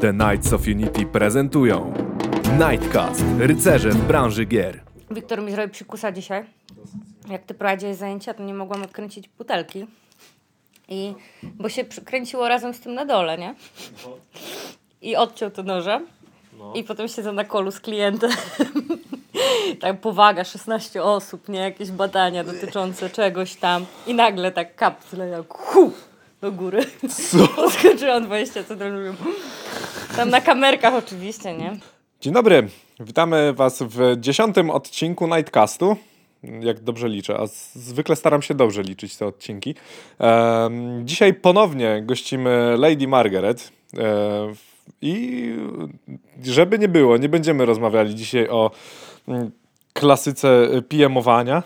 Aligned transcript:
The 0.00 0.12
Knights 0.12 0.52
of 0.52 0.66
Unity 0.66 1.06
prezentują 1.06 1.94
Nightcast, 2.58 3.24
rycerze 3.38 3.90
w 3.90 4.06
branży 4.06 4.44
gier. 4.44 4.80
Wiktor 5.10 5.42
mi 5.42 5.52
zrobił 5.52 5.72
psikusa 5.72 6.12
dzisiaj. 6.12 6.44
Jak 7.30 7.42
ty 7.42 7.54
prowadziłeś 7.54 7.96
zajęcia, 7.96 8.34
to 8.34 8.42
nie 8.42 8.54
mogłam 8.54 8.82
odkręcić 8.82 9.28
butelki. 9.28 9.86
I, 10.88 11.14
bo 11.42 11.68
się 11.68 11.84
przykręciło 11.84 12.48
razem 12.48 12.74
z 12.74 12.80
tym 12.80 12.94
na 12.94 13.04
dole, 13.04 13.38
nie? 13.38 13.54
I 15.02 15.16
odciął 15.16 15.50
to 15.50 15.62
nożem. 15.62 16.06
I 16.74 16.84
potem 16.84 17.08
siedzę 17.08 17.32
na 17.32 17.44
kolu 17.44 17.70
z 17.70 17.80
klientem. 17.80 18.30
tak 19.80 20.00
powaga, 20.00 20.44
16 20.44 21.02
osób, 21.02 21.48
nie? 21.48 21.58
Jakieś 21.58 21.90
badania 21.90 22.44
dotyczące 22.44 23.10
czegoś 23.10 23.54
tam. 23.56 23.86
I 24.06 24.14
nagle 24.14 24.52
tak 24.52 24.74
kapsle 24.74 25.28
jak 25.28 25.54
hu, 25.54 25.92
do 26.40 26.52
góry. 26.52 26.84
Co? 27.30 27.48
Podskoczyłam 27.56 28.24
20 28.24 28.64
centymetrów. 28.64 29.16
Tam 30.16 30.30
na 30.30 30.40
kamerkach 30.40 30.94
oczywiście, 30.94 31.56
nie? 31.56 31.76
Dzień 32.20 32.32
dobry, 32.32 32.68
witamy 33.00 33.52
Was 33.52 33.82
w 33.82 34.16
dziesiątym 34.16 34.70
odcinku 34.70 35.26
Nightcastu. 35.26 35.96
Jak 36.60 36.80
dobrze 36.80 37.08
liczę, 37.08 37.38
a 37.38 37.46
zwykle 37.74 38.16
staram 38.16 38.42
się 38.42 38.54
dobrze 38.54 38.82
liczyć 38.82 39.16
te 39.16 39.26
odcinki. 39.26 39.74
Em, 40.18 41.02
dzisiaj 41.06 41.34
ponownie 41.34 42.02
gościmy 42.02 42.74
Lady 42.78 43.08
Margaret. 43.08 43.72
E, 43.98 44.52
I 45.02 45.44
żeby 46.42 46.78
nie 46.78 46.88
było, 46.88 47.16
nie 47.16 47.28
będziemy 47.28 47.66
rozmawiali 47.66 48.14
dzisiaj 48.14 48.48
o 48.48 48.70
mm, 49.28 49.50
klasyce 49.92 50.68
PM-owania. 50.88 51.62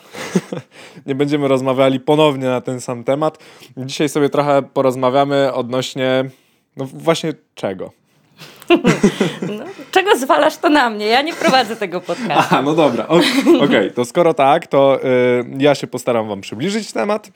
nie 1.07 1.15
będziemy 1.15 1.49
rozmawiali 1.49 2.01
ponownie 2.01 2.47
na 2.47 2.61
ten 2.61 2.81
sam 2.81 3.05
temat. 3.05 3.39
Dzisiaj 3.77 4.09
sobie 4.09 4.29
trochę 4.29 4.63
porozmawiamy 4.63 5.53
odnośnie, 5.53 6.25
no 6.77 6.85
właśnie 6.85 7.35
czego. 7.55 8.04
No, 9.59 9.65
czego 9.91 10.17
zwalasz 10.17 10.57
to 10.57 10.69
na 10.69 10.91
mnie? 10.91 11.07
Ja 11.07 11.23
nie 11.23 11.35
prowadzę 11.35 11.77
tego 11.77 12.01
podcastu. 12.01 12.33
Aha, 12.37 12.63
no 12.63 12.75
dobra. 12.75 13.07
Okej, 13.65 13.93
to 13.93 14.05
skoro 14.05 14.35
tak, 14.35 14.67
to 14.67 15.05
y, 15.05 15.45
ja 15.59 15.75
się 15.75 15.87
postaram 15.87 16.29
Wam 16.29 16.41
przybliżyć 16.41 16.93
temat. 16.93 17.31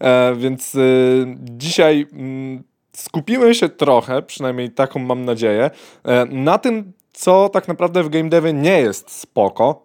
E, 0.00 0.34
więc 0.36 0.74
y, 0.74 1.26
dzisiaj 1.38 2.06
mm, 2.12 2.62
skupimy 2.92 3.54
się 3.54 3.68
trochę, 3.68 4.22
przynajmniej 4.22 4.70
taką 4.70 5.00
mam 5.00 5.24
nadzieję, 5.24 5.70
e, 6.04 6.24
na 6.24 6.58
tym, 6.58 6.92
co 7.12 7.48
tak 7.48 7.68
naprawdę 7.68 8.02
w 8.02 8.08
game 8.08 8.28
devie 8.28 8.52
nie 8.52 8.80
jest 8.80 9.10
spoko. 9.10 9.82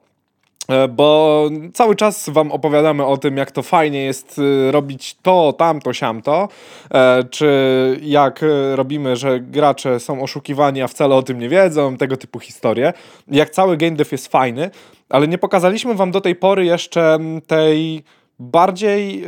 E, 0.69 0.87
Bo 0.87 1.49
cały 1.73 1.95
czas 1.95 2.29
wam 2.29 2.51
opowiadamy 2.51 3.05
o 3.05 3.17
tym, 3.17 3.37
jak 3.37 3.51
to 3.51 3.63
fajnie 3.63 4.03
jest 4.03 4.39
y, 4.39 4.71
robić 4.71 5.17
to, 5.21 5.53
tamto, 5.53 5.93
siamto, 5.93 6.47
e, 6.91 7.23
czy 7.23 7.99
jak 8.01 8.43
y, 8.43 8.75
robimy, 8.75 9.15
że 9.15 9.39
gracze 9.39 9.99
są 9.99 10.21
oszukiwani, 10.21 10.81
a 10.81 10.87
wcale 10.87 11.15
o 11.15 11.23
tym 11.23 11.39
nie 11.39 11.49
wiedzą, 11.49 11.97
tego 11.97 12.17
typu 12.17 12.39
historie. 12.39 12.93
Jak 13.27 13.49
cały 13.49 13.77
game 13.77 13.95
dev 13.95 14.09
jest 14.11 14.27
fajny, 14.27 14.69
ale 15.09 15.27
nie 15.27 15.37
pokazaliśmy 15.37 15.95
wam 15.95 16.11
do 16.11 16.21
tej 16.21 16.35
pory 16.35 16.65
jeszcze 16.65 17.17
tej 17.47 18.03
bardziej, 18.39 19.23
y, 19.23 19.27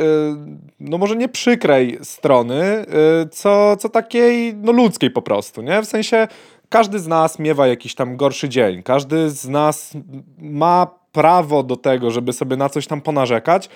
no 0.79 0.97
może 0.97 1.15
nie 1.15 1.29
przykrej 1.29 1.99
strony, 2.01 2.85
co, 3.31 3.77
co 3.77 3.89
takiej 3.89 4.55
no 4.55 4.71
ludzkiej 4.71 5.11
po 5.11 5.21
prostu, 5.21 5.61
nie? 5.61 5.81
W 5.81 5.85
sensie 5.85 6.27
każdy 6.69 6.99
z 6.99 7.07
nas 7.07 7.39
miewa 7.39 7.67
jakiś 7.67 7.95
tam 7.95 8.17
gorszy 8.17 8.49
dzień, 8.49 8.83
każdy 8.83 9.29
z 9.29 9.47
nas 9.47 9.93
ma 10.37 11.00
prawo 11.11 11.63
do 11.63 11.75
tego, 11.75 12.11
żeby 12.11 12.33
sobie 12.33 12.57
na 12.57 12.69
coś 12.69 12.87
tam 12.87 13.01
ponarzekać. 13.01 13.69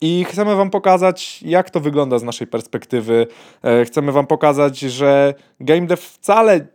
I 0.00 0.24
chcemy 0.24 0.56
Wam 0.56 0.70
pokazać, 0.70 1.42
jak 1.42 1.70
to 1.70 1.80
wygląda 1.80 2.18
z 2.18 2.22
naszej 2.22 2.46
perspektywy. 2.46 3.26
E, 3.64 3.84
Chcemy 3.84 4.12
Wam 4.12 4.26
pokazać, 4.26 4.78
że 4.78 5.34
game 5.60 5.86
dev 5.86 6.02
wcale 6.02 6.66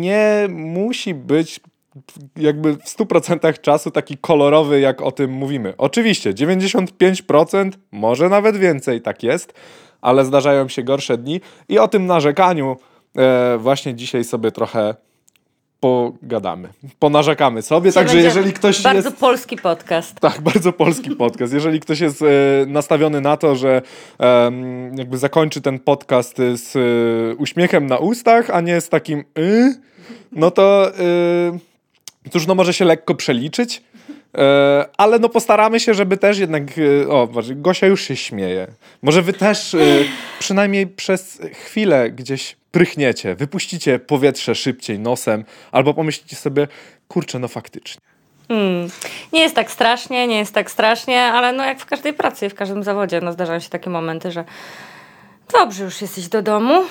nie 0.00 0.46
musi 0.50 1.14
być 1.14 1.60
jakby 2.36 2.76
w 2.76 2.84
100% 2.84 3.60
czasu 3.60 3.90
taki 3.90 4.18
kolorowy, 4.18 4.80
jak 4.80 5.02
o 5.02 5.12
tym 5.12 5.30
mówimy. 5.30 5.74
Oczywiście 5.78 6.32
95%, 6.32 7.70
może 7.92 8.28
nawet 8.28 8.56
więcej, 8.56 9.00
tak 9.00 9.22
jest, 9.22 9.54
ale 10.00 10.24
zdarzają 10.24 10.68
się 10.68 10.82
gorsze 10.82 11.18
dni 11.18 11.40
i 11.68 11.78
o 11.78 11.88
tym 11.88 12.06
narzekaniu 12.06 12.76
e, 13.16 13.58
właśnie 13.58 13.94
dzisiaj 13.94 14.24
sobie 14.24 14.52
trochę 14.52 14.94
pogadamy. 15.82 16.68
Ponarzekamy 16.98 17.62
sobie, 17.62 17.92
także 17.92 18.16
jeżeli 18.16 18.52
ktoś 18.52 18.82
Bardzo 18.82 19.08
jest... 19.08 19.20
polski 19.20 19.56
podcast. 19.56 20.20
Tak, 20.20 20.40
bardzo 20.40 20.72
polski 20.72 21.10
podcast. 21.10 21.52
Jeżeli 21.52 21.80
ktoś 21.80 22.00
jest 22.00 22.22
e, 22.22 22.26
nastawiony 22.66 23.20
na 23.20 23.36
to, 23.36 23.56
że 23.56 23.82
jakby 24.94 25.18
zakończy 25.18 25.60
ten 25.60 25.78
podcast 25.78 26.40
e, 26.40 26.56
z 26.56 26.76
e, 26.76 26.80
uśmiechem 27.36 27.86
na 27.86 27.98
ustach, 27.98 28.50
a 28.50 28.60
nie 28.60 28.80
z 28.80 28.88
takim 28.88 29.24
y, 29.38 29.74
no 30.32 30.50
to 30.50 30.92
cóż, 32.30 32.46
no 32.46 32.54
może 32.54 32.74
się 32.74 32.84
lekko 32.84 33.14
przeliczyć. 33.14 33.82
E, 34.38 34.86
ale 34.96 35.18
no 35.18 35.28
postaramy 35.28 35.80
się, 35.80 35.94
żeby 35.94 36.16
też 36.16 36.38
jednak. 36.38 36.62
E, 37.02 37.08
o, 37.08 37.28
Gosia 37.54 37.86
już 37.86 38.02
się 38.02 38.16
śmieje. 38.16 38.66
Może 39.02 39.22
wy 39.22 39.32
też 39.32 39.74
e, 39.74 39.78
przynajmniej 40.38 40.86
przez 40.86 41.42
chwilę 41.52 42.10
gdzieś 42.10 42.56
prychniecie, 42.70 43.34
wypuścicie 43.34 43.98
powietrze 43.98 44.54
szybciej 44.54 44.98
nosem, 44.98 45.44
albo 45.72 45.94
pomyślicie 45.94 46.36
sobie, 46.36 46.68
kurczę, 47.08 47.38
no 47.38 47.48
faktycznie. 47.48 48.00
Hmm. 48.48 48.88
Nie 49.32 49.40
jest 49.40 49.54
tak 49.54 49.70
strasznie, 49.70 50.26
nie 50.26 50.38
jest 50.38 50.54
tak 50.54 50.70
strasznie, 50.70 51.22
ale 51.22 51.52
no 51.52 51.64
jak 51.64 51.80
w 51.80 51.86
każdej 51.86 52.12
pracy, 52.12 52.48
w 52.48 52.54
każdym 52.54 52.82
zawodzie, 52.82 53.20
no 53.20 53.32
zdarzają 53.32 53.60
się 53.60 53.68
takie 53.68 53.90
momenty, 53.90 54.30
że 54.30 54.44
dobrze 55.52 55.84
już 55.84 56.02
jesteś 56.02 56.28
do 56.28 56.42
domu, 56.42 56.84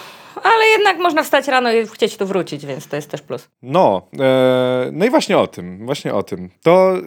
ale 0.44 0.66
jednak 0.66 0.98
można 0.98 1.24
wstać 1.24 1.48
rano 1.48 1.72
i 1.72 1.88
chcieć 1.88 2.18
tu 2.18 2.26
wrócić, 2.26 2.66
więc 2.66 2.88
to 2.88 2.96
jest 2.96 3.10
też 3.10 3.22
plus. 3.22 3.48
No, 3.62 4.02
e, 4.20 4.90
no 4.92 5.06
i 5.06 5.10
właśnie 5.10 5.38
o 5.38 5.48
tym, 5.48 5.86
właśnie 5.86 6.14
o 6.14 6.24
tym. 6.24 6.50
To 6.64 6.94
e, 6.98 7.02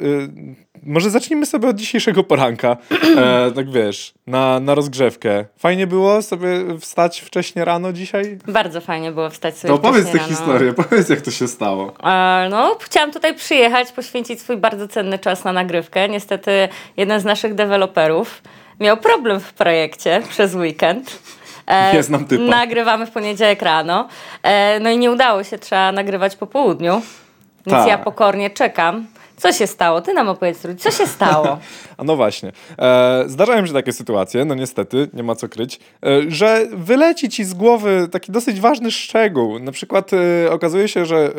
może 0.83 1.11
zacznijmy 1.11 1.47
sobie 1.47 1.69
od 1.69 1.77
dzisiejszego 1.77 2.25
poranka. 2.25 2.77
E, 3.17 3.51
tak 3.57 3.71
wiesz, 3.71 4.15
na, 4.27 4.61
na 4.61 4.75
rozgrzewkę. 4.75 5.45
Fajnie 5.59 5.87
było 5.87 6.23
sobie 6.23 6.49
wstać 6.81 7.21
wcześnie 7.21 7.65
rano 7.65 7.93
dzisiaj? 7.93 8.39
Bardzo 8.49 8.81
fajnie 8.81 9.13
było 9.13 9.31
wstać 9.31 9.59
sobie 9.59 9.69
To 9.69 9.75
opowiedz 9.75 10.11
tę 10.11 10.19
historię, 10.19 10.73
powiedz 10.73 11.09
jak 11.09 11.21
to 11.21 11.31
się 11.31 11.49
stało. 11.49 11.93
E, 12.03 12.49
No, 12.51 12.77
chciałam 12.81 13.13
tutaj 13.13 13.35
przyjechać, 13.35 13.93
poświęcić 13.93 14.41
swój 14.41 14.57
bardzo 14.57 14.89
cenny 14.89 15.19
czas 15.19 15.45
na 15.45 15.53
nagrywkę. 15.53 16.09
Niestety 16.09 16.69
jeden 16.97 17.21
z 17.21 17.25
naszych 17.25 17.55
deweloperów 17.55 18.43
miał 18.81 18.97
problem 18.97 19.41
w 19.41 19.53
projekcie 19.53 20.23
przez 20.29 20.55
weekend. 20.55 21.19
E, 21.67 22.03
znam 22.03 22.25
typa. 22.25 22.45
Nagrywamy 22.45 23.07
w 23.07 23.11
poniedziałek 23.11 23.63
rano. 23.63 24.09
E, 24.43 24.81
no 24.81 24.91
i 24.91 24.99
nie 24.99 25.11
udało 25.11 25.45
się, 25.45 25.59
trzeba 25.59 25.93
nagrywać 25.93 26.37
po 26.37 26.47
południu. 26.47 27.03
Więc 27.67 27.79
Tak. 27.79 27.89
ja 27.89 27.99
pokornie 27.99 28.51
czekam. 28.51 29.07
Co 29.37 29.53
się 29.53 29.67
stało? 29.67 30.01
Ty 30.01 30.15
nam 30.15 30.29
opowiedz, 30.29 30.63
co 30.79 30.91
się 30.91 31.07
stało? 31.07 31.59
A 31.97 32.05
no 32.05 32.17
właśnie. 32.17 32.53
E, 32.79 33.25
zdarzają 33.27 33.67
się 33.67 33.73
takie 33.73 33.93
sytuacje, 33.93 34.45
no 34.45 34.55
niestety, 34.55 35.09
nie 35.13 35.23
ma 35.23 35.35
co 35.35 35.49
kryć, 35.49 35.81
e, 36.07 36.31
że 36.31 36.67
wyleci 36.73 37.29
ci 37.29 37.45
z 37.45 37.55
głowy 37.55 38.09
taki 38.13 38.33
dosyć 38.33 38.61
ważny 38.61 38.91
szczegół. 38.91 39.59
Na 39.59 39.73
przykład 39.73 40.11
e, 40.13 40.51
okazuje 40.51 40.89
się, 40.89 41.07
że 41.07 41.17
e, 41.17 41.31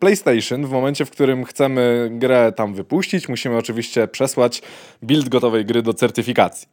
PlayStation 0.00 0.66
w 0.66 0.70
momencie, 0.70 1.04
w 1.04 1.10
którym 1.10 1.44
chcemy 1.44 2.08
grę 2.12 2.52
tam 2.56 2.74
wypuścić, 2.74 3.28
musimy 3.28 3.56
oczywiście 3.56 4.08
przesłać 4.08 4.62
build 5.02 5.28
gotowej 5.28 5.64
gry 5.64 5.82
do 5.82 5.94
certyfikacji. 5.94 6.68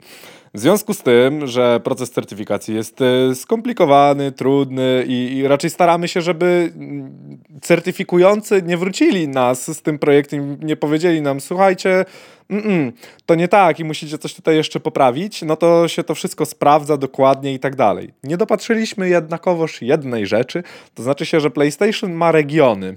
W 0.54 0.60
związku 0.60 0.94
z 0.94 1.04
tym, 1.04 1.48
że 1.48 1.80
proces 1.84 2.12
certyfikacji 2.12 2.76
jest 2.76 3.02
e, 3.02 3.36
skomplikowany, 3.36 4.32
trudny 4.32 5.06
i, 5.08 5.38
i 5.38 5.48
raczej 5.48 5.70
staramy 5.70 6.08
się, 6.08 6.22
żeby 6.22 6.72
mm, 6.76 7.38
certyfikujący 7.62 8.62
nie 8.62 8.78
wrócili 8.78 9.28
nas 9.28 9.78
z 9.78 9.82
tym 9.82 10.00
projektem, 10.00 10.58
nie 10.62 10.76
powiedzieli 10.76 11.22
nam, 11.22 11.42
słuchajcie, 11.42 12.06
mm, 12.50 12.92
to 13.26 13.36
nie 13.36 13.48
tak 13.48 13.80
i 13.80 13.84
musicie 13.84 14.18
coś 14.18 14.34
tutaj 14.34 14.56
jeszcze 14.56 14.80
poprawić, 14.80 15.42
no 15.42 15.56
to 15.56 15.88
się 15.88 16.04
to 16.04 16.16
wszystko 16.16 16.46
sprawdza 16.46 16.98
dokładnie 16.98 17.54
i 17.54 17.60
tak 17.60 17.76
dalej. 17.76 18.14
Nie 18.24 18.38
dopatrzyliśmy 18.38 19.10
jednakowoż 19.10 19.82
jednej 19.82 20.28
rzeczy, 20.28 20.64
to 20.96 21.04
znaczy 21.04 21.26
się, 21.26 21.40
że 21.40 21.52
PlayStation 21.52 22.14
ma 22.14 22.32
regiony. 22.32 22.96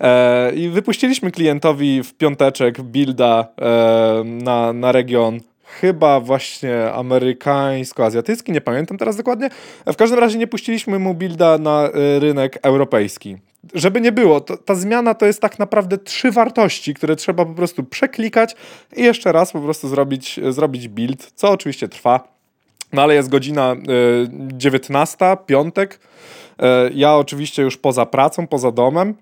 E, 0.00 0.52
I 0.54 0.68
wypuściliśmy 0.68 1.30
klientowi 1.30 2.02
w 2.02 2.14
piąteczek 2.14 2.82
builda 2.82 3.46
e, 3.60 4.24
na, 4.24 4.72
na 4.72 4.92
region 4.92 5.40
chyba 5.80 6.20
właśnie 6.20 6.92
amerykańsko-azjatycki, 6.92 8.52
nie 8.52 8.60
pamiętam 8.60 8.98
teraz 8.98 9.16
dokładnie. 9.16 9.50
W 9.86 9.96
każdym 9.96 10.18
razie 10.18 10.38
nie 10.38 10.46
puściliśmy 10.46 10.98
mu 10.98 11.14
builda 11.14 11.58
na 11.58 11.88
y, 11.88 12.20
rynek 12.20 12.58
europejski. 12.62 13.36
Żeby 13.74 14.00
nie 14.00 14.12
było, 14.12 14.40
to, 14.40 14.56
ta 14.56 14.74
zmiana 14.74 15.14
to 15.14 15.26
jest 15.26 15.40
tak 15.40 15.58
naprawdę 15.58 15.98
trzy 15.98 16.30
wartości, 16.30 16.94
które 16.94 17.16
trzeba 17.16 17.44
po 17.44 17.54
prostu 17.54 17.84
przeklikać 17.84 18.56
i 18.96 19.02
jeszcze 19.02 19.32
raz 19.32 19.52
po 19.52 19.60
prostu 19.60 19.88
zrobić, 19.88 20.40
zrobić 20.48 20.88
build, 20.88 21.32
co 21.34 21.50
oczywiście 21.50 21.88
trwa. 21.88 22.28
No 22.92 23.02
ale 23.02 23.14
jest 23.14 23.28
godzina 23.28 23.72
y, 23.72 23.76
19, 24.32 25.36
piątek. 25.46 26.00
Y, 26.00 26.64
ja 26.94 27.16
oczywiście 27.16 27.62
już 27.62 27.76
poza 27.76 28.06
pracą, 28.06 28.46
poza 28.46 28.72
domem. 28.72 29.14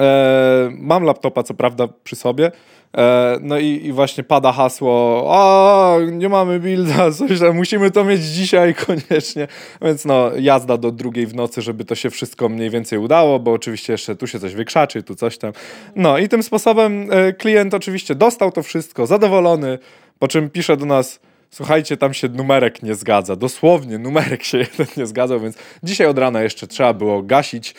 E, 0.00 0.70
mam 0.72 1.02
laptopa, 1.02 1.42
co 1.42 1.54
prawda, 1.54 1.88
przy 2.04 2.16
sobie. 2.16 2.52
E, 2.96 3.38
no 3.40 3.58
i, 3.58 3.80
i 3.84 3.92
właśnie 3.92 4.24
pada 4.24 4.52
hasło, 4.52 5.26
a 5.30 5.96
nie 6.12 6.28
mamy 6.28 6.60
builda, 6.60 7.10
coś 7.28 7.40
tam, 7.40 7.56
musimy 7.56 7.90
to 7.90 8.04
mieć 8.04 8.22
dzisiaj 8.22 8.74
koniecznie. 8.86 9.48
Więc 9.82 10.04
no, 10.04 10.30
jazda 10.38 10.76
do 10.76 10.92
drugiej 10.92 11.26
w 11.26 11.34
nocy, 11.34 11.62
żeby 11.62 11.84
to 11.84 11.94
się 11.94 12.10
wszystko 12.10 12.48
mniej 12.48 12.70
więcej 12.70 12.98
udało, 12.98 13.38
bo 13.38 13.52
oczywiście 13.52 13.92
jeszcze 13.92 14.16
tu 14.16 14.26
się 14.26 14.40
coś 14.40 14.54
wykrzaczy, 14.54 15.02
tu 15.02 15.14
coś 15.14 15.38
tam. 15.38 15.52
No 15.96 16.18
i 16.18 16.28
tym 16.28 16.42
sposobem 16.42 17.08
e, 17.10 17.32
klient 17.32 17.74
oczywiście 17.74 18.14
dostał 18.14 18.52
to 18.52 18.62
wszystko, 18.62 19.06
zadowolony, 19.06 19.78
po 20.18 20.28
czym 20.28 20.50
pisze 20.50 20.76
do 20.76 20.86
nas, 20.86 21.20
Słuchajcie, 21.50 21.96
tam 21.96 22.14
się 22.14 22.28
numerek 22.28 22.82
nie 22.82 22.94
zgadza. 22.94 23.36
Dosłownie 23.36 23.98
numerek 23.98 24.44
się 24.44 24.58
jeden 24.72 24.86
nie 24.96 25.06
zgadzał, 25.06 25.40
więc 25.40 25.56
dzisiaj 25.82 26.06
od 26.06 26.18
rana 26.18 26.42
jeszcze 26.42 26.66
trzeba 26.66 26.92
było 26.92 27.22
gasić 27.22 27.74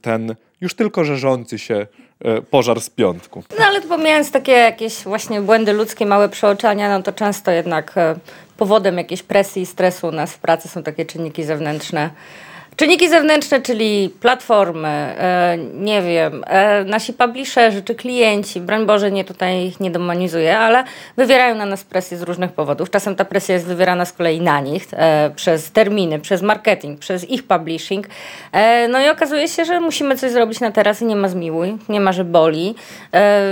ten 0.00 0.34
już 0.62 0.74
tylko 0.74 1.04
żerzący 1.04 1.58
się 1.58 1.86
e, 2.24 2.42
pożar 2.42 2.80
z 2.80 2.90
piątku. 2.90 3.42
No 3.58 3.64
ale 3.64 3.80
pomijając 3.80 4.30
takie 4.30 4.52
jakieś 4.52 5.02
właśnie 5.02 5.40
błędy 5.40 5.72
ludzkie, 5.72 6.06
małe 6.06 6.28
przeoczania, 6.28 6.98
no 6.98 7.02
to 7.02 7.12
często 7.12 7.50
jednak 7.50 7.92
e, 7.98 8.14
powodem 8.56 8.98
jakiejś 8.98 9.22
presji 9.22 9.62
i 9.62 9.66
stresu 9.66 10.08
u 10.08 10.12
nas 10.12 10.32
w 10.32 10.38
pracy 10.38 10.68
są 10.68 10.82
takie 10.82 11.04
czynniki 11.04 11.44
zewnętrzne. 11.44 12.10
Czynniki 12.76 13.08
zewnętrzne, 13.08 13.60
czyli 13.60 14.10
platformy, 14.20 14.88
e, 14.88 15.58
nie 15.74 16.02
wiem, 16.02 16.44
e, 16.46 16.84
nasi 16.84 17.12
publisherzy 17.12 17.82
czy 17.82 17.94
klienci, 17.94 18.60
broń 18.60 18.86
Boże, 18.86 19.10
nie 19.10 19.24
tutaj 19.24 19.66
ich 19.66 19.80
nie 19.80 19.90
demonizuję, 19.90 20.58
ale 20.58 20.84
wywierają 21.16 21.54
na 21.54 21.66
nas 21.66 21.84
presję 21.84 22.16
z 22.16 22.22
różnych 22.22 22.52
powodów. 22.52 22.90
Czasem 22.90 23.16
ta 23.16 23.24
presja 23.24 23.54
jest 23.54 23.66
wywierana 23.66 24.04
z 24.04 24.12
kolei 24.12 24.40
na 24.40 24.60
nich 24.60 24.86
e, 24.92 25.30
przez 25.36 25.72
terminy, 25.72 26.18
przez 26.18 26.42
marketing, 26.42 26.98
przez 26.98 27.30
ich 27.30 27.46
publishing. 27.46 28.06
No 28.88 29.00
i 29.00 29.08
okazuje 29.08 29.48
się, 29.48 29.64
że 29.64 29.80
musimy 29.80 30.16
coś 30.16 30.30
zrobić 30.30 30.60
na 30.60 30.70
teraz 30.70 31.02
i 31.02 31.04
nie 31.04 31.16
ma 31.16 31.28
zmiłuj, 31.28 31.76
nie 31.88 32.00
ma, 32.00 32.12
że 32.12 32.24
boli. 32.24 32.74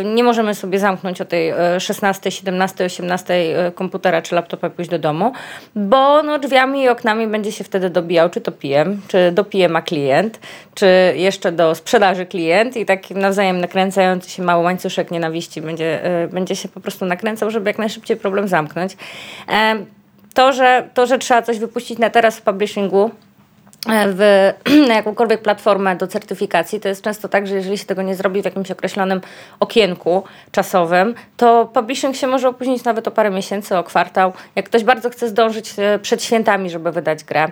Nie 0.04 0.24
możemy 0.24 0.54
sobie 0.54 0.78
zamknąć 0.78 1.20
o 1.20 1.24
tej 1.24 1.48
e, 1.48 1.80
16, 1.80 2.30
17, 2.30 2.84
18 2.84 3.34
e, 3.34 3.72
komputera 3.72 4.22
czy 4.22 4.34
laptopa 4.34 4.70
pójść 4.70 4.90
do 4.90 4.98
domu, 4.98 5.32
bo 5.74 6.22
no, 6.22 6.38
drzwiami 6.38 6.82
i 6.82 6.88
oknami 6.88 7.26
będzie 7.26 7.52
się 7.52 7.64
wtedy 7.64 7.90
dobijał, 7.90 8.30
czy 8.30 8.40
to 8.40 8.52
PM, 8.52 9.00
czy 9.10 9.32
do 9.32 9.44
PM 9.44 9.82
klient, 9.86 10.40
czy 10.74 10.86
jeszcze 11.16 11.52
do 11.52 11.74
sprzedaży 11.74 12.26
klient 12.26 12.76
i 12.76 12.86
taki 12.86 13.14
nawzajem 13.14 13.60
nakręcający 13.60 14.30
się 14.30 14.42
mały 14.42 14.64
łańcuszek 14.64 15.10
nienawiści 15.10 15.62
będzie, 15.62 16.04
e, 16.04 16.28
będzie 16.28 16.56
się 16.56 16.68
po 16.68 16.80
prostu 16.80 17.06
nakręcał, 17.06 17.50
żeby 17.50 17.70
jak 17.70 17.78
najszybciej 17.78 18.16
problem 18.16 18.48
zamknąć. 18.48 18.96
To 20.34 20.52
że, 20.52 20.88
to, 20.94 21.06
że 21.06 21.18
trzeba 21.18 21.42
coś 21.42 21.58
wypuścić 21.58 21.98
na 21.98 22.10
teraz 22.10 22.38
w 22.38 22.42
publishingu, 22.42 23.10
e, 23.88 24.04
w, 24.08 24.52
na 24.88 24.94
jakąkolwiek 24.94 25.42
platformę 25.42 25.96
do 25.96 26.06
certyfikacji, 26.06 26.80
to 26.80 26.88
jest 26.88 27.02
często 27.02 27.28
tak, 27.28 27.46
że 27.46 27.54
jeżeli 27.54 27.78
się 27.78 27.84
tego 27.84 28.02
nie 28.02 28.14
zrobi 28.14 28.42
w 28.42 28.44
jakimś 28.44 28.70
określonym 28.70 29.20
okienku 29.60 30.22
czasowym, 30.52 31.14
to 31.36 31.66
publishing 31.74 32.16
się 32.16 32.26
może 32.26 32.48
opóźnić 32.48 32.84
nawet 32.84 33.08
o 33.08 33.10
parę 33.10 33.30
miesięcy, 33.30 33.76
o 33.76 33.84
kwartał. 33.84 34.32
Jak 34.56 34.66
ktoś 34.66 34.84
bardzo 34.84 35.10
chce 35.10 35.28
zdążyć 35.28 35.72
e, 35.78 35.98
przed 35.98 36.22
świętami, 36.22 36.70
żeby 36.70 36.92
wydać 36.92 37.24
grę, 37.24 37.48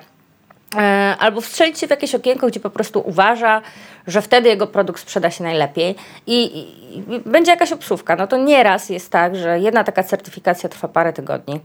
albo 1.19 1.41
wstrzelić 1.41 1.79
się 1.79 1.87
w 1.87 1.91
jakieś 1.91 2.15
okienko, 2.15 2.47
gdzie 2.47 2.61
po 2.61 2.71
prostu 2.71 3.03
uważa, 3.07 3.63
że 4.07 4.23
wtedy 4.23 4.49
jego 4.49 4.67
produkt 4.67 5.01
sprzeda 5.01 5.31
się 5.31 5.45
najlepiej 5.45 5.95
i, 6.27 6.45
i, 6.45 6.99
i 6.99 7.21
będzie 7.27 7.51
jakaś 7.51 7.73
obsówka. 7.73 8.17
No 8.17 8.27
to 8.27 8.37
nieraz 8.37 8.91
jest 8.91 9.11
tak, 9.11 9.37
że 9.37 9.61
jedna 9.61 9.85
taka 9.85 10.03
certyfikacja 10.03 10.69
trwa 10.69 10.89
parę 10.89 11.13
tygodni. 11.13 11.61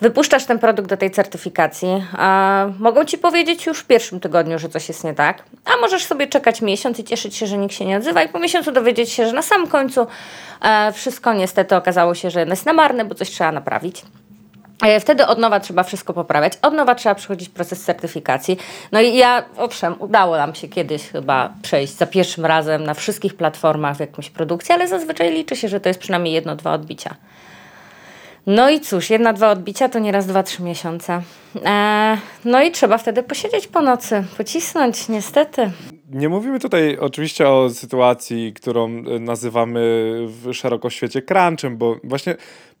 Wypuszczasz 0.00 0.44
ten 0.44 0.58
produkt 0.58 0.88
do 0.88 0.96
tej 0.96 1.10
certyfikacji, 1.10 2.04
a 2.12 2.66
mogą 2.78 3.04
ci 3.04 3.18
powiedzieć 3.18 3.66
już 3.66 3.78
w 3.78 3.86
pierwszym 3.86 4.20
tygodniu, 4.20 4.58
że 4.58 4.68
coś 4.68 4.88
jest 4.88 5.04
nie 5.04 5.14
tak, 5.14 5.42
a 5.64 5.80
możesz 5.80 6.04
sobie 6.04 6.26
czekać 6.26 6.62
miesiąc 6.62 6.98
i 6.98 7.04
cieszyć 7.04 7.36
się, 7.36 7.46
że 7.46 7.58
nikt 7.58 7.74
się 7.74 7.84
nie 7.84 7.96
odzywa, 7.96 8.22
i 8.22 8.28
po 8.28 8.38
miesiącu 8.38 8.72
dowiedzieć 8.72 9.12
się, 9.12 9.26
że 9.26 9.32
na 9.32 9.42
samym 9.42 9.68
końcu 9.68 10.06
e, 10.62 10.92
wszystko 10.92 11.34
niestety 11.34 11.76
okazało 11.76 12.14
się, 12.14 12.30
że 12.30 12.44
jest 12.44 12.66
na 12.66 12.72
marne, 12.72 13.04
bo 13.04 13.14
coś 13.14 13.30
trzeba 13.30 13.52
naprawić. 13.52 14.02
E, 14.82 15.00
Wtedy 15.00 15.26
od 15.26 15.38
nowa 15.38 15.60
trzeba 15.60 15.82
wszystko 15.82 16.12
poprawiać, 16.12 16.52
od 16.62 16.74
nowa 16.74 16.94
trzeba 16.94 17.14
przechodzić 17.14 17.48
proces 17.48 17.84
certyfikacji. 17.84 18.56
No 18.92 19.00
i 19.00 19.16
ja, 19.16 19.44
owszem, 19.56 19.94
udało 19.98 20.36
nam 20.36 20.54
się 20.54 20.68
kiedyś 20.68 21.02
chyba 21.02 21.52
przejść 21.62 21.92
za 21.96 22.06
pierwszym 22.06 22.46
razem 22.46 22.84
na 22.84 22.94
wszystkich 22.94 23.34
platformach 23.34 23.96
w 23.96 24.00
jakąś 24.00 24.30
produkcję, 24.30 24.74
ale 24.74 24.88
zazwyczaj 24.88 25.32
liczy 25.32 25.56
się, 25.56 25.68
że 25.68 25.80
to 25.80 25.88
jest 25.88 26.00
przynajmniej 26.00 26.34
jedno, 26.34 26.56
dwa 26.56 26.72
odbicia. 26.72 27.14
No 28.46 28.70
i 28.70 28.80
cóż, 28.80 29.10
jedna, 29.10 29.32
dwa 29.32 29.50
odbicia 29.50 29.88
to 29.88 29.98
nieraz 29.98 30.26
dwa, 30.26 30.42
trzy 30.42 30.62
miesiące. 30.62 31.22
E, 31.64 32.18
no 32.44 32.62
i 32.62 32.70
trzeba 32.70 32.98
wtedy 32.98 33.22
posiedzieć 33.22 33.66
po 33.66 33.82
nocy, 33.82 34.24
pocisnąć, 34.36 35.08
niestety. 35.08 35.70
Nie 36.10 36.28
mówimy 36.28 36.60
tutaj 36.60 36.98
oczywiście 36.98 37.48
o 37.48 37.70
sytuacji, 37.70 38.52
którą 38.52 38.86
e, 38.88 39.18
nazywamy 39.18 39.80
w 40.26 40.54
szeroko 40.54 40.90
świecie 40.90 41.22
crunchem, 41.22 41.76
bo 41.76 41.96
właśnie 42.04 42.36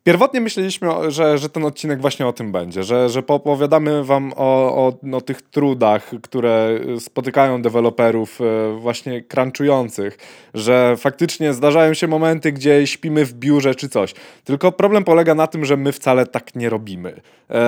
pierwotnie 0.06 0.40
myśleliśmy, 0.40 0.88
że, 1.08 1.38
że 1.38 1.48
ten 1.48 1.64
odcinek 1.64 2.00
właśnie 2.00 2.26
o 2.26 2.32
tym 2.32 2.52
będzie, 2.52 2.82
że, 2.84 3.08
że 3.08 3.22
poopowiadamy 3.22 4.04
wam 4.04 4.32
o, 4.36 4.76
o, 4.86 5.16
o 5.16 5.20
tych 5.20 5.42
trudach, 5.42 6.10
które 6.22 6.80
spotykają 6.98 7.62
deweloperów 7.62 8.40
e, 8.40 8.78
właśnie 8.78 9.22
crunchujących, 9.22 10.18
że 10.54 10.94
faktycznie 10.98 11.52
zdarzają 11.52 11.94
się 11.94 12.08
momenty, 12.08 12.52
gdzie 12.52 12.86
śpimy 12.86 13.24
w 13.24 13.34
biurze 13.34 13.74
czy 13.74 13.88
coś. 13.88 14.14
Tylko 14.44 14.72
problem 14.72 15.04
polega 15.04 15.34
na 15.34 15.46
tym, 15.46 15.64
że 15.64 15.76
my 15.76 15.92
wcale 15.92 16.26
tak 16.26 16.54
nie 16.54 16.70
robimy. 16.70 17.20
E, 17.50 17.60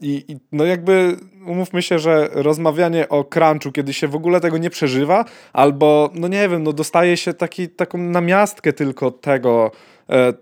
I, 0.00 0.24
i 0.28 0.36
no 0.52 0.64
jakby 0.64 1.16
umówmy 1.46 1.82
się, 1.82 1.98
że 1.98 2.28
rozmawianie 2.32 3.08
o 3.08 3.24
crunchu, 3.24 3.72
kiedy 3.72 3.92
się 3.92 4.08
w 4.08 4.16
ogóle 4.16 4.40
tego 4.40 4.58
nie 4.58 4.70
przeżywa, 4.70 5.24
albo, 5.52 6.10
no 6.14 6.28
nie 6.28 6.48
wiem, 6.48 6.62
no 6.62 6.72
dostaje 6.72 7.16
się 7.16 7.34
taki, 7.34 7.68
taką 7.68 7.98
namiastkę 7.98 8.72
tylko 8.72 9.10
tego, 9.10 9.70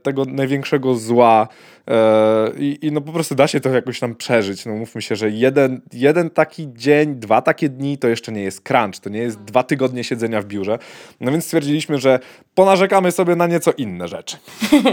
tego 0.03 0.25
największego 0.25 0.95
zła 0.95 1.49
e, 1.89 2.51
i, 2.59 2.79
i 2.83 2.93
no 2.93 3.01
po 3.01 3.13
prostu 3.13 3.35
da 3.35 3.49
się 3.49 3.61
to 3.61 3.69
jakoś 3.69 4.01
tam 4.01 4.15
przeżyć. 4.15 4.67
No 4.67 4.75
mówmy 4.75 5.03
się, 5.03 5.17
że 5.17 5.31
jeden, 5.31 5.81
jeden 5.93 6.31
taki 6.31 6.69
dzień, 6.73 7.15
dwa 7.15 7.43
takie 7.43 7.69
dni 7.69 7.99
to 7.99 8.09
jeszcze 8.09 8.33
nie 8.33 8.43
jest 8.43 8.61
crunch, 8.61 9.01
to 9.01 9.11
nie 9.11 9.19
jest 9.19 9.41
dwa 9.41 9.63
tygodnie 9.63 10.05
siedzenia 10.05 10.41
w 10.41 10.45
biurze. 10.45 10.79
No 11.21 11.33
więc 11.33 11.45
stwierdziliśmy, 11.45 11.99
że 11.99 12.19
ponarzekamy 12.55 13.13
sobie 13.13 13.37
na 13.37 13.47
nieco 13.47 13.73
inne 13.73 14.09
rzeczy. 14.09 14.37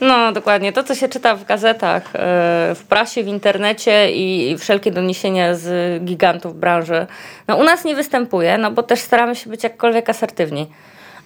No, 0.00 0.32
dokładnie. 0.32 0.72
To, 0.72 0.84
co 0.84 0.94
się 0.94 1.08
czyta 1.08 1.36
w 1.36 1.44
gazetach, 1.44 2.16
e, 2.16 2.18
w 2.74 2.84
prasie, 2.88 3.24
w 3.24 3.26
internecie 3.26 4.12
i 4.12 4.56
wszelkie 4.58 4.90
doniesienia 4.90 5.54
z 5.54 6.02
gigantów 6.04 6.60
branży, 6.60 7.06
no 7.48 7.56
u 7.56 7.64
nas 7.64 7.84
nie 7.84 7.94
występuje, 7.94 8.58
no 8.58 8.70
bo 8.70 8.82
też 8.82 9.00
staramy 9.00 9.36
się 9.36 9.50
być 9.50 9.62
jakkolwiek 9.62 10.10
asertywni. 10.10 10.66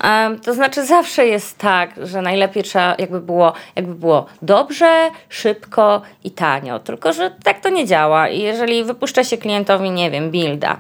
Em, 0.01 0.41
To 0.41 0.55
znaczy 0.55 0.87
zawsze 0.87 1.27
jest 1.27 1.59
tak, 1.59 1.91
że 2.03 2.23
najlepiej 2.23 2.63
trzeba 2.63 2.95
jakby 2.99 3.21
było, 3.21 3.53
jakby 3.77 3.95
było 3.95 4.27
dobrze, 4.43 5.11
szybko 5.29 6.03
i 6.25 6.31
tanio. 6.31 6.79
Tylko, 6.79 7.13
że 7.13 7.31
tak 7.45 7.61
to 7.61 7.69
nie 7.69 7.87
działa. 7.87 8.29
I 8.29 8.41
jeżeli 8.41 8.85
wypuszcza 8.85 9.25
się 9.25 9.39
klientowi, 9.39 9.91
nie 9.91 10.11
wiem, 10.11 10.31
builda 10.31 10.77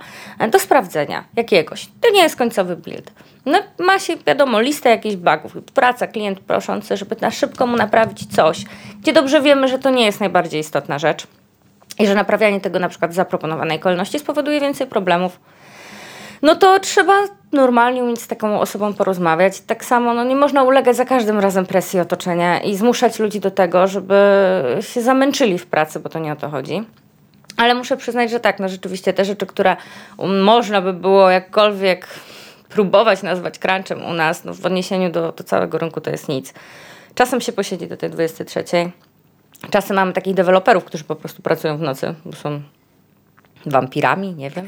do 0.50 0.58
sprawdzenia 0.58 1.24
jakiegoś, 1.36 1.88
to 2.00 2.10
nie 2.12 2.22
jest 2.22 2.36
końcowy 2.36 2.76
build. 2.76 3.10
No, 3.46 3.58
ma 3.78 3.98
się, 3.98 4.14
wiadomo, 4.26 4.60
listę 4.60 4.90
jakichś 4.90 5.16
bugów. 5.16 5.52
Praca, 5.74 6.06
klient 6.06 6.40
proszący, 6.40 6.96
żeby 6.96 7.16
na 7.20 7.30
szybko 7.30 7.66
mu 7.66 7.76
naprawić 7.76 8.34
coś, 8.36 8.64
gdzie 9.02 9.12
dobrze 9.12 9.42
wiemy, 9.42 9.68
że 9.68 9.78
to 9.78 9.90
nie 9.90 10.04
jest 10.04 10.20
najbardziej 10.20 10.60
istotna 10.60 10.98
rzecz 10.98 11.26
i 11.98 12.06
że 12.06 12.14
naprawianie 12.14 12.60
tego 12.60 12.78
na 12.78 12.88
przykład 12.88 13.10
w 13.10 13.14
zaproponowanej 13.14 13.78
kolejności 13.80 14.18
spowoduje 14.18 14.60
więcej 14.60 14.86
problemów 14.86 15.38
no 16.42 16.54
to 16.54 16.80
trzeba 16.80 17.12
normalnie 17.52 18.04
umieć 18.04 18.22
z 18.22 18.26
taką 18.26 18.60
osobą 18.60 18.94
porozmawiać. 18.94 19.60
Tak 19.60 19.84
samo 19.84 20.14
no 20.14 20.24
nie 20.24 20.36
można 20.36 20.62
ulegać 20.62 20.96
za 20.96 21.04
każdym 21.04 21.38
razem 21.38 21.66
presji 21.66 22.00
otoczenia 22.00 22.60
i 22.60 22.76
zmuszać 22.76 23.18
ludzi 23.18 23.40
do 23.40 23.50
tego, 23.50 23.86
żeby 23.86 24.14
się 24.80 25.02
zamęczyli 25.02 25.58
w 25.58 25.66
pracy, 25.66 26.00
bo 26.00 26.08
to 26.08 26.18
nie 26.18 26.32
o 26.32 26.36
to 26.36 26.50
chodzi. 26.50 26.84
Ale 27.56 27.74
muszę 27.74 27.96
przyznać, 27.96 28.30
że 28.30 28.40
tak, 28.40 28.60
no 28.60 28.68
rzeczywiście 28.68 29.12
te 29.12 29.24
rzeczy, 29.24 29.46
które 29.46 29.76
można 30.44 30.82
by 30.82 30.92
było 30.92 31.30
jakkolwiek 31.30 32.06
próbować 32.68 33.22
nazwać 33.22 33.58
crunchem 33.58 34.04
u 34.04 34.12
nas, 34.12 34.44
no 34.44 34.54
w 34.54 34.66
odniesieniu 34.66 35.12
do, 35.12 35.32
do 35.32 35.44
całego 35.44 35.78
rynku 35.78 36.00
to 36.00 36.10
jest 36.10 36.28
nic. 36.28 36.54
Czasem 37.14 37.40
się 37.40 37.52
posiedzi 37.52 37.86
do 37.86 37.96
tej 37.96 38.10
23. 38.10 38.64
Czasem 39.70 39.96
mamy 39.96 40.12
takich 40.12 40.34
deweloperów, 40.34 40.84
którzy 40.84 41.04
po 41.04 41.16
prostu 41.16 41.42
pracują 41.42 41.78
w 41.78 41.80
nocy, 41.80 42.14
bo 42.24 42.36
są 42.36 42.60
wampirami, 43.66 44.34
nie 44.34 44.50
wiem. 44.50 44.66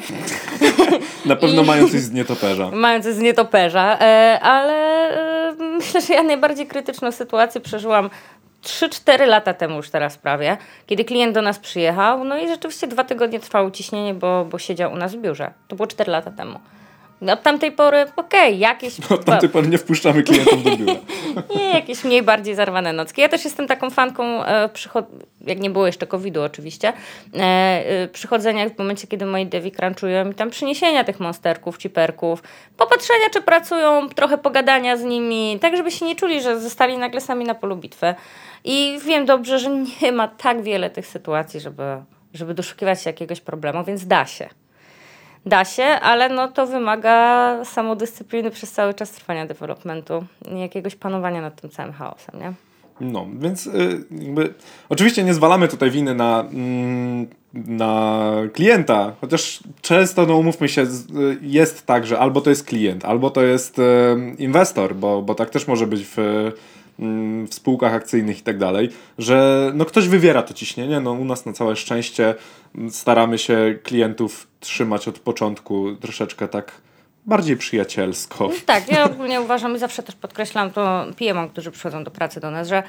Na 1.27 1.37
pewno 1.37 1.63
mają 1.63 1.89
coś 1.89 2.01
z 2.01 2.13
nietoperza. 2.13 2.71
Mając 2.87 3.05
z 3.05 3.19
nietoperza, 3.19 3.99
e, 4.01 4.41
ale 4.43 4.75
e, 5.51 5.55
myślę, 5.77 6.01
że 6.01 6.15
ja 6.15 6.23
najbardziej 6.23 6.67
krytyczną 6.67 7.13
sytuację 7.13 7.61
przeżyłam 7.61 8.11
3-4 8.65 9.27
lata 9.27 9.55
temu 9.55 9.77
już 9.77 9.91
teraz 9.91 10.19
prawie, 10.19 10.57
kiedy 10.87 11.05
klient 11.05 11.35
do 11.35 11.43
nas 11.43 11.59
przyjechał, 11.59 12.25
no 12.25 12.39
i 12.39 12.49
rzeczywiście 12.49 12.87
dwa 12.87 13.05
tygodnie 13.05 13.41
trwało 13.41 13.71
ciśnienie, 13.71 14.15
bo, 14.15 14.45
bo 14.45 14.59
siedział 14.59 14.93
u 14.93 14.97
nas 14.97 15.15
w 15.15 15.19
biurze. 15.19 15.53
To 15.69 15.77
było 15.77 15.87
4 15.87 16.13
lata 16.13 16.31
temu. 16.31 16.59
Od 17.21 17.43
tamtej 17.43 17.73
pory, 17.73 18.07
okej, 18.17 18.59
jakieś... 18.59 19.01
Od 19.11 19.25
tamtej 19.25 19.49
pory 19.49 19.69
nie 19.69 19.79
wpuszczamy 19.79 20.23
klientów 20.23 20.63
do 20.63 20.77
biura. 20.77 20.95
Nie, 21.57 21.71
jakieś 21.71 22.05
mniej 22.05 22.23
bardziej 22.23 22.55
zarwane 22.55 22.93
nocki. 22.93 23.21
Ja 23.21 23.29
też 23.29 23.45
jestem 23.45 23.67
taką 23.67 23.91
fanką, 23.91 24.45
e, 24.45 24.69
jak 25.41 25.59
nie 25.59 25.71
było 25.71 25.87
jeszcze 25.87 26.07
COVID-u 26.07 26.43
oczywiście, 26.43 26.93
e, 27.35 27.41
e, 27.41 28.09
przychodzenia 28.09 28.69
w 28.69 28.79
momencie, 28.79 29.07
kiedy 29.07 29.27
moi 29.27 29.47
devi 29.47 29.73
crunchują 29.73 30.31
i 30.31 30.35
tam 30.35 30.51
przyniesienia 30.51 31.05
tych 31.05 31.21
monsterków, 31.21 31.79
ciperków, 31.79 32.43
popatrzenia, 32.77 33.31
czy 33.33 33.43
pracują, 33.43 34.09
trochę 34.09 34.39
pogadania 34.39 34.97
z 34.97 35.05
nimi, 35.05 35.59
tak 35.61 35.77
żeby 35.77 35.91
się 35.91 36.07
nie 36.07 36.17
czuli, 36.17 36.43
że 36.43 36.61
zostali 36.61 36.99
nagle 36.99 37.21
sami 37.21 37.45
na 37.45 37.55
polu 37.55 37.77
bitwy. 37.77 38.15
I 38.65 38.99
wiem 39.05 39.27
dobrze, 39.27 39.59
że 39.59 39.71
nie 40.03 40.13
ma 40.13 40.29
tak 40.29 40.63
wiele 40.63 40.91
tych 40.91 41.07
sytuacji, 41.07 41.61
żeby, 41.61 41.83
żeby 42.35 42.55
doszukiwać 42.55 43.03
się 43.03 43.11
jakiegoś 43.11 43.41
problemu, 43.41 43.85
więc 43.85 44.07
da 44.07 44.27
się. 44.27 44.49
Da 45.49 45.65
się, 45.65 45.83
ale 45.85 46.29
no 46.29 46.49
to 46.49 46.67
wymaga 46.67 47.57
samodyscypliny 47.65 48.51
przez 48.51 48.73
cały 48.73 48.95
czas 48.95 49.11
trwania 49.11 49.47
developmentu 49.47 50.25
i 50.55 50.61
jakiegoś 50.61 50.97
panowania 50.97 51.41
nad 51.41 51.61
tym 51.61 51.71
całym 51.71 51.93
chaosem, 51.93 52.41
nie? 52.41 52.53
No, 53.01 53.27
więc 53.39 53.67
y, 53.67 54.05
jakby, 54.11 54.55
oczywiście 54.89 55.25
nie 55.25 55.35
zwalamy 55.35 55.69
tutaj 55.69 55.91
winy 55.91 56.15
na, 56.15 56.41
mm, 56.41 57.27
na 57.55 58.33
klienta, 58.53 59.13
chociaż 59.21 59.61
często, 59.81 60.27
no 60.27 60.37
umówmy 60.37 60.69
się, 60.69 60.83
y, 60.83 60.87
jest 61.43 61.87
tak, 61.87 62.07
że 62.07 62.19
albo 62.19 62.41
to 62.41 62.51
jest 62.51 62.67
klient, 62.67 63.05
albo 63.05 63.31
to 63.31 63.43
jest 63.43 63.79
y, 63.79 63.83
inwestor, 64.39 64.95
bo, 64.95 65.23
bo 65.23 65.35
tak 65.35 65.51
też 65.51 65.67
może 65.67 65.87
być 65.87 66.05
w, 66.17 66.51
w 67.49 67.55
spółkach 67.55 67.95
akcyjnych 67.95 68.39
i 68.39 68.43
tak 68.43 68.59
dalej, 68.59 68.91
że 69.19 69.71
no 69.75 69.85
ktoś 69.85 70.09
wywiera 70.09 70.43
to 70.43 70.55
ciśnienie, 70.55 71.01
no 71.01 71.13
u 71.13 71.25
nas 71.25 71.47
na 71.47 71.53
całe 71.53 71.77
szczęście 71.77 72.35
mm, 72.75 72.91
staramy 72.91 73.39
się 73.39 73.79
klientów 73.83 74.47
trzymać 74.61 75.09
od 75.09 75.19
początku 75.19 75.97
troszeczkę 75.97 76.49
tak 76.49 76.73
bardziej 77.27 77.57
przyjacielsko. 77.57 78.49
No 78.49 78.55
tak, 78.67 78.93
ja 78.93 79.05
ogólnie 79.05 79.41
uważam 79.41 79.77
i 79.77 79.79
zawsze 79.79 80.03
też 80.03 80.15
podkreślam 80.15 80.71
to 80.71 81.07
PM-om, 81.19 81.49
którzy 81.49 81.71
przychodzą 81.71 82.05
do 82.05 82.11
pracy 82.11 82.41
do 82.41 82.51
nas, 82.51 82.69
że 82.69 82.83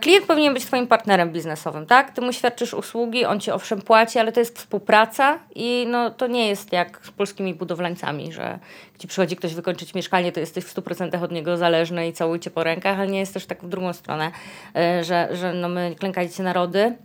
klient 0.00 0.26
powinien 0.26 0.54
być 0.54 0.64
twoim 0.64 0.86
partnerem 0.86 1.32
biznesowym, 1.32 1.86
tak? 1.86 2.10
Ty 2.10 2.20
mu 2.20 2.32
świadczysz 2.32 2.74
usługi, 2.74 3.24
on 3.24 3.40
ci 3.40 3.50
owszem 3.50 3.82
płaci, 3.82 4.18
ale 4.18 4.32
to 4.32 4.40
jest 4.40 4.58
współpraca 4.58 5.38
i 5.54 5.86
no, 5.90 6.10
to 6.10 6.26
nie 6.26 6.48
jest 6.48 6.72
jak 6.72 7.00
z 7.06 7.10
polskimi 7.10 7.54
budowlańcami, 7.54 8.32
że 8.32 8.58
gdzie 8.94 9.08
przychodzi 9.08 9.36
ktoś 9.36 9.54
wykończyć 9.54 9.94
mieszkanie, 9.94 10.32
to 10.32 10.40
jesteś 10.40 10.64
w 10.64 10.74
100% 10.74 11.24
od 11.24 11.32
niego 11.32 11.56
zależny 11.56 12.08
i 12.08 12.12
całujcie 12.12 12.50
po 12.50 12.64
rękach, 12.64 12.98
ale 12.98 13.08
nie 13.08 13.18
jest 13.18 13.34
też 13.34 13.46
tak 13.46 13.62
w 13.62 13.68
drugą 13.68 13.92
stronę, 13.92 14.30
e, 14.76 15.04
że, 15.04 15.28
że 15.32 15.54
no 15.54 15.68
my 15.68 15.94
klękajcie 15.98 16.42
narody, 16.42 16.96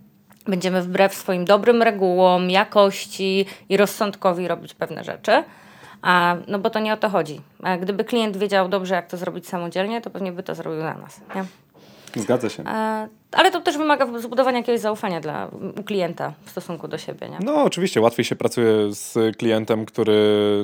będziemy 0.48 0.82
wbrew 0.82 1.14
swoim 1.14 1.46
dobrym 1.46 1.82
regułom, 1.82 2.50
jakości 2.50 3.46
i 3.70 3.78
rozsądkowi 3.78 4.48
robić 4.48 4.74
pewne 4.74 5.04
rzeczy. 5.04 5.44
A, 6.02 6.36
no 6.48 6.60
bo 6.60 6.70
to 6.70 6.80
nie 6.80 6.94
o 6.94 6.98
to 6.98 7.10
chodzi. 7.10 7.42
A 7.64 7.78
gdyby 7.78 8.04
klient 8.04 8.38
wiedział 8.38 8.70
dobrze, 8.70 8.96
jak 8.96 9.08
to 9.08 9.18
zrobić 9.18 9.48
samodzielnie, 9.48 10.02
to 10.02 10.10
pewnie 10.10 10.32
by 10.32 10.44
to 10.44 10.56
zrobił 10.56 10.80
na 10.84 10.94
nas. 10.94 11.22
Nie? 11.36 11.46
Zgadza 12.22 12.50
się. 12.50 12.64
Ale 13.34 13.52
to 13.52 13.62
też 13.62 13.78
wymaga 13.78 14.20
zbudowania 14.20 14.58
jakiegoś 14.58 14.82
zaufania 14.82 15.22
dla, 15.22 15.50
u 15.80 15.84
klienta 15.84 16.34
w 16.46 16.50
stosunku 16.50 16.88
do 16.88 16.98
siebie. 16.98 17.30
Nie? 17.30 17.38
No, 17.46 17.64
oczywiście, 17.64 18.02
łatwiej 18.02 18.26
się 18.26 18.36
pracuje 18.36 18.92
z 18.92 19.38
klientem, 19.38 19.86
który, 19.86 20.14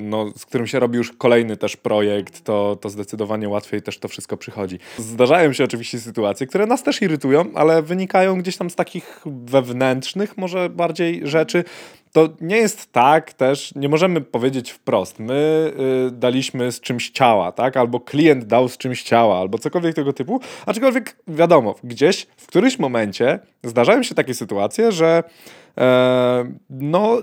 no, 0.02 0.26
z 0.38 0.46
którym 0.46 0.68
się 0.68 0.80
robi 0.80 0.98
już 0.98 1.12
kolejny 1.12 1.58
też 1.58 1.78
projekt, 1.78 2.44
to, 2.44 2.78
to 2.82 2.90
zdecydowanie 2.90 3.50
łatwiej 3.50 3.82
też 3.82 4.00
to 4.00 4.08
wszystko 4.08 4.38
przychodzi. 4.38 4.80
Zdarzają 4.98 5.54
się 5.54 5.64
oczywiście 5.64 6.00
sytuacje, 6.00 6.48
które 6.48 6.66
nas 6.66 6.84
też 6.84 7.02
irytują, 7.02 7.46
ale 7.56 7.82
wynikają 7.82 8.40
gdzieś 8.40 8.58
tam 8.58 8.70
z 8.70 8.76
takich 8.76 9.22
wewnętrznych 9.26 10.38
może 10.38 10.70
bardziej 10.70 11.28
rzeczy. 11.28 11.64
To 12.12 12.30
nie 12.42 12.58
jest 12.58 12.92
tak 12.92 13.34
też, 13.34 13.76
nie 13.76 13.90
możemy 13.90 14.22
powiedzieć 14.22 14.72
wprost, 14.72 15.20
my 15.20 15.72
y, 16.08 16.12
daliśmy 16.12 16.72
z 16.72 16.80
czymś 16.82 17.10
ciała, 17.10 17.52
tak? 17.52 17.78
Albo 17.78 18.00
klient 18.00 18.46
dał 18.46 18.70
z 18.70 18.78
czymś 18.78 19.04
ciała, 19.04 19.40
albo 19.40 19.58
cokolwiek 19.58 19.96
tego 19.96 20.14
typu. 20.14 20.40
Aczkolwiek 20.66 21.16
wiadomo, 21.28 21.76
gdzieś 21.84 22.28
w 22.38 22.48
którymś 22.48 22.59
momencie 22.80 23.40
zdarzają 23.64 24.04
się 24.04 24.16
takie 24.16 24.34
sytuacje, 24.34 24.92
że 24.92 25.24
e, 25.78 26.52
no 26.70 27.22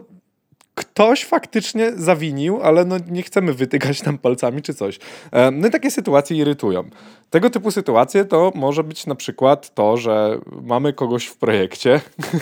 ktoś 0.76 1.24
faktycznie 1.24 1.92
zawinił, 1.92 2.62
ale 2.62 2.84
no 2.84 2.96
nie 3.10 3.22
chcemy 3.22 3.52
wytykać 3.54 4.00
tam 4.00 4.18
palcami 4.18 4.62
czy 4.62 4.74
coś. 4.74 4.98
E, 5.32 5.50
No 5.50 5.68
i 5.68 5.70
takie 5.70 5.90
sytuacje 5.90 6.36
irytują. 6.36 6.84
Tego 7.30 7.50
typu 7.50 7.70
sytuacje 7.70 8.24
to 8.24 8.52
może 8.54 8.84
być 8.84 9.06
na 9.06 9.14
przykład 9.14 9.74
to, 9.74 9.96
że 9.96 10.38
mamy 10.62 10.92
kogoś 10.92 11.26
w 11.26 11.36
projekcie, 11.36 12.00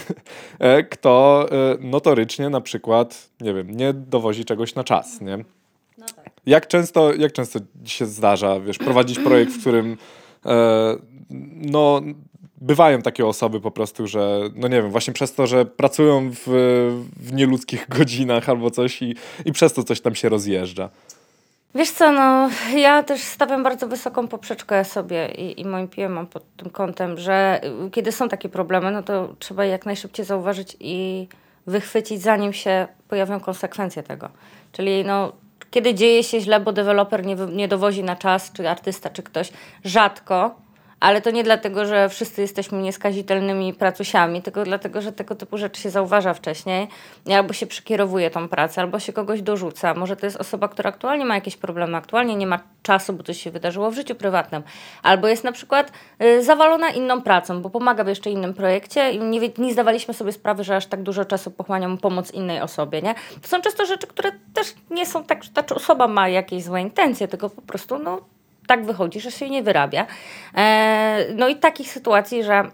e, 0.59 0.83
kto 0.83 1.47
e, 1.51 1.77
notorycznie 1.81 2.51
na 2.51 2.61
przykład, 2.61 3.31
nie 3.41 3.55
wiem, 3.55 3.71
nie 3.71 3.93
dowozi 3.93 4.45
czegoś 4.45 4.75
na 4.75 4.85
czas, 4.85 5.21
nie? 5.21 5.45
Jak 6.47 6.67
często, 6.67 7.15
jak 7.15 7.33
często 7.33 7.59
się 7.85 8.07
zdarza, 8.07 8.61
wiesz, 8.61 8.79
prowadzić 8.79 9.19
projekt, 9.19 9.53
w 9.53 9.61
którym 9.61 9.97
no, 11.55 12.01
bywają 12.65 13.03
takie 13.03 13.27
osoby 13.27 13.61
po 13.61 13.71
prostu, 13.71 14.07
że 14.07 14.41
no 14.55 14.69
nie 14.69 14.83
wiem, 14.83 14.91
właśnie 14.91 15.13
przez 15.13 15.35
to, 15.35 15.47
że 15.47 15.65
pracują 15.65 16.31
w, 16.31 16.43
w 17.17 17.33
nieludzkich 17.33 17.89
godzinach 17.99 18.49
albo 18.49 18.71
coś 18.71 19.03
i, 19.03 19.15
i 19.45 19.53
przez 19.53 19.73
to 19.73 19.85
coś 19.85 20.01
tam 20.01 20.15
się 20.15 20.29
rozjeżdża. 20.29 20.89
Wiesz 21.75 21.91
co, 21.91 22.13
no 22.13 22.51
ja 22.77 23.03
też 23.03 23.21
stawiam 23.21 23.63
bardzo 23.63 23.89
wysoką 23.89 24.29
poprzeczkę 24.29 24.85
sobie 24.85 25.29
i, 25.29 25.61
i 25.61 25.65
moim 25.65 25.89
PM 25.89 26.27
pod 26.27 26.57
tym 26.57 26.71
kątem, 26.71 27.19
że 27.19 27.61
kiedy 27.93 28.13
są 28.13 28.29
takie 28.29 28.49
problemy, 28.49 28.91
no 28.91 29.03
to 29.03 29.35
trzeba 29.39 29.65
je 29.65 29.71
jak 29.71 29.87
najszybciej 29.87 30.27
zauważyć 30.27 30.77
i 30.81 31.29
wychwycić, 31.67 32.23
zanim 32.23 32.53
się 32.53 32.87
pojawią 33.09 33.41
konsekwencje 33.41 34.03
tego. 34.03 34.29
Czyli 34.73 35.05
no, 35.05 35.33
kiedy 35.71 35.95
dzieje 35.95 36.25
się 36.25 36.41
źle, 36.41 36.61
bo 36.61 36.73
deweloper 36.73 37.27
nie, 37.27 37.35
nie 37.35 37.69
dowozi 37.69 38.05
na 38.05 38.17
czas, 38.17 38.53
czy 38.53 38.69
artysta, 38.69 39.11
czy 39.11 39.23
ktoś, 39.23 39.53
rzadko, 39.85 40.64
ale 41.05 41.21
to 41.21 41.31
nie 41.31 41.45
dlatego, 41.45 41.87
że 41.87 42.09
wszyscy 42.09 42.41
jesteśmy 42.41 42.83
nieskazitelnymi 42.83 43.75
pracusiami, 43.75 44.43
tylko 44.43 44.65
dlatego, 44.65 45.01
że 45.01 45.13
tego 45.13 45.35
typu 45.35 45.59
rzeczy 45.59 45.81
się 45.81 45.91
zauważa 45.91 46.35
wcześniej, 46.35 46.89
albo 47.37 47.53
się 47.53 47.67
przekierowuje 47.67 48.31
tą 48.31 48.49
pracę, 48.49 48.81
albo 48.81 48.99
się 48.99 49.13
kogoś 49.13 49.43
dorzuca. 49.43 49.95
Może 49.95 50.17
to 50.17 50.27
jest 50.27 50.37
osoba, 50.37 50.69
która 50.69 50.91
aktualnie 50.91 51.25
ma 51.25 51.35
jakieś 51.35 51.57
problemy, 51.57 51.97
aktualnie 51.97 52.37
nie 52.37 52.47
ma 52.47 52.61
czasu, 52.83 53.13
bo 53.13 53.23
coś 53.23 53.43
się 53.43 53.51
wydarzyło 53.51 53.91
w 53.91 53.95
życiu 53.95 54.15
prywatnym, 54.15 54.63
albo 55.03 55.29
jest 55.29 55.45
na 55.45 55.53
przykład 55.53 55.93
y, 56.23 56.45
zawalona 56.45 56.91
inną 56.91 57.23
pracą, 57.23 57.63
bo 57.63 57.71
pomaga 57.71 58.05
w 58.05 58.09
jeszcze 58.09 58.31
innym 58.31 58.55
projekcie 58.55 59.11
i 59.11 59.19
nie, 59.19 59.41
nie 59.59 59.73
zdawaliśmy 59.73 60.15
sobie 60.15 60.33
sprawy, 60.33 60.65
że 60.65 60.77
aż 60.77 60.87
tak 60.87 61.03
dużo 61.03 61.25
czasu 61.25 61.51
pochłania 61.51 61.89
mu 61.89 61.97
pomoc 61.97 62.31
innej 62.31 62.61
osobie, 62.61 63.03
nie? 63.03 63.15
To 63.43 63.49
są 63.49 63.61
często 63.61 63.87
rzeczy, 63.87 64.07
które 64.07 64.33
też 64.55 64.75
nie 64.91 65.07
są 65.07 65.25
tak, 65.25 65.45
że 65.45 65.51
ta 65.51 65.75
osoba 65.75 66.09
ma 66.09 66.29
jakieś 66.29 66.65
złe 66.65 66.81
intencje, 66.81 67.29
tylko 67.29 67.51
po 67.51 67.63
prostu, 67.63 67.99
no, 67.99 68.21
tak 68.67 68.85
wychodzi, 68.85 69.21
że 69.21 69.31
się 69.31 69.51
nie 69.51 69.63
wyrabia. 69.63 70.07
E, 70.55 71.27
no 71.35 71.49
i 71.49 71.57
takich 71.57 71.91
sytuacji, 71.91 72.45
że 72.45 72.71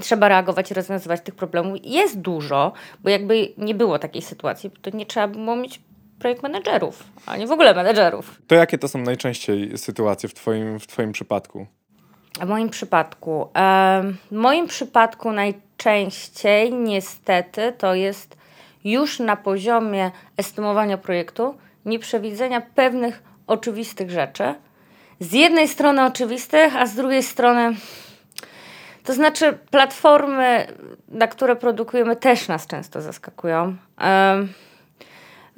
trzeba 0.00 0.28
reagować 0.28 0.70
i 0.70 0.74
rozwiązywać 0.74 1.20
tych 1.20 1.34
problemów 1.34 1.78
jest 1.84 2.20
dużo, 2.20 2.72
bo 3.02 3.10
jakby 3.10 3.48
nie 3.58 3.74
było 3.74 3.98
takiej 3.98 4.22
sytuacji, 4.22 4.70
to 4.82 4.96
nie 4.96 5.06
trzeba 5.06 5.28
było 5.28 5.56
mieć 5.56 5.80
projekt 6.18 6.42
menedżerów, 6.42 7.04
a 7.26 7.36
nie 7.36 7.46
w 7.46 7.52
ogóle 7.52 7.74
menedżerów. 7.74 8.42
To 8.46 8.54
jakie 8.54 8.78
to 8.78 8.88
są 8.88 8.98
najczęściej 8.98 9.78
sytuacje 9.78 10.28
w 10.28 10.34
twoim, 10.34 10.80
w 10.80 10.86
twoim 10.86 11.12
przypadku? 11.12 11.66
W 12.40 12.46
moim 12.46 12.70
przypadku, 12.70 13.48
w 14.30 14.34
moim 14.34 14.66
przypadku 14.66 15.32
najczęściej 15.32 16.72
niestety 16.72 17.72
to 17.78 17.94
jest 17.94 18.36
już 18.84 19.18
na 19.18 19.36
poziomie 19.36 20.10
estymowania 20.36 20.98
projektu 20.98 21.54
nieprzewidzenia 21.84 22.60
pewnych 22.60 23.22
oczywistych 23.46 24.10
rzeczy. 24.10 24.54
Z 25.20 25.32
jednej 25.32 25.68
strony 25.68 26.04
oczywistych, 26.04 26.76
a 26.76 26.86
z 26.86 26.94
drugiej 26.94 27.22
strony 27.22 27.74
to 29.04 29.14
znaczy 29.14 29.58
platformy, 29.70 30.66
na 31.08 31.26
które 31.26 31.56
produkujemy 31.56 32.16
też 32.16 32.48
nas 32.48 32.66
często 32.66 33.00
zaskakują. 33.00 33.76
Em, 33.98 34.52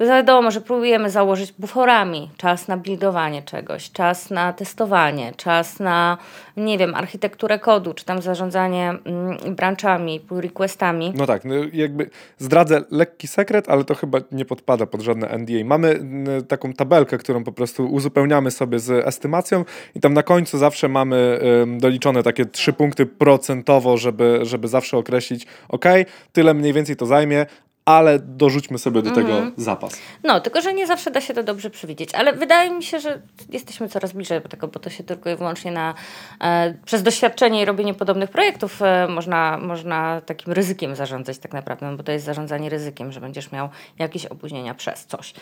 Wiadomo, 0.07 0.51
że 0.51 0.61
próbujemy 0.61 1.09
założyć 1.09 1.53
buforami 1.59 2.29
czas 2.37 2.67
na 2.67 2.77
buildowanie 2.77 3.43
czegoś, 3.43 3.91
czas 3.91 4.29
na 4.29 4.53
testowanie, 4.53 5.33
czas 5.37 5.79
na, 5.79 6.17
nie 6.57 6.77
wiem, 6.77 6.95
architekturę 6.95 7.59
kodu, 7.59 7.93
czy 7.93 8.05
tam 8.05 8.21
zarządzanie 8.21 8.89
mm, 8.89 9.55
branchami, 9.55 10.19
pull 10.19 10.41
requestami. 10.41 11.13
No 11.15 11.25
tak, 11.25 11.45
no 11.45 11.55
jakby 11.73 12.09
zdradzę 12.37 12.81
lekki 12.91 13.27
sekret, 13.27 13.69
ale 13.69 13.83
to 13.83 13.95
chyba 13.95 14.17
nie 14.31 14.45
podpada 14.45 14.85
pod 14.85 15.01
żadne 15.01 15.37
NDA. 15.37 15.65
Mamy 15.65 15.99
taką 16.47 16.73
tabelkę, 16.73 17.17
którą 17.17 17.43
po 17.43 17.51
prostu 17.51 17.85
uzupełniamy 17.85 18.51
sobie 18.51 18.79
z 18.79 19.07
estymacją 19.07 19.65
i 19.95 19.99
tam 19.99 20.13
na 20.13 20.23
końcu 20.23 20.57
zawsze 20.57 20.87
mamy 20.87 21.39
doliczone 21.77 22.23
takie 22.23 22.45
trzy 22.45 22.73
punkty 22.73 23.05
procentowo, 23.05 23.97
żeby, 23.97 24.39
żeby 24.41 24.67
zawsze 24.67 24.97
określić, 24.97 25.47
ok, 25.69 25.85
tyle 26.31 26.53
mniej 26.53 26.73
więcej 26.73 26.95
to 26.95 27.05
zajmie, 27.05 27.45
ale 27.85 28.19
dorzućmy 28.19 28.77
sobie 28.77 29.01
do 29.01 29.11
tego 29.11 29.33
zapas. 29.57 29.97
No, 30.23 30.41
tylko 30.41 30.61
że 30.61 30.73
nie 30.73 30.87
zawsze 30.87 31.11
da 31.11 31.21
się 31.21 31.33
to 31.33 31.43
dobrze 31.43 31.69
przewidzieć, 31.69 32.15
ale 32.15 32.33
wydaje 32.33 32.71
mi 32.71 32.83
się, 32.83 32.99
że 32.99 33.21
jesteśmy 33.49 33.89
coraz 33.89 34.13
bliżej 34.13 34.41
do 34.41 34.49
tego, 34.49 34.67
bo 34.67 34.79
to 34.79 34.89
się 34.89 35.03
tylko 35.03 35.29
i 35.29 35.35
wyłącznie 35.35 35.71
na, 35.71 35.93
e, 36.41 36.73
przez 36.85 37.03
doświadczenie 37.03 37.61
i 37.61 37.65
robienie 37.65 37.93
podobnych 37.93 38.29
projektów 38.29 38.81
e, 38.81 39.07
można, 39.07 39.57
można 39.57 40.21
takim 40.21 40.53
ryzykiem 40.53 40.95
zarządzać 40.95 41.37
tak 41.37 41.53
naprawdę, 41.53 41.91
no 41.91 41.97
bo 41.97 42.03
to 42.03 42.11
jest 42.11 42.25
zarządzanie 42.25 42.69
ryzykiem, 42.69 43.11
że 43.11 43.21
będziesz 43.21 43.51
miał 43.51 43.69
jakieś 43.99 44.25
opóźnienia 44.25 44.73
przez 44.73 45.05
coś. 45.05 45.33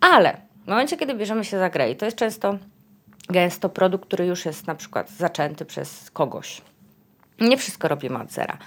Ale 0.00 0.36
W 0.64 0.68
momencie, 0.68 0.96
kiedy 0.96 1.14
bierzemy 1.14 1.44
się 1.44 1.58
za 1.58 1.70
grę 1.70 1.90
i 1.90 1.96
to 1.96 2.04
jest 2.04 2.16
często 2.16 2.58
gęsto 3.28 3.68
produkt, 3.68 4.06
który 4.06 4.26
już 4.26 4.44
jest 4.44 4.66
na 4.66 4.74
przykład 4.74 5.10
zaczęty 5.10 5.64
przez 5.64 6.10
kogoś. 6.10 6.62
Nie 7.40 7.56
wszystko 7.56 7.88
robimy 7.88 8.18
od 8.18 8.30
zera. 8.30 8.58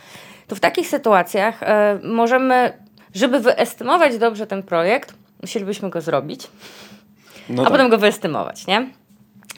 To 0.47 0.55
w 0.55 0.59
takich 0.59 0.87
sytuacjach 0.87 1.63
e, 1.63 1.99
możemy, 2.03 2.73
żeby 3.15 3.39
wyestymować 3.39 4.17
dobrze 4.17 4.47
ten 4.47 4.63
projekt, 4.63 5.13
musielibyśmy 5.41 5.89
go 5.89 6.01
zrobić, 6.01 6.47
No 7.49 7.61
a 7.61 7.65
tak. 7.65 7.71
potem 7.73 7.89
go 7.89 7.97
wyestymować, 7.97 8.67
nie? 8.67 8.87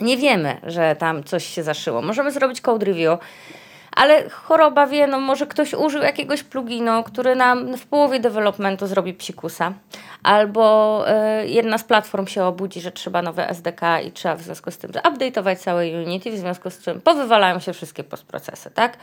Nie 0.02 0.18
wiemy, 0.18 0.58
że 0.64 0.96
tam 1.00 1.24
coś 1.24 1.46
się 1.46 1.64
zaszyło. 1.64 2.02
Możemy 2.02 2.32
zrobić 2.32 2.62
code 2.62 2.86
review, 2.86 3.20
ale 3.98 4.30
choroba 4.30 4.88
wie, 4.88 5.08
no 5.08 5.20
może 5.20 5.48
ktoś 5.48 5.74
użył 5.74 6.02
jakiegoś 6.02 6.44
pluginu, 6.44 7.04
który 7.04 7.36
nam 7.36 7.78
w 7.78 7.86
połowie 7.86 8.20
developmentu 8.20 8.88
zrobi 8.88 9.14
psikusa. 9.14 9.74
Albo 10.24 11.06
y, 11.44 11.48
jedna 11.48 11.78
z 11.78 11.84
platform 11.84 12.28
się 12.28 12.44
obudzi, 12.44 12.82
że 12.82 12.92
trzeba 12.92 13.22
nowe 13.22 13.50
SDK 13.50 14.02
i 14.02 14.12
trzeba 14.12 14.36
w 14.36 14.42
związku 14.42 14.72
z 14.72 14.78
tym 14.78 14.92
update'ować 14.92 15.56
całe 15.56 15.88
Unity, 15.88 16.32
w 16.32 16.38
związku 16.38 16.70
z 16.70 16.80
czym 16.80 17.02
powywalają 17.02 17.60
się 17.60 17.74
wszystkie 17.74 18.04
postprocesy, 18.04 18.72
tak? 18.72 18.98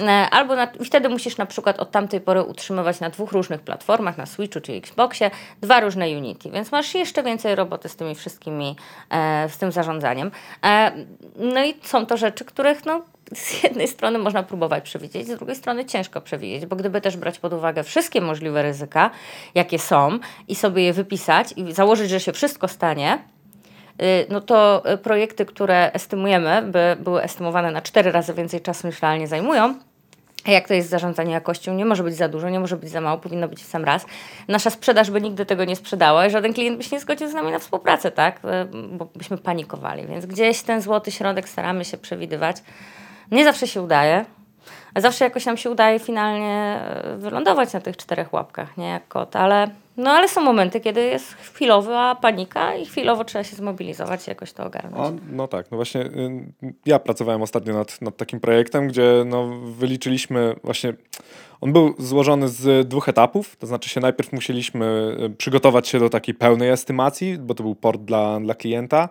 E, 0.00 0.10
albo 0.30 0.56
na, 0.56 0.68
wtedy 0.84 1.08
musisz 1.08 1.36
na 1.36 1.46
przykład 1.46 1.78
od 1.78 1.90
tamtej 1.90 2.20
pory 2.20 2.42
utrzymywać 2.42 3.00
na 3.00 3.10
dwóch 3.10 3.32
różnych 3.32 3.60
platformach, 3.60 4.18
na 4.18 4.26
Switchu 4.26 4.60
czy 4.60 4.72
Xboxie, 4.72 5.30
dwa 5.60 5.80
różne 5.80 6.06
Unity, 6.06 6.50
więc 6.50 6.72
masz 6.72 6.94
jeszcze 6.94 7.22
więcej 7.22 7.54
roboty 7.54 7.88
z 7.88 7.96
tymi 7.96 8.14
wszystkimi, 8.14 8.76
e, 9.10 9.48
z 9.48 9.58
tym 9.58 9.72
zarządzaniem. 9.72 10.30
E, 10.64 10.92
no 11.36 11.64
i 11.64 11.74
są 11.82 12.06
to 12.06 12.16
rzeczy, 12.16 12.44
których 12.44 12.86
no, 12.86 13.02
z 13.34 13.62
jednej 13.62 13.88
strony 13.88 14.18
można 14.18 14.42
próbować 14.42 14.84
przewidzieć, 14.84 15.26
z 15.26 15.36
drugiej 15.36 15.56
strony 15.56 15.84
ciężko 15.84 16.20
przewidzieć, 16.20 16.66
bo 16.66 16.76
gdyby 16.76 17.00
też 17.00 17.16
brać 17.16 17.38
pod 17.38 17.52
uwagę 17.52 17.82
wszystkie 17.82 18.20
możliwe 18.20 18.62
ryzyka, 18.62 19.10
jakie 19.54 19.78
są 19.78 20.18
i 20.48 20.54
sobie 20.54 20.82
je 20.82 20.92
wypisać 20.92 21.52
i 21.56 21.72
założyć, 21.72 22.10
że 22.10 22.20
się 22.20 22.32
wszystko 22.32 22.68
stanie, 22.68 23.18
y, 24.02 24.26
no 24.28 24.40
to 24.40 24.82
y, 24.92 24.98
projekty, 24.98 25.46
które 25.46 25.92
estymujemy, 25.92 26.62
by 26.62 26.96
były 27.00 27.22
estymowane 27.22 27.70
na 27.70 27.82
cztery 27.82 28.12
razy 28.12 28.34
więcej 28.34 28.60
czasu 28.60 28.86
niż 28.86 29.02
realnie 29.02 29.28
zajmują, 29.28 29.74
jak 30.52 30.68
to 30.68 30.74
jest 30.74 30.88
zarządzanie 30.88 31.32
jakością? 31.32 31.74
Nie 31.74 31.84
może 31.84 32.02
być 32.02 32.14
za 32.14 32.28
dużo, 32.28 32.48
nie 32.48 32.60
może 32.60 32.76
być 32.76 32.90
za 32.90 33.00
mało, 33.00 33.18
powinno 33.18 33.48
być 33.48 33.62
w 33.62 33.66
sam 33.66 33.84
raz. 33.84 34.06
Nasza 34.48 34.70
sprzedaż 34.70 35.10
by 35.10 35.20
nigdy 35.20 35.46
tego 35.46 35.64
nie 35.64 35.76
sprzedała 35.76 36.26
i 36.26 36.30
żaden 36.30 36.54
klient 36.54 36.76
by 36.76 36.82
się 36.82 36.96
nie 36.96 37.00
zgodził 37.00 37.28
z 37.28 37.34
nami 37.34 37.52
na 37.52 37.58
współpracę, 37.58 38.10
tak? 38.10 38.40
Y, 38.44 38.96
Bo 38.96 39.04
byśmy 39.14 39.38
panikowali. 39.38 40.06
Więc 40.06 40.26
gdzieś 40.26 40.62
ten 40.62 40.82
złoty 40.82 41.10
środek 41.10 41.48
staramy 41.48 41.84
się 41.84 41.98
przewidywać. 41.98 42.56
Nie 43.30 43.44
zawsze 43.44 43.66
się 43.66 43.82
udaje, 43.82 44.24
zawsze 44.96 45.24
jakoś 45.24 45.46
nam 45.46 45.56
się 45.56 45.70
udaje 45.70 45.98
finalnie 45.98 46.80
e, 46.80 47.16
wylądować 47.16 47.72
na 47.72 47.80
tych 47.80 47.96
czterech 47.96 48.32
łapkach, 48.32 48.76
nie 48.76 48.88
jak 48.88 49.08
kot, 49.08 49.36
ale, 49.36 49.70
no, 49.96 50.10
ale 50.10 50.28
są 50.28 50.40
momenty, 50.40 50.80
kiedy 50.80 51.00
jest 51.00 51.34
chwilowa 51.34 52.14
panika 52.14 52.74
i 52.74 52.86
chwilowo 52.86 53.24
trzeba 53.24 53.44
się 53.44 53.56
zmobilizować 53.56 54.26
i 54.26 54.30
jakoś 54.30 54.52
to 54.52 54.64
ogarnąć. 54.64 55.06
O, 55.06 55.12
no 55.32 55.48
tak, 55.48 55.70
no 55.70 55.76
właśnie 55.76 56.00
y, 56.00 56.74
ja 56.86 56.98
pracowałem 56.98 57.42
ostatnio 57.42 57.74
nad, 57.74 58.02
nad 58.02 58.16
takim 58.16 58.40
projektem, 58.40 58.88
gdzie 58.88 59.22
no, 59.26 59.46
wyliczyliśmy 59.62 60.54
właśnie, 60.64 60.92
on 61.60 61.72
był 61.72 61.94
złożony 61.98 62.48
z 62.48 62.88
dwóch 62.88 63.08
etapów, 63.08 63.56
to 63.56 63.66
znaczy 63.66 63.88
się 63.88 64.00
najpierw 64.00 64.32
musieliśmy 64.32 65.16
y, 65.24 65.30
przygotować 65.30 65.88
się 65.88 65.98
do 65.98 66.10
takiej 66.10 66.34
pełnej 66.34 66.70
estymacji, 66.70 67.38
bo 67.38 67.54
to 67.54 67.62
był 67.62 67.74
port 67.74 68.00
dla, 68.00 68.40
dla 68.40 68.54
klienta, 68.54 69.08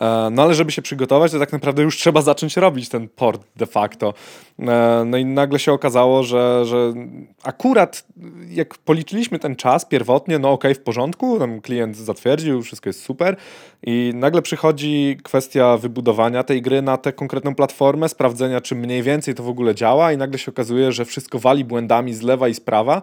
E, 0.00 0.30
no 0.30 0.42
ale 0.42 0.54
żeby 0.54 0.72
się 0.72 0.82
przygotować, 0.82 1.32
to 1.32 1.38
tak 1.38 1.52
naprawdę 1.52 1.82
już 1.82 1.96
trzeba 1.96 2.22
zacząć 2.22 2.56
robić 2.56 2.88
ten 2.88 3.08
port 3.08 3.42
de 3.56 3.66
facto. 3.66 4.14
E, 4.58 5.04
No 5.06 5.16
i 5.16 5.24
nagle 5.24 5.58
się 5.58 5.72
okazało, 5.72 6.22
że, 6.22 6.64
że 6.64 6.94
akurat 7.42 8.04
jak 8.50 8.78
policzyliśmy 8.78 9.38
ten 9.38 9.56
czas 9.56 9.84
pierwotnie, 9.84 10.38
no 10.38 10.52
okej, 10.52 10.74
w 10.74 10.80
porządku, 10.80 11.38
tam 11.38 11.60
klient 11.60 11.96
zatwierdził, 11.96 12.62
wszystko 12.62 12.88
jest 12.88 13.02
super 13.02 13.36
i 13.82 14.12
nagle 14.14 14.42
przychodzi 14.42 15.18
kwestia 15.22 15.76
wybudowania 15.76 16.42
tej 16.42 16.62
gry 16.62 16.82
na 16.82 16.96
tę 16.96 17.12
konkretną 17.12 17.54
platformę, 17.54 18.08
sprawdzenia, 18.08 18.60
czy 18.60 18.74
mniej 18.74 19.02
więcej 19.02 19.34
to 19.34 19.42
w 19.42 19.48
ogóle 19.48 19.74
działa 19.74 20.12
i 20.12 20.16
nagle 20.16 20.38
się 20.38 20.50
okazuje, 20.50 20.92
że 20.92 21.04
wszystko 21.04 21.38
wali 21.38 21.64
błędami 21.64 21.85
z 22.10 22.22
lewa 22.22 22.48
i 22.48 22.54
z 22.54 22.60
prawa. 22.60 23.02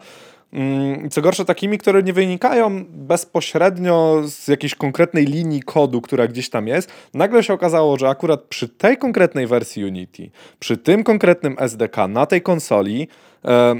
Mm, 0.53 1.09
Co 1.09 1.21
gorsza, 1.21 1.45
takimi, 1.45 1.77
które 1.77 2.03
nie 2.03 2.13
wynikają 2.13 2.85
bezpośrednio 2.89 4.21
z 4.25 4.47
jakiejś 4.47 4.75
konkretnej 4.75 5.25
linii 5.25 5.61
kodu, 5.61 6.01
która 6.01 6.27
gdzieś 6.27 6.49
tam 6.49 6.67
jest. 6.67 6.91
Nagle 7.13 7.43
się 7.43 7.53
okazało, 7.53 7.97
że 7.97 8.09
akurat 8.09 8.41
przy 8.41 8.69
tej 8.69 8.97
konkretnej 8.97 9.47
wersji 9.47 9.85
Unity, 9.85 10.29
przy 10.59 10.77
tym 10.77 11.03
konkretnym 11.03 11.55
SDK 11.59 12.07
na 12.07 12.25
tej 12.25 12.41
konsoli, 12.41 13.07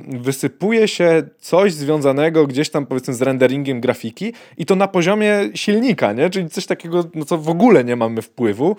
wysypuje 0.08 0.88
się 0.88 1.24
coś 1.40 1.74
związanego 1.74 2.48
gdzieś 2.48 2.70
tam 2.70 2.86
powiedzmy 2.86 3.14
z 3.14 3.22
renderingiem 3.22 3.82
grafiki 3.82 4.34
i 4.58 4.66
to 4.66 4.76
na 4.76 4.88
poziomie 4.88 5.50
silnika, 5.56 6.14
nie? 6.14 6.30
czyli 6.30 6.50
coś 6.50 6.66
takiego, 6.66 7.04
no 7.16 7.26
co 7.26 7.38
w 7.38 7.50
ogóle 7.50 7.84
nie 7.84 7.96
mamy 7.96 8.22
wpływu. 8.22 8.76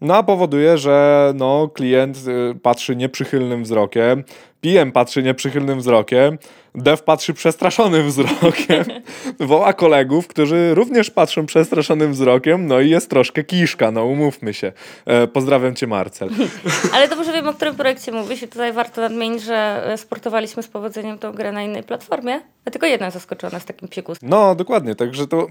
No 0.00 0.16
a 0.16 0.22
powoduje, 0.22 0.78
że 0.78 1.32
no, 1.36 1.68
klient 1.68 2.16
y, 2.16 2.54
patrzy 2.54 2.96
nieprzychylnym 2.96 3.62
wzrokiem, 3.62 4.24
PM 4.60 4.92
patrzy 4.92 5.22
nieprzychylnym 5.22 5.78
wzrokiem, 5.78 6.38
dev 6.74 7.02
patrzy 7.02 7.34
przestraszonym 7.34 8.08
wzrokiem, 8.08 8.84
woła 9.40 9.72
kolegów, 9.72 10.28
którzy 10.28 10.74
również 10.74 11.10
patrzą 11.10 11.46
przestraszonym 11.46 12.12
wzrokiem, 12.12 12.66
no 12.66 12.80
i 12.80 12.90
jest 12.90 13.10
troszkę 13.10 13.44
kiszka, 13.44 13.90
no 13.90 14.04
umówmy 14.04 14.54
się. 14.54 14.72
E, 15.06 15.26
pozdrawiam 15.26 15.74
cię 15.74 15.86
Marcel. 15.86 16.28
Ale 16.94 17.08
dobrze 17.08 17.32
wiem, 17.32 17.48
o 17.48 17.52
którym 17.54 17.74
projekcie 17.76 18.12
mówisz 18.12 18.42
i 18.42 18.48
tutaj 18.48 18.72
warto 18.72 19.00
nadmienić, 19.00 19.42
że 19.42 19.88
sportowaliśmy 19.96 20.62
z 20.62 20.68
powodzeniem 20.68 21.18
tą 21.18 21.32
grę 21.32 21.52
na 21.52 21.62
innej 21.62 21.82
platformie, 21.82 22.40
a 22.64 22.70
tylko 22.70 22.86
jedna 22.86 23.10
zaskoczyła 23.10 23.52
nas 23.52 23.64
takim 23.64 23.88
psikusem. 23.88 24.28
No, 24.28 24.54
dokładnie, 24.54 24.94
także 24.94 25.26
to, 25.26 25.48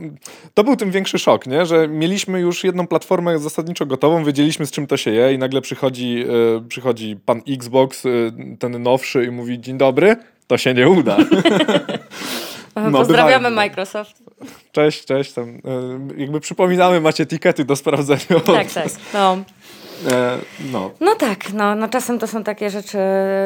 to 0.54 0.64
był 0.64 0.76
tym 0.76 0.92
większy 0.92 1.20
szok, 1.20 1.48
nie? 1.48 1.66
że 1.66 1.88
mieliśmy 1.88 2.40
już 2.40 2.64
jedną 2.64 2.88
platformę 2.88 3.40
zasadniczo 3.40 3.86
gotową, 3.86 4.24
wiedzieliśmy 4.24 4.66
z 4.66 4.72
czym 4.72 4.88
to 4.88 4.98
się 4.98 5.12
je 5.12 5.34
i 5.34 5.38
nagle 5.38 5.62
przychodzi, 5.62 6.26
e, 6.58 6.68
przychodzi 6.68 7.18
pan 7.26 7.42
Xbox, 7.50 8.06
e, 8.06 8.10
ten 8.60 8.84
nowszy 8.84 9.26
i 9.26 9.32
mówi 9.32 9.60
dzień 9.60 9.78
dobry, 9.78 10.16
to 10.48 10.58
się 10.58 10.74
nie 10.74 10.90
uda. 10.90 11.18
No, 12.76 12.92
Pozdrawiamy 12.92 13.38
bywają. 13.38 13.56
Microsoft. 13.56 14.24
Cześć, 14.72 15.06
cześć, 15.06 15.34
tam, 15.34 15.62
jakby 16.18 16.40
przypominamy, 16.40 17.02
macie 17.02 17.26
tikety 17.26 17.66
do 17.66 17.76
sprawdzenia. 17.76 18.40
Tak, 18.46 18.72
tak. 18.72 18.88
No. 19.14 19.38
E, 20.06 20.38
no. 20.72 20.92
No 21.00 21.16
tak, 21.16 21.54
no, 21.54 21.76
no 21.76 21.90
czasem 21.90 22.20
to 22.20 22.28
są 22.28 22.44
takie 22.44 22.70
rzeczy 22.70 22.98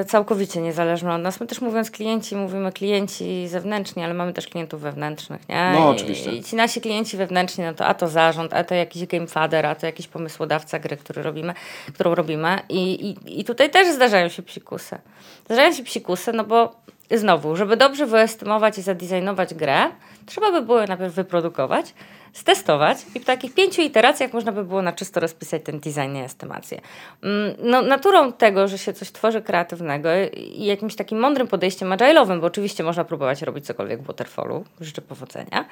całkowicie 0.08 0.62
niezależne 0.62 1.14
od 1.16 1.22
nas. 1.22 1.40
My 1.40 1.48
też 1.48 1.62
mówiąc 1.62 1.92
klienci, 1.92 2.36
mówimy 2.36 2.72
klienci 2.72 3.48
zewnętrzni, 3.48 4.04
ale 4.04 4.14
mamy 4.14 4.34
też 4.34 4.48
klientów 4.48 4.82
wewnętrznych, 4.82 5.50
nie? 5.50 5.72
No, 5.74 5.80
I, 5.80 5.96
oczywiście. 5.96 6.32
I 6.32 6.44
ci 6.44 6.56
nasi 6.56 6.82
klienci 6.82 7.18
wewnętrzni, 7.18 7.64
no 7.64 7.74
to 7.74 7.86
a 7.86 7.94
to 7.94 8.08
zarząd, 8.08 8.54
a 8.54 8.64
to 8.64 8.76
jakiś 8.76 9.06
gamefader, 9.06 9.66
a 9.66 9.76
to 9.76 9.86
jakiś 9.86 10.08
pomysłodawca 10.08 10.80
gry, 10.80 10.98
który 10.98 11.24
robimy, 11.24 11.54
którą 11.94 12.16
robimy. 12.16 12.60
I, 12.70 13.10
i, 13.10 13.40
I 13.40 13.44
tutaj 13.44 13.70
też 13.70 13.88
zdarzają 13.88 14.30
się 14.30 14.42
psikusy. 14.44 14.98
Zdarzają 15.46 15.74
się 15.74 15.84
psikusy, 15.84 16.34
no 16.34 16.44
bo 16.44 16.76
znowu, 17.18 17.56
żeby 17.56 17.78
dobrze 17.78 18.06
wyestymować 18.06 18.78
i 18.78 18.82
zadesignować 18.82 19.54
grę, 19.54 19.88
trzeba 20.26 20.52
by 20.52 20.62
było 20.62 20.86
najpierw 20.86 21.14
wyprodukować, 21.14 21.94
stestować 22.34 22.98
i 23.16 23.20
w 23.20 23.26
takich 23.26 23.54
pięciu 23.54 23.82
iteracjach 23.82 24.34
można 24.34 24.52
by 24.52 24.64
było 24.64 24.82
na 24.82 24.94
czysto 24.94 25.20
rozpisać 25.20 25.62
ten 25.64 25.80
design 25.80 26.16
i 26.16 26.20
estymację. 26.20 26.82
Mm, 27.24 27.56
No, 27.60 27.82
naturą 27.82 28.34
tego, 28.34 28.68
że 28.68 28.78
się 28.78 28.94
coś 28.94 29.12
tworzy 29.12 29.42
kreatywnego 29.42 30.10
i 30.34 30.66
jakimś 30.66 30.96
takim 30.96 31.20
mądrym 31.20 31.48
podejściem 31.48 31.90
agile'owym, 31.90 32.40
bo 32.40 32.48
oczywiście 32.48 32.84
można 32.84 33.04
próbować 33.04 33.42
robić 33.42 33.66
cokolwiek 33.66 34.02
w 34.02 34.06
waterfallu, 34.06 34.64
życzę 34.82 35.02
powodzenia. 35.02 35.66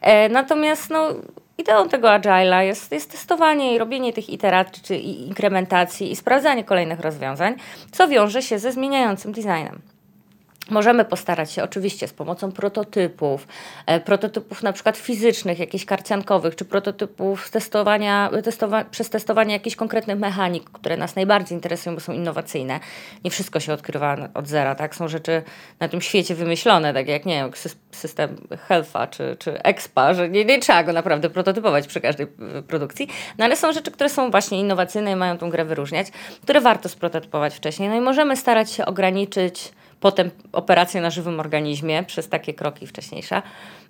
E, 0.00 0.28
natomiast 0.28 0.90
no, 0.90 1.08
ideą 1.58 1.88
tego 1.88 2.08
agile'a 2.08 2.60
jest, 2.60 2.92
jest 2.92 3.10
testowanie 3.10 3.74
i 3.74 3.78
robienie 3.78 4.12
tych 4.12 4.30
iteracji 4.30 4.82
czy 4.82 4.96
inkrementacji 4.96 6.12
i 6.12 6.16
sprawdzanie 6.16 6.64
kolejnych 6.64 7.00
rozwiązań, 7.00 7.54
co 7.92 8.08
wiąże 8.08 8.42
się 8.42 8.58
ze 8.58 8.72
zmieniającym 8.72 9.32
designem. 9.32 9.80
Możemy 10.70 11.04
postarać 11.04 11.52
się 11.52 11.64
oczywiście 11.64 12.08
z 12.08 12.12
pomocą 12.12 12.52
prototypów, 12.52 13.48
e, 13.86 14.00
prototypów 14.00 14.62
na 14.62 14.72
przykład 14.72 14.96
fizycznych, 14.96 15.58
jakichś 15.58 15.84
karciankowych, 15.84 16.56
czy 16.56 16.64
prototypów 16.64 17.50
testowania, 17.50 18.30
testowa- 18.32 18.84
przez 18.84 19.10
testowanie 19.10 19.52
jakichś 19.52 19.76
konkretnych 19.76 20.18
mechanik, 20.18 20.70
które 20.70 20.96
nas 20.96 21.16
najbardziej 21.16 21.56
interesują, 21.58 21.94
bo 21.94 22.00
są 22.00 22.12
innowacyjne. 22.12 22.80
Nie 23.24 23.30
wszystko 23.30 23.60
się 23.60 23.72
odkrywa 23.72 24.16
od 24.34 24.46
zera, 24.48 24.74
tak? 24.74 24.94
Są 24.96 25.08
rzeczy 25.08 25.42
na 25.80 25.88
tym 25.88 26.00
świecie 26.00 26.34
wymyślone, 26.34 26.94
tak 26.94 27.08
jak, 27.08 27.26
nie 27.26 27.34
wiem, 27.34 27.50
sys- 27.50 27.76
system 27.92 28.36
Healtha 28.68 29.06
czy, 29.06 29.36
czy 29.38 29.62
Expa, 29.62 30.14
że 30.14 30.28
nie, 30.28 30.44
nie 30.44 30.58
trzeba 30.58 30.84
go 30.84 30.92
naprawdę 30.92 31.30
prototypować 31.30 31.86
przy 31.86 32.00
każdej 32.00 32.26
y, 32.58 32.62
produkcji, 32.62 33.08
no 33.38 33.44
ale 33.44 33.56
są 33.56 33.72
rzeczy, 33.72 33.90
które 33.90 34.10
są 34.10 34.30
właśnie 34.30 34.60
innowacyjne 34.60 35.12
i 35.12 35.16
mają 35.16 35.38
tą 35.38 35.50
grę 35.50 35.64
wyróżniać, 35.64 36.06
które 36.42 36.60
warto 36.60 36.88
sprototypować 36.88 37.54
wcześniej. 37.54 37.88
No 37.88 37.94
i 37.96 38.00
możemy 38.00 38.36
starać 38.36 38.70
się 38.70 38.86
ograniczyć 38.86 39.72
potem 40.00 40.30
operacje 40.52 41.00
na 41.00 41.10
żywym 41.10 41.40
organizmie 41.40 42.02
przez 42.02 42.28
takie 42.28 42.54
kroki 42.54 42.86
wcześniejsze. 42.86 43.42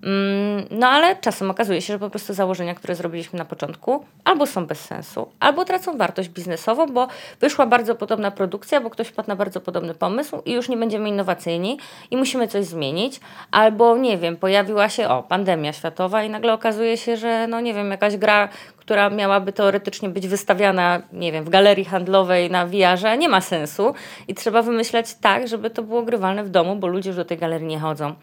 Mm, 0.03 0.65
No 0.71 0.89
ale 0.89 1.17
czasem 1.17 1.51
okazuje 1.51 1.83
się, 1.83 1.93
że 1.93 1.99
po 1.99 2.11
prostu 2.11 2.35
założenia, 2.35 2.75
które 2.75 2.95
zrobiliśmy 2.95 3.39
na 3.39 3.45
początku, 3.45 4.05
albo 4.25 4.47
są 4.47 4.67
bez 4.67 4.81
sensu, 4.81 5.29
albo 5.41 5.65
tracą 5.65 5.99
wartość 5.99 6.29
biznesową, 6.29 6.87
bo 6.87 7.09
wyszła 7.41 7.67
bardzo 7.67 7.95
podobna 7.95 8.31
produkcja, 8.31 8.81
bo 8.81 8.91
ktoś 8.91 9.09
wpadł 9.09 9.29
na 9.29 9.37
bardzo 9.37 9.61
podobny 9.61 9.95
pomysł 9.95 10.43
i 10.45 10.53
już 10.53 10.69
nie 10.69 10.77
będziemy 10.77 11.09
innowacyjni 11.09 11.79
i 12.11 12.17
musimy 12.17 12.49
coś 12.49 12.65
zmienić, 12.65 13.21
albo 13.51 13.97
nie 13.97 14.19
wiem, 14.19 14.37
pojawiła 14.37 14.89
się 14.89 15.09
o 15.09 15.23
pandemia 15.23 15.73
światowa 15.73 16.23
i 16.23 16.31
nagle 16.31 16.53
okazuje 16.53 16.97
się, 16.97 17.17
że 17.17 17.47
no 17.47 17.61
nie 17.61 17.75
wiem, 17.75 17.91
jakaś 17.91 18.17
gra, 18.17 18.49
która 18.77 19.11
miałaby 19.11 19.53
teoretycznie 19.53 20.09
być 20.09 20.29
wystawiana, 20.29 21.03
nie 21.13 21.33
wiem, 21.33 21.45
w 21.45 21.49
galerii 21.49 21.85
handlowej 21.85 22.51
na 22.51 22.67
VR-ze, 22.67 23.19
nie 23.19 23.29
ma 23.29 23.41
sensu 23.41 23.95
i 24.29 24.35
trzeba 24.35 24.63
wymyśleć 24.63 25.15
tak, 25.15 25.49
żeby 25.49 25.71
to 25.71 25.83
było 25.83 26.03
grywalne 26.03 26.45
w 26.45 26.51
domu, 26.51 26.77
bo 26.77 26.87
ludzie 26.87 27.11
już 27.11 27.17
do 27.17 27.25
tej 27.25 27.39
galerii 27.39 27.67
nie 27.67 27.79
chodzą. 27.81 28.15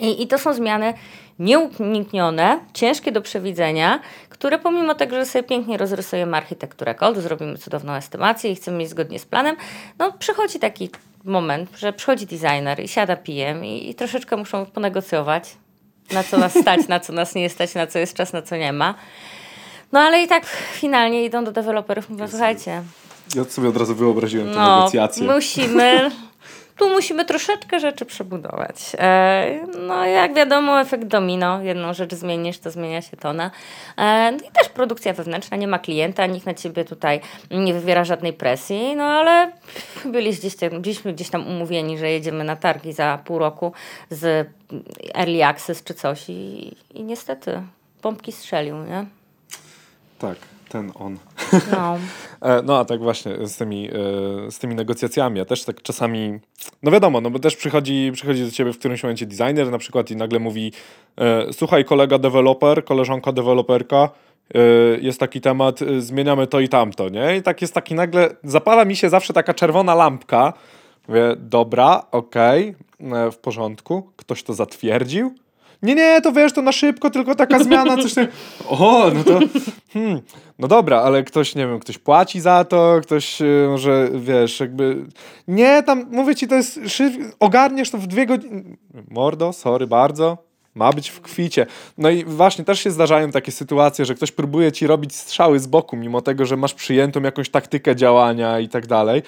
I, 0.00 0.22
I 0.22 0.26
to 0.26 0.38
są 0.38 0.52
zmiany 0.54 0.94
nieuniknione, 1.38 2.60
ciężkie 2.74 3.12
do 3.12 3.20
przewidzenia, 3.22 4.00
które 4.28 4.58
pomimo 4.58 4.94
tego, 4.94 5.16
że 5.16 5.26
sobie 5.26 5.42
pięknie 5.42 5.78
rozrysujemy 5.78 6.36
architekturę 6.36 6.94
kodu, 6.94 7.20
zrobimy 7.20 7.58
cudowną 7.58 7.92
estymację 7.92 8.50
i 8.52 8.56
chcemy 8.56 8.78
mieć 8.78 8.88
zgodnie 8.88 9.18
z 9.18 9.24
planem, 9.24 9.56
no 9.98 10.12
przychodzi 10.12 10.58
taki 10.58 10.90
moment, 11.24 11.70
że 11.78 11.92
przychodzi 11.92 12.26
designer 12.26 12.80
i 12.80 12.88
siada 12.88 13.16
PM 13.16 13.64
i, 13.64 13.90
i 13.90 13.94
troszeczkę 13.94 14.36
muszą 14.36 14.66
ponegocjować, 14.66 15.56
na 16.12 16.22
co 16.24 16.38
nas 16.38 16.52
stać, 16.60 16.88
na 16.88 17.00
co 17.00 17.12
nas 17.12 17.34
nie 17.34 17.50
stać, 17.50 17.74
na 17.74 17.86
co 17.86 17.98
jest 17.98 18.14
czas, 18.14 18.32
na 18.32 18.42
co 18.42 18.56
nie 18.56 18.72
ma. 18.72 18.94
No 19.92 20.00
ale 20.00 20.22
i 20.22 20.28
tak 20.28 20.46
finalnie 20.72 21.24
idą 21.24 21.44
do 21.44 21.52
deweloperów 21.52 22.10
mówią, 22.10 22.28
słuchajcie, 22.28 22.82
Ja 23.34 23.44
sobie 23.44 23.68
od 23.68 23.76
razu 23.76 23.94
wyobraziłem 23.94 24.48
te 24.48 24.54
no, 24.54 24.76
negocjacje. 24.76 25.26
musimy, 25.26 26.10
tu 26.80 26.88
musimy 26.88 27.24
troszeczkę 27.24 27.80
rzeczy 27.80 28.04
przebudować. 28.04 28.76
E, 28.98 29.60
no 29.86 30.04
jak 30.06 30.34
wiadomo, 30.34 30.80
efekt 30.80 31.04
domino. 31.04 31.62
Jedną 31.62 31.94
rzecz 31.94 32.14
zmienisz, 32.14 32.58
to 32.58 32.70
zmienia 32.70 33.02
się 33.02 33.16
tona. 33.16 33.50
E, 33.96 34.32
no 34.32 34.38
i 34.48 34.50
też 34.52 34.68
produkcja 34.68 35.12
wewnętrzna, 35.12 35.56
nie 35.56 35.68
ma 35.68 35.78
klienta, 35.78 36.26
nikt 36.26 36.46
na 36.46 36.54
ciebie 36.54 36.84
tutaj 36.84 37.20
nie 37.50 37.74
wywiera 37.74 38.04
żadnej 38.04 38.32
presji, 38.32 38.96
no 38.96 39.04
ale 39.04 39.52
byliśmy 40.04 40.40
gdzieś, 40.40 40.56
tam- 40.56 40.82
byliśmy 40.82 41.12
gdzieś 41.12 41.30
tam 41.30 41.46
umówieni, 41.48 41.98
że 41.98 42.10
jedziemy 42.10 42.44
na 42.44 42.56
targi 42.56 42.92
za 42.92 43.18
pół 43.24 43.38
roku 43.38 43.72
z 44.10 44.48
Early 45.14 45.44
Access 45.44 45.84
czy 45.84 45.94
coś 45.94 46.28
i, 46.28 46.76
i 46.94 47.02
niestety 47.02 47.62
pompki 48.02 48.32
strzelił, 48.32 48.76
nie? 48.76 49.04
Tak, 50.18 50.36
ten 50.70 50.92
on. 50.94 51.18
No. 51.72 51.98
E, 52.42 52.62
No 52.62 52.78
a 52.78 52.84
tak 52.84 53.00
właśnie 53.00 53.46
z 53.48 53.56
tymi, 53.56 53.88
e, 53.88 54.50
z 54.50 54.58
tymi 54.58 54.74
negocjacjami, 54.74 55.38
ja 55.38 55.44
też 55.44 55.64
tak 55.64 55.82
czasami, 55.82 56.38
no 56.82 56.90
wiadomo, 56.90 57.20
no 57.20 57.30
bo 57.30 57.38
też 57.38 57.56
przychodzi, 57.56 58.10
przychodzi 58.14 58.44
do 58.44 58.50
ciebie 58.50 58.72
w 58.72 58.78
którymś 58.78 59.02
momencie 59.02 59.26
designer 59.26 59.70
na 59.70 59.78
przykład 59.78 60.10
i 60.10 60.16
nagle 60.16 60.38
mówi 60.38 60.72
e, 61.18 61.52
słuchaj 61.52 61.84
kolega 61.84 62.18
deweloper, 62.18 62.84
koleżanka 62.84 63.32
deweloperka, 63.32 64.08
jest 65.00 65.20
taki 65.20 65.40
temat, 65.40 65.80
zmieniamy 65.98 66.46
to 66.46 66.60
i 66.60 66.68
tamto, 66.68 67.08
nie? 67.08 67.36
I 67.36 67.42
tak 67.42 67.62
jest 67.62 67.74
taki 67.74 67.94
nagle, 67.94 68.36
zapala 68.44 68.84
mi 68.84 68.96
się 68.96 69.10
zawsze 69.10 69.32
taka 69.32 69.54
czerwona 69.54 69.94
lampka, 69.94 70.52
mówię, 71.08 71.36
dobra, 71.38 72.02
okej, 72.10 72.74
e, 73.00 73.30
w 73.30 73.38
porządku, 73.38 74.10
ktoś 74.16 74.42
to 74.42 74.54
zatwierdził? 74.54 75.34
Nie, 75.82 75.94
nie, 75.94 76.20
to 76.20 76.32
wiesz, 76.32 76.52
to 76.52 76.62
na 76.62 76.72
szybko, 76.72 77.10
tylko 77.10 77.34
taka 77.34 77.64
zmiana, 77.64 77.96
coś 77.96 78.14
tam. 78.14 78.26
O, 78.68 79.10
no 79.14 79.24
to. 79.24 79.40
Hmm, 79.92 80.20
no 80.58 80.68
dobra, 80.68 81.00
ale 81.00 81.24
ktoś, 81.24 81.54
nie 81.54 81.66
wiem, 81.66 81.78
ktoś 81.78 81.98
płaci 81.98 82.40
za 82.40 82.64
to, 82.64 83.00
ktoś 83.02 83.42
y, 83.42 83.66
może, 83.68 84.08
wiesz, 84.14 84.60
jakby. 84.60 85.06
Nie, 85.48 85.82
tam 85.82 86.06
mówię 86.10 86.34
ci, 86.34 86.48
to 86.48 86.54
jest. 86.54 86.80
Szyb... 86.86 87.14
Ogarniesz 87.40 87.90
to 87.90 87.98
w 87.98 88.06
dwie 88.06 88.26
godziny. 88.26 88.76
Mordo, 89.10 89.52
sorry 89.52 89.86
bardzo. 89.86 90.50
Ma 90.74 90.92
być 90.92 91.08
w 91.08 91.20
kwicie. 91.20 91.66
No 91.98 92.10
i 92.10 92.24
właśnie 92.24 92.64
też 92.64 92.80
się 92.80 92.90
zdarzają 92.90 93.30
takie 93.30 93.52
sytuacje, 93.52 94.04
że 94.04 94.14
ktoś 94.14 94.32
próbuje 94.32 94.72
ci 94.72 94.86
robić 94.86 95.14
strzały 95.14 95.60
z 95.60 95.66
boku, 95.66 95.96
mimo 95.96 96.20
tego, 96.20 96.46
że 96.46 96.56
masz 96.56 96.74
przyjętą 96.74 97.22
jakąś 97.22 97.50
taktykę 97.50 97.96
działania 97.96 98.60
i 98.60 98.68
tak 98.68 98.86
dalej. 98.86 99.22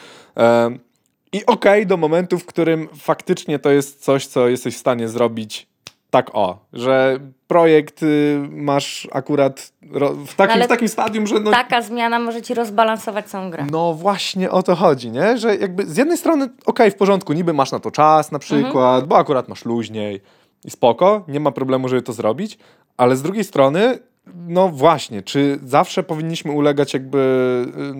I 1.32 1.46
okej, 1.46 1.86
do 1.86 1.96
momentu, 1.96 2.38
w 2.38 2.46
którym 2.46 2.88
faktycznie 2.98 3.58
to 3.58 3.70
jest 3.70 4.04
coś, 4.04 4.26
co 4.26 4.48
jesteś 4.48 4.74
w 4.74 4.78
stanie 4.78 5.08
zrobić 5.08 5.71
tak 6.12 6.30
o, 6.34 6.58
że 6.72 7.18
projekt 7.46 8.02
y, 8.02 8.38
masz 8.50 9.08
akurat 9.12 9.72
ro, 9.90 10.12
w, 10.12 10.34
takim, 10.34 10.54
Ale 10.54 10.64
w 10.64 10.68
takim 10.68 10.88
stadium, 10.88 11.26
że 11.26 11.40
no, 11.40 11.50
Taka 11.50 11.82
zmiana 11.82 12.18
może 12.18 12.42
ci 12.42 12.54
rozbalansować 12.54 13.26
całą 13.26 13.50
grę. 13.50 13.66
no 13.70 13.94
właśnie 13.94 14.50
o 14.50 14.62
to 14.62 14.74
chodzi, 14.74 15.10
nie? 15.10 15.38
Że 15.38 15.56
jakby 15.56 15.86
z 15.86 15.96
jednej 15.96 16.16
strony 16.18 16.48
okej, 16.66 16.90
w 16.90 16.94
porządku, 16.94 17.32
niby 17.32 17.52
masz 17.52 17.72
na 17.72 17.80
to 17.80 17.90
czas 17.90 18.32
na 18.32 18.38
przykład, 18.38 19.06
bo 19.06 19.18
akurat 19.18 19.48
masz 19.48 19.64
luźniej 19.64 20.20
i 20.64 20.70
spoko, 20.70 21.24
nie 21.28 21.40
ma 21.40 21.50
problemu, 21.50 21.88
żeby 21.88 22.02
to 22.02 22.12
zrobić, 22.12 22.58
ale 22.96 23.16
z 23.16 23.22
drugiej 23.22 23.44
strony 23.44 23.98
no 24.34 24.68
właśnie, 24.68 25.22
czy 25.22 25.58
zawsze 25.64 26.02
powinniśmy 26.02 26.52
ulegać 26.52 26.94
jakby 26.94 27.18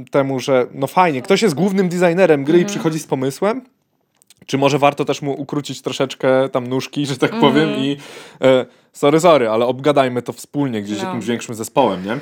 y, 0.07 0.11
temu, 0.11 0.41
że 0.41 0.67
no 0.75 0.87
fajnie, 0.87 1.23
ktoś 1.23 1.43
jest 1.43 1.55
głównym 1.55 1.89
designerem 1.89 2.45
gry 2.45 2.61
i 2.61 2.65
przychodzi 2.65 2.99
z 2.99 3.07
pomysłem, 3.07 3.63
czy 4.47 4.59
może 4.59 4.79
warto 4.79 5.05
też 5.05 5.23
mu 5.23 5.41
ukrócić 5.41 5.83
troszeczkę 5.83 6.49
tam 6.49 6.67
nóżki, 6.67 7.07
że 7.07 7.17
tak 7.17 7.41
powiem 7.41 7.71
i 7.77 7.97
e, 8.43 8.67
sorry, 8.93 9.21
sorry, 9.21 9.49
ale 9.49 9.67
obgadajmy 9.67 10.23
to 10.23 10.33
wspólnie 10.33 10.83
gdzieś 10.83 10.99
No. 10.99 11.05
jakimś 11.05 11.27
większym 11.27 11.55
zespołem, 11.55 12.05
nie? 12.07 12.19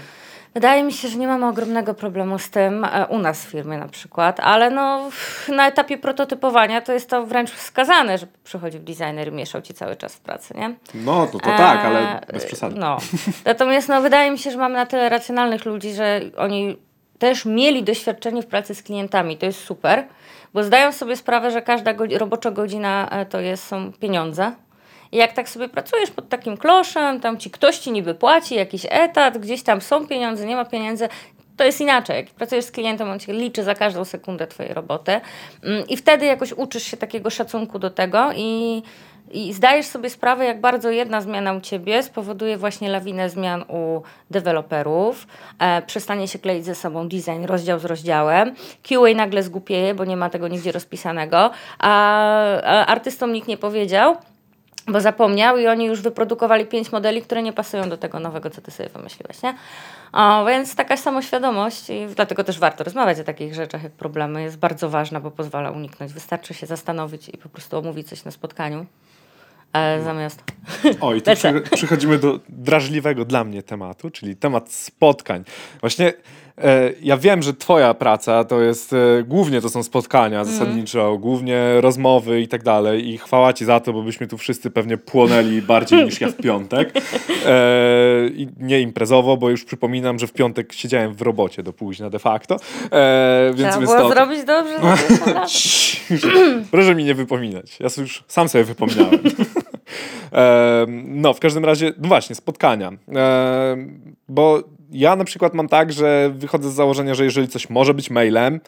Wydaje 0.54 0.82
mi 0.82 0.92
się, 0.92 1.08
że 1.08 1.18
nie 1.18 1.26
mamy 1.26 1.46
ogromnego 1.48 1.94
problemu 1.94 2.38
z 2.38 2.50
tym, 2.50 2.84
e, 2.84 3.06
u 3.06 3.18
nas 3.18 3.44
w 3.46 3.48
firmie 3.50 3.78
na 3.78 3.88
przykład, 3.88 4.40
ale 4.40 4.70
no, 4.70 5.10
na 5.48 5.68
etapie 5.68 5.98
prototypowania 5.98 6.80
to 6.80 6.92
jest 6.92 7.10
to 7.10 7.26
wręcz 7.26 7.50
wskazane, 7.50 8.18
że 8.18 8.26
przychodził 8.44 8.80
designer 8.80 9.28
i 9.28 9.32
mieszał 9.32 9.62
ci 9.62 9.74
cały 9.74 9.96
czas 9.96 10.14
w 10.14 10.20
pracy, 10.20 10.54
nie? 10.56 10.74
No, 10.94 11.26
to, 11.26 11.38
to 11.38 11.50
tak, 11.50 11.84
ale 11.84 12.14
Eee, 12.14 12.32
bez 12.32 12.44
przesady. 12.44 12.76
No. 12.78 12.98
Natomiast 13.44 13.88
no, 13.88 14.00
wydaje 14.00 14.30
mi 14.30 14.38
się, 14.38 14.50
że 14.50 14.58
mamy 14.58 14.74
na 14.74 14.86
tyle 14.86 15.08
racjonalnych 15.08 15.64
ludzi, 15.64 15.92
że 15.92 16.20
oni 16.36 16.76
też 17.18 17.44
mieli 17.44 17.82
doświadczenie 17.82 18.42
w 18.42 18.46
pracy 18.46 18.74
z 18.74 18.82
klientami. 18.82 19.36
To 19.36 19.46
jest 19.46 19.64
super, 19.64 20.04
bo 20.54 20.64
zdają 20.64 20.92
sobie 20.92 21.16
sprawę, 21.16 21.50
że 21.50 21.62
każda 21.62 21.94
robocza 22.18 22.50
godzina 22.50 23.08
e, 23.10 23.26
to 23.26 23.40
jest, 23.40 23.64
są 23.64 23.92
pieniądze. 23.92 24.52
I 25.12 25.16
jak 25.16 25.32
tak 25.32 25.48
sobie 25.48 25.68
pracujesz 25.68 26.10
pod 26.10 26.28
takim 26.28 26.56
kloszem, 26.56 27.20
tam 27.20 27.38
ci 27.38 27.50
ktoś 27.50 27.78
ci 27.78 27.92
niby 27.92 28.14
płaci 28.14 28.54
jakiś 28.54 28.86
etat, 28.90 29.38
gdzieś 29.38 29.62
tam 29.62 29.80
są 29.80 30.06
pieniądze, 30.06 30.46
nie 30.46 30.56
ma 30.56 30.64
pieniędzy, 30.64 31.08
to 31.56 31.64
jest 31.64 31.80
inaczej. 31.80 32.16
Jak 32.16 32.26
pracujesz 32.30 32.64
z 32.64 32.70
klientem, 32.70 33.10
on 33.10 33.18
cię 33.18 33.32
liczy 33.32 33.64
za 33.64 33.74
każdą 33.74 34.04
sekundę 34.04 34.46
twojej 34.46 34.74
roboty. 34.74 35.20
Mm, 35.62 35.88
I 35.88 35.96
wtedy 35.96 36.26
jakoś 36.26 36.52
uczysz 36.52 36.82
się 36.82 36.96
takiego 36.96 37.30
szacunku 37.30 37.78
do 37.78 37.90
tego 37.90 38.30
i, 38.36 38.82
i 39.30 39.52
zdajesz 39.52 39.86
sobie 39.86 40.10
sprawę, 40.10 40.44
jak 40.44 40.60
bardzo 40.60 40.90
jedna 40.90 41.20
zmiana 41.20 41.52
u 41.52 41.60
ciebie 41.60 42.02
spowoduje 42.02 42.56
właśnie 42.56 42.88
lawinę 42.88 43.30
zmian 43.30 43.64
u 43.68 44.02
deweloperów. 44.30 45.26
E, 45.58 45.82
przestanie 45.82 46.28
się 46.28 46.38
kleić 46.38 46.64
ze 46.64 46.74
sobą 46.74 47.08
design, 47.08 47.44
rozdział 47.44 47.78
z 47.78 47.84
rozdziałem. 47.84 48.54
QA 48.82 49.14
nagle 49.16 49.42
zgupieje, 49.42 49.94
bo 49.94 50.04
nie 50.04 50.16
ma 50.16 50.30
tego 50.30 50.48
nigdzie 50.48 50.72
rozpisanego, 50.72 51.50
a, 51.78 51.90
a 52.62 52.86
artystom 52.86 53.32
nikt 53.32 53.48
nie 53.48 53.56
powiedział 53.56 54.16
bo 54.86 55.00
zapomniał 55.00 55.58
i 55.58 55.66
oni 55.66 55.86
już 55.86 56.00
wyprodukowali 56.00 56.66
pięć 56.66 56.92
modeli, 56.92 57.22
które 57.22 57.42
nie 57.42 57.52
pasują 57.52 57.88
do 57.88 57.96
tego 57.96 58.20
nowego, 58.20 58.50
co 58.50 58.60
ty 58.60 58.70
sobie 58.70 58.88
wymyśliłeś, 58.88 59.42
nie? 59.42 59.54
O, 60.12 60.44
więc 60.44 60.76
taka 60.76 60.96
samoświadomość 60.96 61.90
i 61.90 62.06
dlatego 62.16 62.44
też 62.44 62.58
warto 62.58 62.84
rozmawiać 62.84 63.20
o 63.20 63.24
takich 63.24 63.54
rzeczach 63.54 63.82
jak 63.82 63.92
problemy 63.92 64.42
jest 64.42 64.58
bardzo 64.58 64.90
ważna, 64.90 65.20
bo 65.20 65.30
pozwala 65.30 65.70
uniknąć. 65.70 66.12
Wystarczy 66.12 66.54
się 66.54 66.66
zastanowić 66.66 67.28
i 67.28 67.38
po 67.38 67.48
prostu 67.48 67.78
omówić 67.78 68.08
coś 68.08 68.24
na 68.24 68.30
spotkaniu. 68.30 68.86
E, 69.72 70.02
zamiast. 70.02 70.44
O, 71.00 71.14
i 71.14 71.22
tu 71.22 71.34
przy, 71.34 71.60
przechodzimy 71.60 72.18
do 72.18 72.40
drażliwego 72.48 73.24
dla 73.24 73.44
mnie 73.44 73.62
tematu, 73.62 74.10
czyli 74.10 74.36
temat 74.36 74.72
spotkań. 74.72 75.44
Właśnie 75.80 76.12
ja 77.02 77.16
wiem, 77.16 77.42
że 77.42 77.54
twoja 77.54 77.94
praca 77.94 78.44
to 78.44 78.60
jest, 78.60 78.92
e, 78.92 78.96
głównie 79.22 79.60
to 79.60 79.68
są 79.68 79.82
spotkania 79.82 80.44
zasadniczo, 80.44 81.18
głównie 81.18 81.80
rozmowy 81.80 82.40
i 82.40 82.48
tak 82.48 82.62
dalej 82.62 83.08
i 83.08 83.18
chwała 83.18 83.52
ci 83.52 83.64
za 83.64 83.80
to, 83.80 83.92
bo 83.92 84.02
byśmy 84.02 84.26
tu 84.26 84.38
wszyscy 84.38 84.70
pewnie 84.70 84.96
płonęli 84.96 85.62
bardziej 85.62 86.04
niż 86.04 86.20
ja 86.20 86.28
w 86.28 86.36
piątek. 86.36 86.92
E, 87.46 88.28
I 88.34 88.48
nie 88.58 88.80
imprezowo, 88.80 89.36
bo 89.36 89.50
już 89.50 89.64
przypominam, 89.64 90.18
że 90.18 90.26
w 90.26 90.32
piątek 90.32 90.72
siedziałem 90.72 91.14
w 91.14 91.22
robocie 91.22 91.62
do 91.62 91.72
późna 91.72 92.10
de 92.10 92.18
facto. 92.18 92.56
E, 92.92 93.50
więc 93.54 93.74
Trzeba 93.74 93.86
było 93.86 93.98
to- 93.98 94.10
zrobić 94.10 94.44
dobrze. 94.44 94.74
razem. 94.82 95.18
Proszę 96.70 96.94
mi 96.94 97.04
nie 97.04 97.14
wypominać. 97.14 97.80
Ja 97.80 97.86
już 97.98 98.24
sam 98.28 98.48
sobie 98.48 98.64
wypominałem. 98.64 99.18
Em, 100.32 101.20
no, 101.20 101.34
w 101.34 101.40
każdym 101.40 101.64
razie, 101.64 101.92
no 101.98 102.08
właśnie, 102.08 102.34
spotkania. 102.36 102.92
Bo 104.28 104.62
ja 104.92 105.16
na 105.16 105.24
przykład 105.24 105.54
mam 105.54 105.68
tak, 105.68 105.92
że 105.92 106.30
wychodzę 106.34 106.70
z 106.70 106.74
założenia, 106.74 107.14
że 107.14 107.24
jeżeli 107.24 107.48
coś 107.48 107.70
może 107.70 107.94
być 107.94 108.10
mailem, 108.10 108.60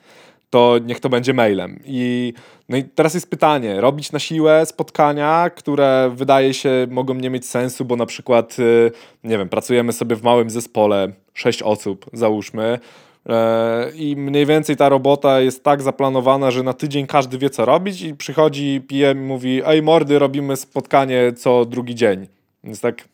to 0.51 0.79
niech 0.85 1.01
to 1.01 1.09
będzie 1.09 1.35
mailem. 1.35 1.81
I, 1.85 2.33
no 2.69 2.77
i 2.77 2.85
teraz 2.85 3.15
jest 3.15 3.31
pytanie, 3.31 3.81
robić 3.81 4.13
na 4.13 4.19
siłę 4.19 4.67
spotkania, 4.67 5.51
które 5.51 6.11
wydaje 6.15 6.55
się 6.55 6.87
mogą 6.91 7.15
nie 7.15 7.31
mieć 7.31 7.47
sensu, 7.47 7.85
bo 7.85 7.97
na 7.97 8.07
przykład, 8.07 8.59
y, 8.59 8.91
nie 9.25 9.39
wiem, 9.39 9.49
pracujemy 9.49 9.93
sobie 9.93 10.17
w 10.17 10.23
małym 10.23 10.51
zespole, 10.51 11.13
sześć 11.35 11.63
osób, 11.63 12.07
załóżmy, 12.13 12.79
E, 13.29 13.91
I 13.95 14.17
mniej 14.17 14.47
więcej 14.47 14.77
ta 14.77 14.89
robota 14.89 15.41
jest 15.41 15.65
tak 15.65 15.83
zaplanowana, 15.83 16.51
że 16.51 16.63
na 16.63 16.73
tydzień 16.73 17.07
każdy 17.07 17.39
wie, 17.39 17.51
co 17.51 17.65
robić, 17.65 18.03
i 18.03 18.15
przychodzi 18.15 18.81
PM 18.89 19.19
i 19.19 19.27
mówi: 19.27 19.63
Ej, 19.67 19.83
mordy, 19.83 20.19
robimy 20.19 20.57
spotkanie 20.57 21.33
co 21.33 21.65
drugi 21.65 21.95
dzień. 21.95 22.27
Więc 22.65 22.81
tak 22.81 23.09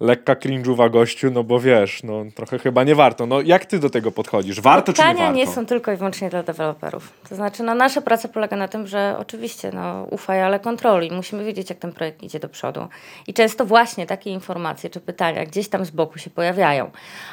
lekka 0.00 0.34
cringe'uwa 0.34 0.90
gościu, 0.90 1.30
no 1.30 1.44
bo 1.44 1.60
wiesz, 1.60 2.02
no 2.02 2.24
trochę 2.34 2.58
chyba 2.58 2.84
nie 2.84 2.94
warto. 2.94 3.26
No 3.26 3.40
jak 3.40 3.66
ty 3.66 3.78
do 3.78 3.90
tego 3.90 4.12
podchodzisz? 4.12 4.60
Warto 4.60 4.92
czy 4.92 5.02
nie 5.02 5.14
warto? 5.14 5.32
nie 5.32 5.46
są 5.46 5.66
tylko 5.66 5.92
i 5.92 5.96
wyłącznie 5.96 6.30
dla 6.30 6.42
deweloperów. 6.42 7.12
To 7.28 7.34
znaczy, 7.34 7.62
no, 7.62 7.74
nasza 7.74 8.00
praca 8.00 8.28
polega 8.28 8.56
na 8.56 8.68
tym, 8.68 8.86
że 8.86 9.16
oczywiście 9.18 9.70
no, 9.74 10.06
ufaj, 10.10 10.42
ale 10.42 10.60
kontroli. 10.60 11.10
Musimy 11.10 11.44
wiedzieć, 11.44 11.70
jak 11.70 11.78
ten 11.78 11.92
projekt 11.92 12.22
idzie 12.22 12.40
do 12.40 12.48
przodu. 12.48 12.88
I 13.26 13.34
często 13.34 13.64
właśnie 13.64 14.06
takie 14.06 14.30
informacje 14.30 14.90
czy 14.90 15.00
pytania 15.00 15.46
gdzieś 15.46 15.68
tam 15.68 15.84
z 15.84 15.90
boku 15.90 16.18
się 16.18 16.30
pojawiają. 16.30 16.90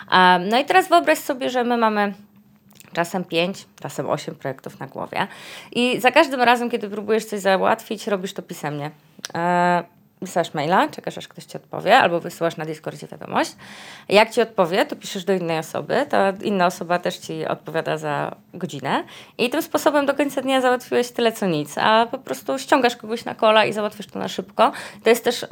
A, 0.07 0.39
no 0.49 0.59
i 0.59 0.65
teraz 0.65 0.89
wyobraź 0.89 1.17
sobie, 1.17 1.49
że 1.49 1.63
my 1.63 1.77
mamy 1.77 2.13
czasem 2.93 3.23
pięć, 3.23 3.65
czasem 3.81 4.09
osiem 4.09 4.35
projektów 4.35 4.79
na 4.79 4.87
głowie. 4.87 5.27
I 5.71 5.99
za 5.99 6.11
każdym 6.11 6.41
razem, 6.41 6.69
kiedy 6.69 6.89
próbujesz 6.89 7.25
coś 7.25 7.39
załatwić, 7.39 8.07
robisz 8.07 8.33
to 8.33 8.41
pisemnie. 8.41 8.91
E, 9.35 9.83
wysyłasz 10.21 10.53
maila, 10.53 10.87
czekasz 10.87 11.17
aż 11.17 11.27
ktoś 11.27 11.45
ci 11.45 11.57
odpowie, 11.57 11.97
albo 11.97 12.19
wysyłasz 12.19 12.57
na 12.57 12.65
Discordzie 12.65 13.07
wiadomość. 13.07 13.55
Jak 14.09 14.29
ci 14.29 14.41
odpowie, 14.41 14.85
to 14.85 14.95
piszesz 14.95 15.23
do 15.23 15.33
innej 15.33 15.59
osoby, 15.59 16.05
ta 16.09 16.33
inna 16.43 16.65
osoba 16.65 16.99
też 16.99 17.17
ci 17.17 17.45
odpowiada 17.45 17.97
za 17.97 18.35
godzinę 18.53 19.03
i 19.37 19.49
tym 19.49 19.61
sposobem 19.61 20.05
do 20.05 20.13
końca 20.13 20.41
dnia 20.41 20.61
załatwiłeś 20.61 21.11
tyle 21.11 21.31
co 21.31 21.45
nic, 21.45 21.77
a 21.77 22.05
po 22.11 22.17
prostu 22.17 22.59
ściągasz 22.59 22.95
kogoś 22.95 23.25
na 23.25 23.35
kola 23.35 23.65
i 23.65 23.73
załatwisz 23.73 24.07
to 24.07 24.19
na 24.19 24.27
szybko. 24.27 24.71
To 25.03 25.09
jest 25.09 25.23
też 25.23 25.45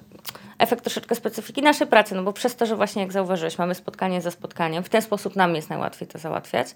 efekt 0.59 0.83
troszeczkę 0.83 1.15
specyfiki 1.15 1.61
naszej 1.61 1.87
pracy, 1.87 2.15
no 2.15 2.23
bo 2.23 2.33
przez 2.33 2.55
to, 2.55 2.65
że 2.65 2.75
właśnie 2.75 3.01
jak 3.01 3.11
zauważyłeś, 3.11 3.57
mamy 3.57 3.75
spotkanie 3.75 4.21
za 4.21 4.31
spotkaniem, 4.31 4.83
w 4.83 4.89
ten 4.89 5.01
sposób 5.01 5.35
nam 5.35 5.55
jest 5.55 5.69
najłatwiej 5.69 6.07
to 6.07 6.19
załatwiać. 6.19 6.67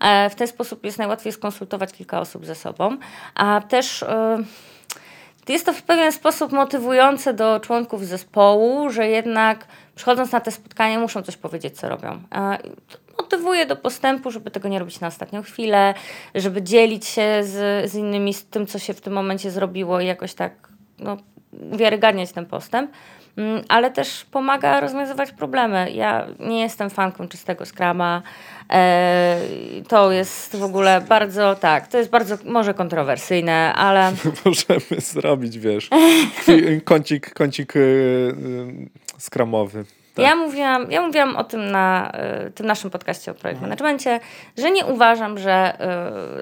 E, 0.00 0.30
W 0.30 0.34
ten 0.34 0.48
sposób 0.48 0.84
jest 0.84 0.98
najłatwiej 0.98 1.32
skonsultować 1.32 1.92
kilka 1.92 2.20
osób 2.20 2.46
ze 2.46 2.54
sobą, 2.54 2.96
a 3.34 3.60
też... 3.68 4.02
e, 4.02 4.38
jest 5.52 5.66
to 5.66 5.72
w 5.72 5.82
pewien 5.82 6.12
sposób 6.12 6.52
motywujące 6.52 7.34
do 7.34 7.60
członków 7.60 8.06
zespołu, 8.06 8.90
że 8.90 9.08
jednak 9.08 9.66
przychodząc 9.94 10.32
na 10.32 10.40
te 10.40 10.50
spotkanie 10.50 10.98
muszą 10.98 11.22
coś 11.22 11.36
powiedzieć, 11.36 11.76
co 11.80 11.88
robią. 11.88 12.22
To 12.88 12.98
Motywuje 13.18 13.66
do 13.66 13.76
postępu, 13.76 14.30
żeby 14.30 14.50
tego 14.50 14.68
nie 14.68 14.78
robić 14.78 15.00
na 15.00 15.06
ostatnią 15.06 15.42
chwilę, 15.42 15.94
żeby 16.34 16.62
dzielić 16.62 17.06
się 17.06 17.44
z, 17.44 17.90
z 17.90 17.94
innymi 17.94 18.34
z 18.34 18.46
tym, 18.46 18.66
co 18.66 18.78
się 18.78 18.94
w 18.94 19.00
tym 19.00 19.12
momencie 19.12 19.50
zrobiło 19.50 20.00
i 20.00 20.06
jakoś 20.06 20.34
tak 20.34 20.52
no, 20.98 21.16
uwiarygadniać 21.52 22.32
ten 22.32 22.46
postęp. 22.46 22.90
Mm, 23.36 23.62
Ale 23.68 23.90
też 23.90 24.24
pomaga 24.24 24.80
rozwiązywać 24.80 25.32
problemy. 25.32 25.90
Ja 25.90 26.26
nie 26.40 26.60
jestem 26.60 26.90
fanką 26.90 27.28
czystego 27.28 27.66
skrama. 27.66 28.22
E, 28.70 29.40
to 29.88 30.12
jest 30.12 30.56
w 30.56 30.62
ogóle 30.62 31.00
bardzo, 31.00 31.54
tak, 31.54 31.88
to 31.88 31.98
jest 31.98 32.10
bardzo 32.10 32.36
może 32.44 32.74
kontrowersyjne, 32.74 33.74
ale 33.74 34.12
Możemy 34.44 35.00
zrobić, 35.00 35.58
wiesz, 35.58 35.90
kącik, 36.84 37.34
kącik 37.34 37.74
yy, 37.74 37.82
yy, 37.82 38.88
skramowy. 39.18 39.84
Tak. 40.18 40.26
Ja 40.26 40.36
mówiłam, 40.36 40.90
ja 40.90 41.02
mówiłam 41.02 41.36
o 41.36 41.44
tym 41.44 41.70
na 41.70 42.12
y, 42.46 42.50
tym 42.50 42.66
naszym 42.66 42.90
podcaście 42.90 43.30
o 43.30 43.34
projekt 43.34 43.60
managemencie, 43.60 44.20
że 44.58 44.70
nie 44.70 44.86
uważam, 44.86 45.38
że 45.38 45.78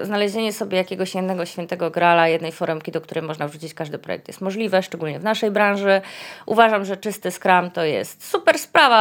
y, 0.01 0.05
znalezienie 0.05 0.53
sobie 0.53 0.77
jakiegoś 0.77 1.15
jednego 1.15 1.45
świętego 1.45 1.91
grala, 1.91 2.27
jednej 2.27 2.51
foremki, 2.51 2.91
do 2.91 3.01
której 3.01 3.23
można 3.23 3.47
wrzucić 3.47 3.73
każdy 3.73 3.97
projekt 3.97 4.27
jest 4.27 4.41
możliwe, 4.41 4.83
szczególnie 4.83 5.19
w 5.19 5.23
naszej 5.23 5.51
branży. 5.51 6.01
Uważam, 6.45 6.85
że 6.85 6.97
czysty 6.97 7.31
Scrum 7.31 7.71
to 7.71 7.83
jest 7.83 8.29
super 8.29 8.59
sprawa, 8.59 8.95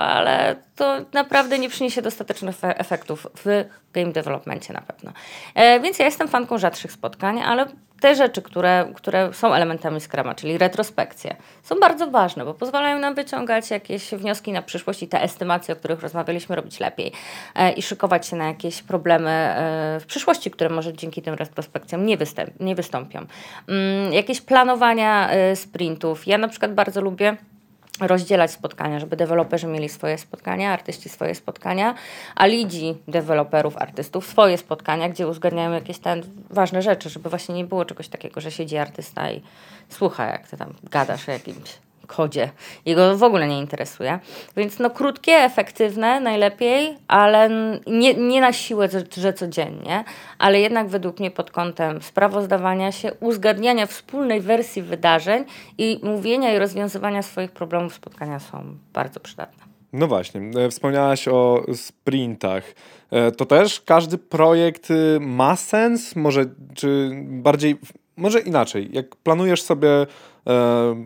ale 0.00 0.56
to 0.76 0.96
naprawdę 1.12 1.58
nie 1.58 1.68
przyniesie 1.68 2.02
dostatecznych 2.02 2.56
efe- 2.56 2.74
efektów 2.76 3.26
w 3.44 3.64
game 3.92 4.12
developmencie 4.12 4.72
na 4.72 4.80
pewno. 4.80 5.12
E, 5.54 5.80
więc 5.80 5.98
ja 5.98 6.04
jestem 6.04 6.28
fanką 6.28 6.58
rzadszych 6.58 6.92
spotkań, 6.92 7.42
ale 7.42 7.66
te 8.02 8.14
rzeczy, 8.14 8.42
które, 8.42 8.92
które 8.94 9.32
są 9.32 9.54
elementami 9.54 10.00
Scruma, 10.00 10.34
czyli 10.34 10.58
retrospekcje, 10.58 11.36
są 11.62 11.80
bardzo 11.80 12.10
ważne, 12.10 12.44
bo 12.44 12.54
pozwalają 12.54 12.98
nam 12.98 13.14
wyciągać 13.14 13.70
jakieś 13.70 14.10
wnioski 14.10 14.52
na 14.52 14.62
przyszłość 14.62 15.02
i 15.02 15.08
te 15.08 15.22
estymacje, 15.22 15.74
o 15.74 15.76
których 15.76 16.00
rozmawialiśmy, 16.00 16.56
robić 16.56 16.80
lepiej 16.80 17.12
e, 17.54 17.72
i 17.72 17.82
szykować 17.82 18.26
się 18.26 18.36
na 18.36 18.46
jakieś 18.46 18.82
problemy 18.82 19.30
e, 19.30 20.00
w 20.00 20.06
przyszłości, 20.06 20.50
które 20.50 20.70
może 20.70 20.92
dzięki 20.92 21.22
tym 21.22 21.34
retrospekcjom 21.34 22.06
nie, 22.06 22.16
występ, 22.16 22.60
nie 22.60 22.74
wystąpią. 22.74 23.26
Mm, 23.68 24.12
jakieś 24.12 24.40
planowania 24.40 25.30
e, 25.30 25.56
sprintów. 25.56 26.26
Ja 26.26 26.38
na 26.38 26.48
przykład 26.48 26.74
bardzo 26.74 27.00
lubię 27.00 27.36
rozdzielać 28.00 28.50
spotkania, 28.50 29.00
żeby 29.00 29.16
deweloperzy 29.16 29.66
mieli 29.66 29.88
swoje 29.88 30.18
spotkania, 30.18 30.72
artyści 30.72 31.08
swoje 31.08 31.34
spotkania, 31.34 31.94
a 32.34 32.46
lidzi 32.46 32.94
deweloperów, 33.08 33.76
artystów 33.76 34.26
swoje 34.26 34.58
spotkania, 34.58 35.08
gdzie 35.08 35.28
uzgadniają 35.28 35.72
jakieś 35.72 35.98
tam 35.98 36.20
ważne 36.50 36.82
rzeczy, 36.82 37.10
żeby 37.10 37.30
właśnie 37.30 37.54
nie 37.54 37.64
było 37.64 37.84
czegoś 37.84 38.08
takiego, 38.08 38.40
że 38.40 38.50
siedzi 38.50 38.76
artysta 38.76 39.32
i 39.32 39.42
słucha, 39.88 40.26
jak 40.26 40.48
ty 40.48 40.56
tam 40.56 40.74
gadasz 40.90 41.28
o 41.28 41.32
jakimś 41.32 41.78
kodzie. 42.06 42.50
Jego 42.86 43.16
w 43.16 43.22
ogóle 43.22 43.48
nie 43.48 43.58
interesuje. 43.58 44.18
Więc 44.56 44.78
no 44.78 44.90
krótkie, 44.90 45.32
efektywne 45.32 46.20
najlepiej, 46.20 46.96
ale 47.08 47.50
nie, 47.86 48.14
nie 48.14 48.40
na 48.40 48.52
siłę, 48.52 48.88
że, 48.88 49.02
że 49.16 49.32
codziennie, 49.32 50.04
ale 50.38 50.60
jednak 50.60 50.88
według 50.88 51.20
mnie 51.20 51.30
pod 51.30 51.50
kątem 51.50 52.02
sprawozdawania 52.02 52.92
się, 52.92 53.12
uzgadniania 53.20 53.86
wspólnej 53.86 54.40
wersji 54.40 54.82
wydarzeń 54.82 55.44
i 55.78 56.00
mówienia 56.02 56.54
i 56.54 56.58
rozwiązywania 56.58 57.22
swoich 57.22 57.50
problemów 57.50 57.94
spotkania 57.94 58.38
są 58.40 58.76
bardzo 58.92 59.20
przydatne. 59.20 59.62
No 59.92 60.06
właśnie, 60.06 60.40
e, 60.60 60.70
wspomniałaś 60.70 61.28
o 61.28 61.62
sprintach. 61.74 62.64
E, 63.10 63.32
To 63.32 63.46
też 63.46 63.80
każdy 63.80 64.18
projekt 64.18 64.90
y, 64.90 65.18
ma 65.20 65.56
sens? 65.56 66.16
Może, 66.16 66.44
czy 66.74 67.10
bardziej, 67.24 67.76
może 68.16 68.40
inaczej, 68.40 68.88
jak 68.92 69.16
planujesz 69.16 69.62
sobie 69.62 69.88
e, 69.88 70.06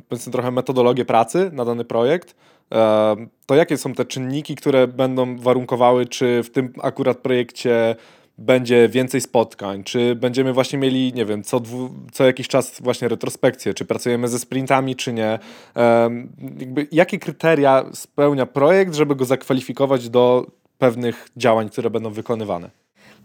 powiedzmy 0.09 0.33
trochę 0.33 0.51
metodologię 0.51 1.05
pracy 1.05 1.51
na 1.53 1.65
dany 1.65 1.85
projekt, 1.85 2.37
e, 2.73 3.17
to 3.47 3.55
jakie 3.55 3.79
są 3.79 3.93
te 3.93 4.05
czynniki, 4.05 4.57
które 4.57 4.87
będą 4.87 5.39
warunkowały, 5.39 6.07
czy 6.07 6.43
w 6.43 6.51
tym 6.51 6.73
akurat 6.83 7.19
projekcie 7.19 7.97
będzie 8.39 8.89
więcej 8.89 9.21
spotkań, 9.21 9.85
czy 9.85 10.15
będziemy 10.15 10.53
właśnie 10.53 10.79
mieli, 10.79 11.13
nie 11.13 11.25
wiem, 11.25 11.43
co, 11.43 11.61
dwu, 11.61 11.91
co 12.13 12.25
jakiś 12.25 12.49
czas 12.49 12.81
właśnie 12.81 13.09
retrospekcje, 13.09 13.75
czy 13.75 13.85
pracujemy 13.85 14.29
ze 14.29 14.39
sprintami, 14.39 14.97
czy 14.97 15.13
nie. 15.13 15.39
Em, 15.75 16.33
jakby, 16.59 16.87
jakie 16.93 17.19
kryteria 17.19 17.85
spełnia 17.93 18.47
projekt, 18.47 18.95
żeby 18.95 19.17
go 19.17 19.25
zakwalifikować 19.25 20.09
do 20.09 20.47
pewnych 20.79 21.29
działań, 21.37 21.69
które 21.69 21.91
będą 21.91 22.11
wykonywane? 22.11 22.71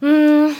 Mm, 0.02 0.56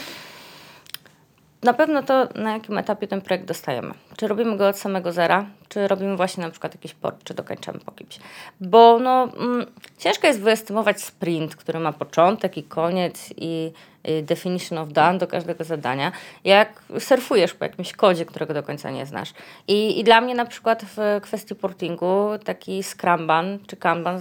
na 1.62 1.72
pewno 1.72 2.02
to, 2.02 2.28
na 2.34 2.52
jakim 2.52 2.78
etapie 2.78 3.06
ten 3.06 3.20
projekt 3.20 3.46
dostajemy. 3.46 3.94
Czy 4.16 4.28
robimy 4.28 4.56
go 4.56 4.68
od 4.68 4.78
samego 4.78 5.12
zera, 5.12 5.46
czy 5.68 5.88
robimy 5.88 6.16
właśnie 6.16 6.44
na 6.44 6.50
przykład 6.50 6.74
jakiś 6.74 6.94
port, 6.94 7.24
czy 7.24 7.34
dokończamy 7.34 7.78
po 7.78 7.92
kimś. 7.92 8.18
Bo 8.60 8.98
no, 8.98 9.28
mm, 9.36 9.66
ciężko 9.98 10.26
jest 10.26 10.40
wyestymować 10.40 11.02
sprint, 11.02 11.56
który 11.56 11.78
ma 11.78 11.92
początek 11.92 12.56
i 12.56 12.62
koniec 12.62 13.34
i 13.36 13.72
y, 14.08 14.22
definition 14.22 14.78
of 14.78 14.88
done 14.88 15.18
do 15.18 15.26
każdego 15.26 15.64
zadania, 15.64 16.12
jak 16.44 16.82
surfujesz 16.98 17.54
po 17.54 17.64
jakimś 17.64 17.92
kodzie, 17.92 18.26
którego 18.26 18.54
do 18.54 18.62
końca 18.62 18.90
nie 18.90 19.06
znasz. 19.06 19.32
I, 19.68 20.00
i 20.00 20.04
dla 20.04 20.20
mnie 20.20 20.34
na 20.34 20.44
przykład 20.44 20.84
w 20.96 21.20
kwestii 21.22 21.54
portingu 21.54 22.28
taki 22.44 22.82
Scrumban 22.82 23.58
czy 23.66 23.76
Kanban 23.76 24.20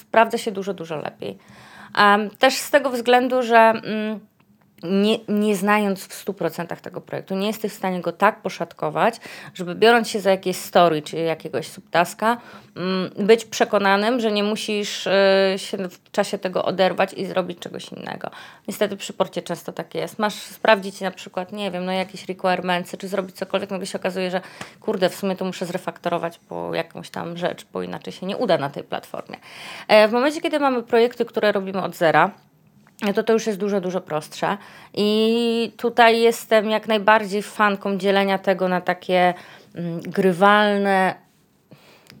sprawdza 0.00 0.38
się 0.38 0.52
dużo, 0.52 0.74
dużo 0.74 0.96
lepiej. 0.96 1.38
Em, 1.98 2.30
też 2.30 2.54
z 2.54 2.70
tego 2.70 2.90
względu, 2.90 3.42
że... 3.42 3.58
Mm, 3.58 4.20
nie, 4.82 5.18
nie 5.28 5.56
znając 5.56 6.04
w 6.04 6.24
100% 6.24 6.76
tego 6.76 7.00
projektu, 7.00 7.34
nie 7.34 7.46
jesteś 7.46 7.72
w 7.72 7.76
stanie 7.76 8.00
go 8.00 8.12
tak 8.12 8.42
poszatkować, 8.42 9.20
żeby 9.54 9.74
biorąc 9.74 10.08
się 10.08 10.20
za 10.20 10.30
jakieś 10.30 10.56
story 10.56 11.02
czy 11.02 11.16
jakiegoś 11.16 11.68
subtaska, 11.68 12.36
mm, 12.76 13.10
być 13.26 13.44
przekonanym, 13.44 14.20
że 14.20 14.32
nie 14.32 14.42
musisz 14.42 15.06
y, 15.06 15.10
się 15.56 15.88
w 15.88 16.10
czasie 16.10 16.38
tego 16.38 16.64
oderwać 16.64 17.12
i 17.12 17.26
zrobić 17.26 17.58
czegoś 17.58 17.92
innego. 17.92 18.30
Niestety 18.68 18.96
przy 18.96 19.12
porcie 19.12 19.42
często 19.42 19.72
tak 19.72 19.94
jest. 19.94 20.18
Masz 20.18 20.34
sprawdzić 20.34 21.00
na 21.00 21.10
przykład, 21.10 21.52
nie 21.52 21.70
wiem, 21.70 21.84
no 21.84 21.92
jakieś 21.92 22.28
requirementsy, 22.28 22.96
czy 22.96 23.08
zrobić 23.08 23.36
cokolwiek, 23.36 23.70
nagle 23.70 23.86
się 23.86 23.98
okazuje, 23.98 24.30
że 24.30 24.40
kurde, 24.80 25.08
w 25.08 25.14
sumie 25.14 25.36
to 25.36 25.44
muszę 25.44 25.66
zrefaktorować 25.66 26.38
po 26.38 26.74
jakąś 26.74 27.10
tam 27.10 27.36
rzecz, 27.36 27.66
bo 27.72 27.82
inaczej 27.82 28.12
się 28.12 28.26
nie 28.26 28.36
uda 28.36 28.58
na 28.58 28.70
tej 28.70 28.84
platformie. 28.84 29.36
E, 29.88 30.08
w 30.08 30.12
momencie, 30.12 30.40
kiedy 30.40 30.60
mamy 30.60 30.82
projekty, 30.82 31.24
które 31.24 31.52
robimy 31.52 31.82
od 31.82 31.96
zera, 31.96 32.28
no 32.28 32.53
to 33.14 33.22
to 33.22 33.32
już 33.32 33.46
jest 33.46 33.58
dużo, 33.58 33.80
dużo 33.80 34.00
prostsze. 34.00 34.56
I 34.94 35.72
tutaj 35.76 36.20
jestem 36.20 36.70
jak 36.70 36.88
najbardziej 36.88 37.42
fanką 37.42 37.98
dzielenia 37.98 38.38
tego 38.38 38.68
na 38.68 38.80
takie 38.80 39.34
mm, 39.74 40.00
grywalne. 40.00 41.14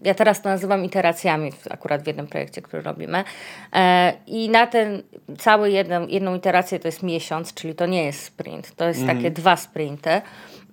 Ja 0.02 0.14
teraz 0.14 0.42
to 0.42 0.48
nazywam 0.48 0.84
iteracjami, 0.84 1.52
akurat 1.70 2.02
w 2.02 2.06
jednym 2.06 2.26
projekcie, 2.26 2.62
który 2.62 2.82
robimy. 2.82 3.24
E, 3.72 4.12
I 4.26 4.48
na 4.48 4.66
ten 4.66 5.02
cały 5.38 5.70
jedną, 5.70 6.06
jedną 6.06 6.34
iterację 6.34 6.78
to 6.78 6.88
jest 6.88 7.02
miesiąc, 7.02 7.54
czyli 7.54 7.74
to 7.74 7.86
nie 7.86 8.04
jest 8.04 8.24
sprint, 8.24 8.76
to 8.76 8.88
jest 8.88 9.06
takie 9.06 9.30
dwa 9.30 9.56
sprinty. 9.56 10.10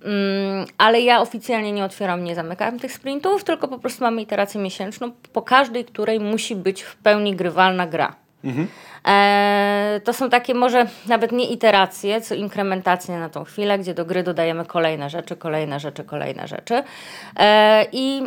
Mm, 0.03 0.65
ale 0.77 1.01
ja 1.01 1.21
oficjalnie 1.21 1.71
nie 1.71 1.85
otwieram, 1.85 2.23
nie 2.23 2.35
zamykam 2.35 2.79
tych 2.79 2.93
sprintów, 2.93 3.43
tylko 3.43 3.67
po 3.67 3.79
prostu 3.79 4.03
mamy 4.03 4.21
iterację 4.21 4.61
miesięczną, 4.61 5.11
po 5.33 5.41
każdej 5.41 5.85
której 5.85 6.19
musi 6.19 6.55
być 6.55 6.81
w 6.81 6.95
pełni 6.95 7.35
grywalna 7.35 7.87
gra. 7.87 8.20
E, 9.07 10.01
to 10.03 10.13
są 10.13 10.29
takie 10.29 10.53
może 10.53 10.85
nawet 11.07 11.31
nie 11.31 11.49
iteracje, 11.49 12.21
co 12.21 12.35
inkrementacje 12.35 13.19
na 13.19 13.29
tą 13.29 13.43
chwilę, 13.43 13.79
gdzie 13.79 13.93
do 13.93 14.05
gry 14.05 14.23
dodajemy 14.23 14.65
kolejne 14.65 15.09
rzeczy, 15.09 15.35
kolejne 15.35 15.79
rzeczy, 15.79 16.03
kolejne 16.03 16.47
rzeczy. 16.47 16.83
E, 17.39 17.85
I 17.91 18.21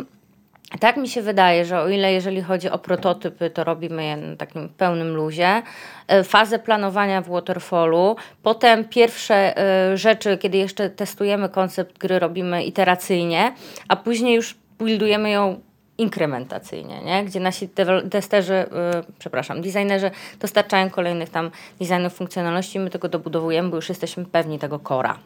tak 0.79 0.97
mi 0.97 1.09
się 1.09 1.21
wydaje, 1.21 1.65
że 1.65 1.79
o 1.79 1.89
ile 1.89 2.13
jeżeli 2.13 2.41
chodzi 2.41 2.69
o 2.69 2.77
prototypy, 2.77 3.49
to 3.49 3.63
robimy 3.63 4.05
je 4.05 4.17
na 4.17 4.35
takim 4.35 4.69
pełnym 4.69 5.15
luzie. 5.15 5.61
E, 6.07 6.23
Fazę 6.23 6.59
planowania 6.59 7.21
w 7.21 7.29
Waterfallu, 7.29 8.15
potem 8.43 8.85
pierwsze 8.85 9.57
e, 9.57 9.97
rzeczy, 9.97 10.37
kiedy 10.37 10.57
jeszcze 10.57 10.89
testujemy 10.89 11.49
koncept 11.49 11.97
gry, 11.97 12.19
robimy 12.19 12.63
iteracyjnie, 12.63 13.53
a 13.87 13.95
później 13.95 14.35
już 14.35 14.55
buildujemy 14.79 15.29
ją 15.29 15.59
inkrementacyjnie, 15.97 17.01
nie? 17.01 17.23
gdzie 17.23 17.39
nasi 17.39 17.69
testerzy, 18.11 18.53
y, 18.53 19.13
przepraszam, 19.19 19.61
designerzy 19.61 20.11
dostarczają 20.39 20.89
kolejnych 20.89 21.29
tam 21.29 21.51
designów 21.79 22.13
funkcjonalności, 22.13 22.79
my 22.79 22.89
tego 22.89 23.09
dobudowujemy, 23.09 23.69
bo 23.69 23.75
już 23.75 23.89
jesteśmy 23.89 24.25
pewni 24.25 24.59
tego 24.59 24.79
cora. 24.79 25.19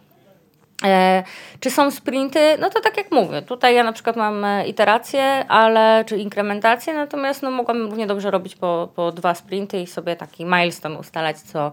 E, 0.85 1.23
czy 1.59 1.71
są 1.71 1.91
sprinty? 1.91 2.57
No 2.59 2.69
to 2.69 2.81
tak 2.81 2.97
jak 2.97 3.11
mówię, 3.11 3.41
tutaj 3.41 3.75
ja 3.75 3.83
na 3.83 3.93
przykład 3.93 4.15
mam 4.15 4.45
e, 4.45 4.67
iteracje, 4.67 5.23
ale, 5.47 6.05
czy 6.07 6.17
inkrementacje, 6.17 6.93
natomiast 6.93 7.41
no, 7.41 7.51
mogłabym 7.51 7.85
równie 7.85 8.07
dobrze 8.07 8.31
robić 8.31 8.55
po, 8.55 8.89
po 8.95 9.11
dwa 9.11 9.35
sprinty 9.35 9.81
i 9.81 9.87
sobie 9.87 10.15
taki 10.15 10.45
milestone 10.45 10.99
ustalać 10.99 11.39
co, 11.39 11.71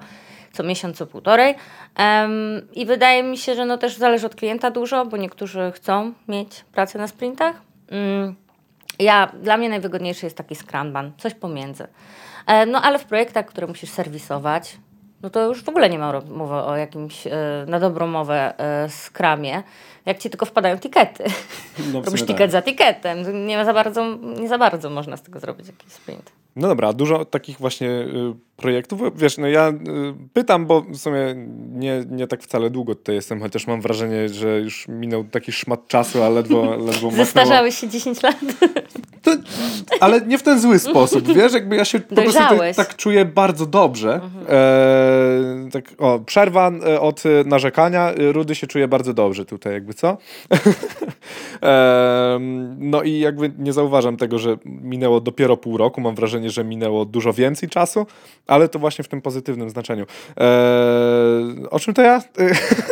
co 0.53 0.63
miesiąc, 0.63 0.97
co 0.97 1.07
półtorej. 1.07 1.55
I 2.75 2.87
wydaje 2.87 3.23
mi 3.23 3.39
się, 3.39 3.55
że 3.55 3.65
no 3.65 3.79
też 3.79 3.97
zależy 3.97 4.27
od 4.27 4.35
klienta 4.35 4.71
dużo, 4.71 5.07
bo 5.07 5.17
niektórzy 5.17 5.73
chcą 5.75 6.13
mieć 6.29 6.65
pracę 6.73 6.99
na 6.99 7.09
sprintach. 7.09 7.57
Mm. 7.91 8.46
Ja, 8.99 9.33
dla 9.43 9.57
mnie 9.57 9.69
najwygodniejszy 9.69 10.27
jest 10.27 10.37
taki 10.37 10.57
Scrumban, 10.57 11.13
coś 11.19 11.35
pomiędzy. 11.35 11.87
E, 12.47 12.67
no 12.67 12.83
ale 12.83 12.99
w 12.99 13.05
projektach, 13.05 13.47
które 13.47 13.67
musisz 13.67 13.91
serwisować, 13.91 14.77
no 15.23 15.31
to 15.31 15.47
już 15.47 15.65
w 15.65 15.69
ogóle 15.69 15.91
nie 15.91 15.99
ma 15.99 16.21
mowy 16.21 16.55
o 16.55 16.77
jakimś 16.77 17.27
e, 17.27 17.31
na 17.67 17.81
dobrą 17.81 18.07
mowę 18.07 18.59
e, 18.59 18.89
skramie, 18.89 19.63
jak 20.07 20.19
ci 20.19 20.31
tylko 20.31 20.47
wpadają 20.47 20.79
tikety. 20.79 21.25
No, 21.93 22.01
Robisz 22.05 22.21
sumie 22.21 22.27
ticket 22.27 22.53
za 22.53 22.63
ticketem. 22.63 23.47
Nie, 23.47 23.65
za 23.65 23.75
bardzo, 23.75 24.17
nie 24.41 24.49
za 24.49 24.59
bardzo 24.59 24.91
można 24.91 25.17
z 25.17 25.23
tego 25.23 25.41
zrobić 25.41 25.67
jakiś 25.67 25.93
sprint. 25.93 26.33
No 26.57 26.69
dobra, 26.69 26.93
dużo 26.93 27.25
takich 27.25 27.59
właśnie 27.59 27.89
y, 27.91 28.35
projektów. 28.57 29.01
Wiesz, 29.17 29.39
no 29.39 29.47
ja 29.47 29.69
y, 29.69 29.75
pytam, 30.33 30.67
bo 30.67 30.81
w 30.81 30.97
sumie 30.97 31.35
nie, 31.73 32.05
nie 32.11 32.27
tak 32.27 32.43
wcale 32.43 32.71
długo 32.71 32.95
tutaj 32.95 33.15
jestem, 33.15 33.41
chociaż 33.41 33.67
mam 33.67 33.81
wrażenie, 33.81 34.29
że 34.29 34.61
już 34.61 34.89
minął 34.89 35.25
taki 35.25 35.53
szmat 35.53 35.89
czasu, 35.89 36.23
a 36.23 36.29
ledwo, 36.29 36.63
ledwo 36.87 36.93
machnęło. 36.93 37.13
Zestarzałeś 37.13 37.79
się 37.79 37.89
10 37.89 38.23
lat. 38.23 38.37
To, 39.27 39.33
ale 40.01 40.21
nie 40.21 40.39
w 40.39 40.43
ten 40.43 40.61
zły 40.61 40.79
sposób, 40.79 41.27
wiesz, 41.37 41.53
jakby 41.53 41.77
ja 41.77 41.85
się 41.85 42.01
po 42.01 42.15
prostu 42.15 42.39
tak, 42.39 42.77
tak 42.77 42.97
czuję 42.97 43.25
bardzo 43.25 43.67
dobrze. 43.67 44.21
E, 44.49 45.71
tak, 45.73 45.85
o, 45.99 46.19
przerwa 46.19 46.73
e, 46.87 47.01
od 47.01 47.23
e, 47.27 47.29
narzekania, 47.45 48.11
e, 48.11 48.33
Rudy 48.33 48.55
się 48.55 48.67
czuje 48.67 48.89
bardzo 48.89 49.15
dobrze 49.15 49.45
tutaj, 49.45 49.73
jakby 49.73 49.95
co? 49.95 50.17
e, 51.63 52.39
no 52.79 53.03
i 53.03 53.19
jakby 53.19 53.53
nie 53.59 53.73
zauważam 53.73 54.17
tego, 54.17 54.39
że 54.39 54.57
minęło 54.65 55.21
dopiero 55.21 55.57
pół 55.57 55.77
roku, 55.77 56.01
mam 56.01 56.15
wrażenie, 56.15 56.51
że 56.51 56.65
minęło 56.65 57.05
dużo 57.05 57.33
więcej 57.33 57.69
czasu, 57.69 58.07
ale 58.47 58.69
to 58.69 58.79
właśnie 58.79 59.05
w 59.05 59.09
tym 59.09 59.23
pozytywnym 59.23 59.71
znaczeniu. 59.71 60.07
E, 60.41 61.71
o 61.71 61.79
czym 61.81 61.95
to 61.95 62.03
ja? 62.03 62.23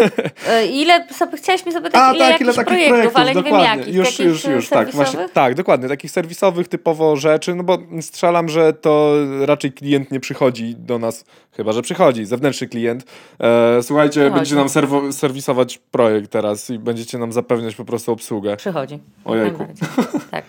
Ile, 0.73 1.07
chciałeś 1.37 1.67
mi 1.67 1.73
zapytać, 1.73 2.01
A, 2.05 2.15
ile 2.15 2.31
tak, 2.33 2.41
ile 2.41 2.55
takich 2.55 2.67
projektów, 2.67 3.13
projektów, 3.13 3.17
ale 3.17 3.35
nie 3.35 3.43
wiem 3.43 3.61
jakich. 3.61 3.95
Już, 3.95 4.19
już, 4.19 4.45
już, 4.45 4.69
tak, 4.69 4.91
właśnie, 4.91 5.29
tak, 5.33 5.55
dokładnie, 5.55 5.89
takich 5.89 6.11
serwisowych 6.25 6.69
typowo 6.69 7.17
rzeczy, 7.17 7.55
no 7.55 7.63
bo 7.63 7.79
strzelam, 8.01 8.49
że 8.49 8.73
to 8.73 9.15
raczej 9.47 9.73
klient 9.73 10.11
nie 10.11 10.21
przychodzi 10.21 10.77
do 10.77 10.99
nas, 10.99 11.25
chyba, 11.53 11.73
że 11.73 11.83
przychodzi, 11.83 12.25
zewnętrzny 12.25 12.69
klient. 12.69 13.05
E, 13.41 13.83
słuchajcie, 13.83 14.21
Przychodzi. 14.21 14.35
będziecie 14.35 14.57
nam 14.57 14.69
serwo, 14.69 15.13
serwisować 15.13 15.79
projekt 15.79 16.31
teraz 16.31 16.71
i 16.71 16.79
będziecie 16.79 17.19
nam 17.19 17.33
zapewniać 17.33 17.75
po 17.75 17.85
prostu 17.85 18.13
obsługę. 18.13 18.57
Przychodzi. 18.57 18.99
Ojejku. 19.25 19.67
Tak. 20.31 20.45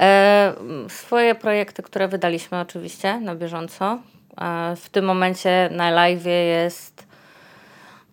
E, 0.00 0.52
swoje 0.88 1.34
projekty, 1.34 1.82
które 1.82 2.08
wydaliśmy 2.08 2.60
oczywiście 2.60 3.20
na 3.20 3.34
bieżąco. 3.34 3.98
E, 4.40 4.76
w 4.76 4.88
tym 4.90 5.04
momencie 5.04 5.68
na 5.72 5.90
live 5.90 6.26
jest 6.26 7.05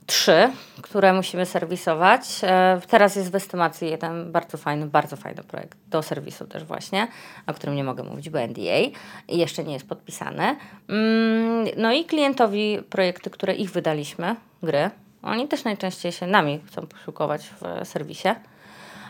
trzy, 0.06 0.50
które 0.82 1.14
musimy 1.14 1.46
serwisować. 1.46 2.22
E, 2.44 2.82
teraz 2.88 3.16
jest 3.16 3.32
w 3.32 3.36
estymacji 3.36 3.90
jeden 3.90 4.32
bardzo 4.32 4.58
fajny, 4.58 4.86
bardzo 4.86 5.16
fajny 5.16 5.44
projekt 5.44 5.78
do 5.88 6.04
serwisu 6.04 6.48
też 6.48 6.64
właśnie, 6.64 7.08
o 7.48 7.54
którym 7.54 7.76
nie 7.76 7.84
mogę 7.84 8.04
mówić, 8.04 8.30
bo 8.30 8.40
NDA 8.40 8.98
jeszcze 9.28 9.64
nie 9.64 9.74
jest 9.74 9.88
podpisany. 9.88 10.56
Mm, 10.90 11.68
no 11.78 11.92
i 11.92 12.06
klientowi 12.06 12.80
projekty, 12.90 13.30
które 13.30 13.54
ich 13.54 13.72
wydaliśmy, 13.72 14.36
gry, 14.64 14.90
oni 15.24 15.48
też 15.48 15.64
najczęściej 15.64 16.12
się 16.12 16.28
nami 16.28 16.60
chcą 16.68 16.88
poszukować 16.88 17.50
w 17.62 17.88
serwisie. 17.88 18.28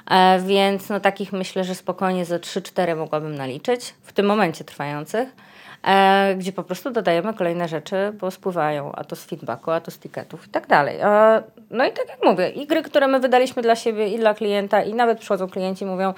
E, 0.10 0.40
więc 0.40 0.90
no 0.90 1.00
takich 1.00 1.34
myślę, 1.34 1.64
że 1.64 1.76
spokojnie 1.76 2.26
ze 2.26 2.40
3-4 2.40 2.98
mogłabym 2.98 3.36
naliczyć 3.36 3.94
w 4.02 4.14
tym 4.14 4.26
momencie 4.26 4.64
trwających, 4.64 5.30
e, 5.84 6.36
gdzie 6.36 6.52
po 6.52 6.64
prostu 6.64 6.92
dodajemy 6.92 7.34
kolejne 7.34 7.68
rzeczy, 7.68 7.96
bo 8.20 8.32
spływają, 8.32 8.92
a 8.92 9.04
to 9.04 9.16
z 9.16 9.26
feedbacku, 9.26 9.72
a 9.72 9.82
to 9.82 9.92
z 9.92 10.00
ticketów 10.00 10.48
i 10.48 10.50
tak 10.50 10.68
dalej. 10.68 10.98
E, 11.02 11.44
no 11.70 11.86
i 11.86 11.92
tak 11.92 12.10
jak 12.10 12.24
mówię, 12.24 12.50
i 12.50 12.68
gry, 12.68 12.82
które 12.82 13.08
my 13.08 13.20
wydaliśmy 13.20 13.62
dla 13.62 13.76
siebie 13.76 14.08
i 14.08 14.18
dla 14.18 14.34
klienta 14.34 14.84
i 14.84 14.94
nawet 14.94 15.20
przychodzą 15.20 15.50
klienci 15.50 15.86
mówią, 15.86 16.14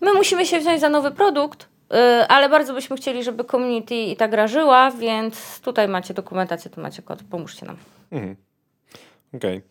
my 0.00 0.12
musimy 0.12 0.46
się 0.46 0.58
wziąć 0.58 0.80
za 0.80 0.88
nowy 0.88 1.10
produkt, 1.10 1.62
y, 1.62 1.96
ale 2.28 2.48
bardzo 2.48 2.74
byśmy 2.74 2.96
chcieli, 2.96 3.24
żeby 3.24 3.44
community 3.44 3.94
i 3.94 4.16
ta 4.16 4.28
gra 4.28 4.46
żyła, 4.46 4.90
więc 4.90 5.60
tutaj 5.60 5.88
macie 5.88 6.14
dokumentację, 6.14 6.70
tu 6.70 6.80
macie 6.80 7.02
kod, 7.02 7.22
pomóżcie 7.30 7.66
nam. 7.66 7.76
Mhm. 8.12 8.36
Okej. 9.34 9.62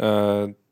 E, 0.00 0.63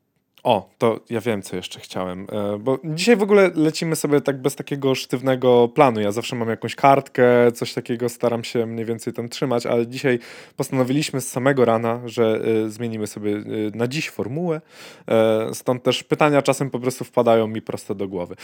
O, 0.43 0.69
to 0.77 0.99
ja 1.09 1.21
wiem, 1.21 1.41
co 1.41 1.55
jeszcze 1.55 1.79
chciałem. 1.79 2.27
E, 2.31 2.57
Bo 2.57 2.79
dzisiaj 2.83 3.15
w 3.15 3.23
ogóle 3.23 3.51
lecimy 3.55 3.95
sobie 3.95 4.21
tak 4.21 4.41
bez 4.41 4.55
takiego 4.55 4.95
sztywnego 4.95 5.67
planu. 5.67 6.01
Ja 6.01 6.11
zawsze 6.11 6.35
mam 6.35 6.49
jakąś 6.49 6.75
kartkę, 6.75 7.51
coś 7.51 7.73
takiego 7.73 8.09
staram 8.09 8.43
się 8.43 8.65
mniej 8.65 8.85
więcej 8.85 9.13
tam 9.13 9.29
trzymać, 9.29 9.65
ale 9.65 9.87
dzisiaj 9.87 10.19
postanowiliśmy 10.57 11.21
z 11.21 11.31
samego 11.31 11.65
rana, 11.65 12.01
że 12.05 12.41
e, 12.65 12.69
zmienimy 12.69 13.07
sobie 13.07 13.35
e, 13.35 13.41
na 13.73 13.87
dziś 13.87 14.09
formułę. 14.09 14.61
Stąd 15.53 15.83
też 15.83 16.03
pytania 16.03 16.41
czasem 16.41 16.69
po 16.69 16.79
prostu 16.79 17.03
wpadają 17.03 17.47
mi 17.47 17.61
prosto 17.61 17.95
do 17.95 18.07
głowy. 18.07 18.35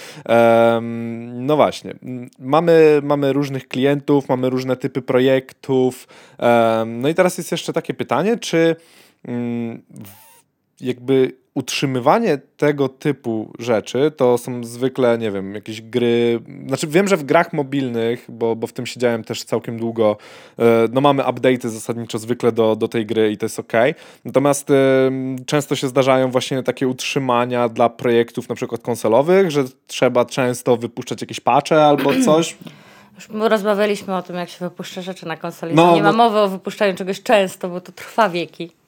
No 1.31 1.55
właśnie. 1.55 1.95
Mamy, 2.39 3.01
mamy 3.03 3.33
różnych 3.33 3.67
klientów, 3.67 4.29
mamy 4.29 4.49
różne 4.49 4.75
typy 4.75 5.01
projektów. 5.01 6.07
No 6.85 7.09
i 7.09 7.15
teraz 7.15 7.37
jest 7.37 7.51
jeszcze 7.51 7.73
takie 7.73 7.93
pytanie, 7.93 8.37
czy 8.37 8.75
mm, 9.25 9.81
jakby 10.81 11.31
utrzymywanie 11.53 12.37
tego 12.57 12.89
typu 12.89 13.53
rzeczy 13.59 14.11
to 14.17 14.37
są 14.37 14.63
zwykle, 14.63 15.17
nie 15.17 15.31
wiem, 15.31 15.55
jakieś 15.55 15.81
gry. 15.81 16.39
Znaczy, 16.67 16.87
wiem, 16.87 17.07
że 17.07 17.17
w 17.17 17.23
grach 17.23 17.53
mobilnych, 17.53 18.25
bo, 18.29 18.55
bo 18.55 18.67
w 18.67 18.73
tym 18.73 18.85
siedziałem 18.85 19.23
też 19.23 19.43
całkiem 19.43 19.79
długo, 19.79 20.17
e, 20.59 20.63
no 20.91 21.01
mamy 21.01 21.23
update'y 21.23 21.69
zasadniczo 21.69 22.17
zwykle 22.17 22.51
do, 22.51 22.75
do 22.75 22.87
tej 22.87 23.05
gry 23.05 23.31
i 23.31 23.37
to 23.37 23.45
jest 23.45 23.59
ok. 23.59 23.73
Natomiast 24.25 24.69
em, 24.71 25.35
często 25.45 25.75
się 25.75 25.87
zdarzają 25.87 26.31
właśnie 26.31 26.63
takie 26.63 26.87
utrzymania 26.87 27.69
dla 27.69 27.89
projektów 27.89 28.49
na 28.49 28.55
przykład 28.55 28.81
konsolowych, 28.81 29.51
że 29.51 29.63
trzeba 29.87 30.25
często 30.25 30.77
wypuszczać 30.77 31.21
jakieś 31.21 31.39
patche 31.39 31.85
albo 31.85 32.11
coś. 32.25 32.57
Już 33.15 33.27
rozmawialiśmy 33.49 34.15
o 34.15 34.21
tym, 34.21 34.35
jak 34.35 34.49
się 34.49 34.57
wypuszcza 34.59 35.01
rzeczy 35.01 35.25
na 35.25 35.37
konsoli. 35.37 35.75
No, 35.75 35.85
No, 35.85 35.95
nie 35.95 36.03
ma 36.03 36.11
no- 36.11 36.17
mowy 36.17 36.39
o 36.39 36.47
wypuszczaniu 36.47 36.95
czegoś 36.95 37.23
często, 37.23 37.69
bo 37.69 37.81
to 37.81 37.91
trwa 37.91 38.29
wieki. 38.29 38.78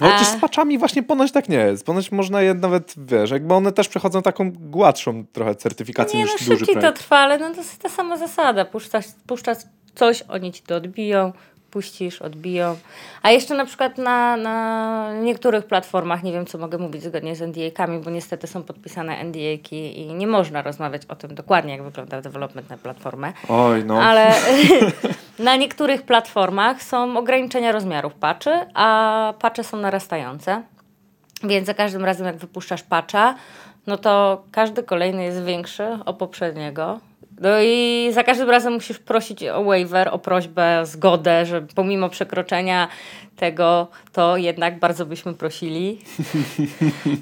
No 0.00 0.18
czy 0.18 0.24
z 0.24 0.36
patchami 0.36 0.78
właśnie 0.78 1.02
ponoć 1.02 1.32
tak 1.32 1.48
nie 1.48 1.56
jest. 1.56 1.86
Ponoć 1.86 2.12
można 2.12 2.42
je 2.42 2.54
nawet, 2.54 2.94
wiesz, 2.96 3.30
jakby 3.30 3.54
one 3.54 3.72
też 3.72 3.88
przechodzą 3.88 4.22
taką 4.22 4.52
gładszą 4.52 5.24
trochę 5.32 5.54
certyfikację 5.54 6.18
Nie, 6.18 6.26
no 6.26 6.32
niż 6.32 6.40
duży 6.44 6.58
szybciej 6.58 6.74
to 6.74 6.80
projekt. 6.80 6.98
trwa, 6.98 7.16
ale 7.18 7.38
no 7.38 7.50
to 7.50 7.56
jest 7.56 7.78
ta 7.78 7.88
sama 7.88 8.16
zasada. 8.16 8.64
Puszczasz, 8.64 9.04
puszczasz 9.26 9.58
coś, 9.94 10.22
oni 10.28 10.52
ci 10.52 10.62
to 10.62 10.76
odbiją, 10.76 11.32
puścisz, 11.70 12.22
odbiją. 12.22 12.76
A 13.22 13.30
jeszcze 13.30 13.54
na 13.54 13.64
przykład 13.64 13.98
na, 13.98 14.36
na 14.36 15.14
niektórych 15.22 15.64
platformach, 15.64 16.22
nie 16.22 16.32
wiem 16.32 16.46
co 16.46 16.58
mogę 16.58 16.78
mówić 16.78 17.02
zgodnie 17.02 17.36
z 17.36 17.42
NDA-kami, 17.42 17.98
bo 17.98 18.10
niestety 18.10 18.46
są 18.46 18.62
podpisane 18.62 19.24
NDA-ki 19.24 20.00
i 20.00 20.14
nie 20.14 20.26
można 20.26 20.62
rozmawiać 20.62 21.06
o 21.06 21.16
tym 21.16 21.34
dokładnie, 21.34 21.72
jak 21.72 21.82
wygląda 21.82 22.20
development 22.20 22.70
na 22.70 22.76
platformę. 22.76 23.32
Oj, 23.48 23.84
no. 23.84 24.02
Ale 24.02 24.34
na 25.38 25.56
niektórych 25.56 26.02
platformach 26.02 26.82
są 26.82 27.16
ograniczenia 27.16 27.72
rozmiarów 27.72 28.14
patchy, 28.14 28.50
a 28.74 29.34
patche 29.38 29.64
są 29.64 29.76
narastające. 29.76 30.62
Więc 31.42 31.66
za 31.66 31.74
każdym 31.74 32.04
razem, 32.04 32.26
jak 32.26 32.36
wypuszczasz 32.36 32.82
patcha, 32.82 33.34
no 33.86 33.96
to 33.96 34.42
każdy 34.52 34.82
kolejny 34.82 35.24
jest 35.24 35.44
większy 35.44 35.98
od 36.06 36.16
poprzedniego. 36.16 37.00
No 37.40 37.48
i 37.62 38.08
za 38.12 38.24
każdym 38.24 38.50
razem 38.50 38.72
musisz 38.72 38.98
prosić 38.98 39.44
o 39.44 39.64
waiver, 39.64 40.08
o 40.12 40.18
prośbę, 40.18 40.86
zgodę, 40.86 41.46
że 41.46 41.62
pomimo 41.74 42.08
przekroczenia 42.08 42.88
tego, 43.36 43.86
to 44.12 44.36
jednak 44.36 44.78
bardzo 44.78 45.06
byśmy 45.06 45.34
prosili. 45.34 45.98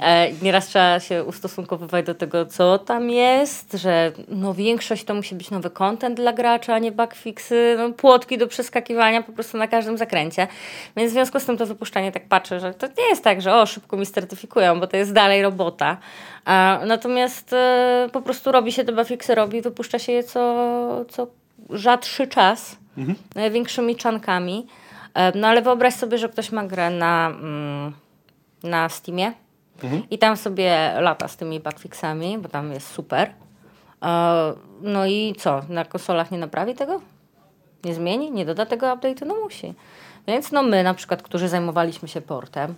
E, 0.00 0.33
nieraz 0.42 0.66
trzeba 0.66 1.00
się 1.00 1.24
ustosunkowywać 1.24 2.07
do 2.07 2.14
tego, 2.14 2.46
co 2.46 2.79
tam 2.79 3.11
jest, 3.11 3.72
że 3.72 4.12
no 4.29 4.55
większość 4.55 5.05
to 5.05 5.14
musi 5.14 5.35
być 5.35 5.50
nowy 5.50 5.70
content 5.70 6.16
dla 6.16 6.33
gracza, 6.33 6.74
a 6.74 6.79
nie 6.79 6.92
bugfixy, 6.92 7.74
no, 7.79 7.90
płotki 7.90 8.38
do 8.38 8.46
przeskakiwania 8.46 9.22
po 9.22 9.33
prostu 9.33 9.59
na 9.59 9.68
każdym 9.68 9.98
zakręcie. 9.98 10.46
Więc 10.96 11.11
w 11.11 11.12
związku 11.12 11.40
z 11.40 11.44
tym 11.44 11.57
to 11.57 11.66
wypuszczanie 11.66 12.12
tak 12.12 12.29
patrzę, 12.29 12.61
że 12.61 12.74
to 12.74 12.87
nie 12.87 13.09
jest 13.11 13.24
tak, 13.24 13.42
że 13.42 13.55
o, 13.55 13.66
szybko 13.66 13.96
mi 13.96 14.07
certyfikują, 14.07 14.81
bo 14.81 14.87
to 14.87 14.96
jest 14.96 15.12
dalej 15.12 15.42
robota. 15.42 15.96
A, 16.44 16.81
natomiast 16.87 17.52
e, 17.52 18.08
po 18.12 18.23
prostu 18.23 18.52
robi 18.52 18.73
się 18.73 18.85
te 18.85 18.92
bugfixy, 18.92 19.35
robi, 19.35 19.62
wypuszcza 19.62 19.98
się 19.98 20.12
je 20.12 20.25
co, 20.25 21.04
co 21.08 21.27
rzadszy 21.71 22.27
czas, 22.27 22.77
mhm. 22.98 23.52
większymi 23.52 23.96
czankami. 23.96 24.67
E, 25.15 25.38
no 25.38 25.48
ale 25.48 25.62
wyobraź 25.62 25.94
sobie, 25.94 26.19
że 26.19 26.29
ktoś 26.29 26.52
ma 26.52 26.65
grę 26.65 26.90
na, 26.90 27.29
mm, 27.29 27.92
na 28.62 28.88
Steamie 28.88 29.33
mhm. 29.83 30.02
i 30.10 30.19
tam 30.19 30.37
sobie 30.37 30.92
lata 31.00 31.29
z 31.29 31.37
tymi 31.37 31.60
bugfixami, 31.60 32.38
bo 32.38 32.48
tam 32.48 32.73
jest 32.73 32.90
super. 32.90 33.31
E, 34.02 34.52
no 34.83 35.06
i 35.06 35.35
co? 35.38 35.62
Na 35.69 35.85
konsolach 35.85 36.31
nie 36.31 36.38
naprawi 36.38 36.75
tego? 36.75 37.00
Nie 37.85 37.94
zmieni? 37.94 38.31
Nie 38.31 38.44
doda 38.44 38.67
tego 38.67 38.87
update'u? 38.87 39.27
No 39.27 39.35
musi. 39.35 39.75
Więc 40.27 40.52
no 40.52 40.62
my 40.62 40.83
na 40.83 40.94
przykład, 40.94 41.23
którzy 41.23 41.48
zajmowaliśmy 41.48 42.08
się 42.08 42.21
portem, 42.21 42.75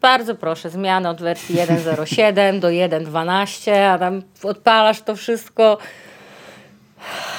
bardzo 0.00 0.34
proszę, 0.34 0.70
zmiany 0.70 1.08
od 1.08 1.20
wersji 1.20 1.56
1.07 1.66 2.60
do 2.60 2.68
1.12, 2.68 3.72
a 3.72 3.98
tam 3.98 4.22
odpalasz 4.42 5.02
to 5.02 5.16
wszystko 5.16 5.78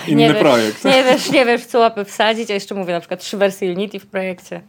Inny 0.07 0.27
nie 0.27 0.33
projekt. 0.33 0.83
Wiesz, 0.83 0.95
nie 0.95 1.03
wiesz, 1.03 1.31
nie 1.31 1.45
wiesz, 1.45 1.65
co 1.65 1.79
łapy 1.79 2.05
wsadzić, 2.05 2.51
a 2.51 2.53
jeszcze 2.53 2.75
mówię 2.75 2.93
na 2.93 2.99
przykład 2.99 3.19
trzy 3.19 3.37
wersje 3.37 3.71
Unity 3.71 3.99
w 3.99 4.05
projekcie. 4.05 4.61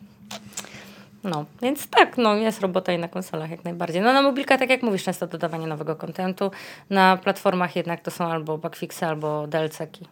No, 1.24 1.44
więc 1.62 1.88
tak, 1.88 2.18
no 2.18 2.34
jest 2.34 2.60
robota 2.60 2.92
i 2.92 2.98
na 2.98 3.08
konsolach 3.08 3.50
jak 3.50 3.64
najbardziej. 3.64 4.02
No 4.02 4.12
na 4.12 4.22
mobilka, 4.22 4.58
tak 4.58 4.70
jak 4.70 4.82
mówisz, 4.82 5.04
często 5.04 5.26
dodawanie 5.26 5.66
nowego 5.66 5.96
kontentu. 5.96 6.50
Na 6.90 7.16
platformach 7.16 7.76
jednak 7.76 8.00
to 8.00 8.10
są 8.10 8.24
albo 8.24 8.58
bugfixy, 8.58 9.06
albo 9.06 9.46
DLC-ki. 9.46 10.06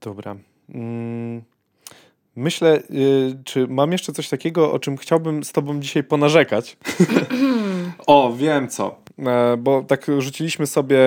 Dobra. 0.00 0.36
Mm. 0.74 1.42
Myślę, 2.36 2.82
y, 2.90 3.38
czy 3.44 3.66
mam 3.68 3.92
jeszcze 3.92 4.12
coś 4.12 4.28
takiego, 4.28 4.72
o 4.72 4.78
czym 4.78 4.96
chciałbym 4.96 5.44
z 5.44 5.52
tobą 5.52 5.80
dzisiaj 5.80 6.04
ponarzekać. 6.04 6.76
o, 8.06 8.32
wiem 8.36 8.68
co. 8.68 9.01
E, 9.18 9.56
bo 9.56 9.82
tak 9.82 10.06
rzuciliśmy 10.18 10.66
sobie 10.66 10.98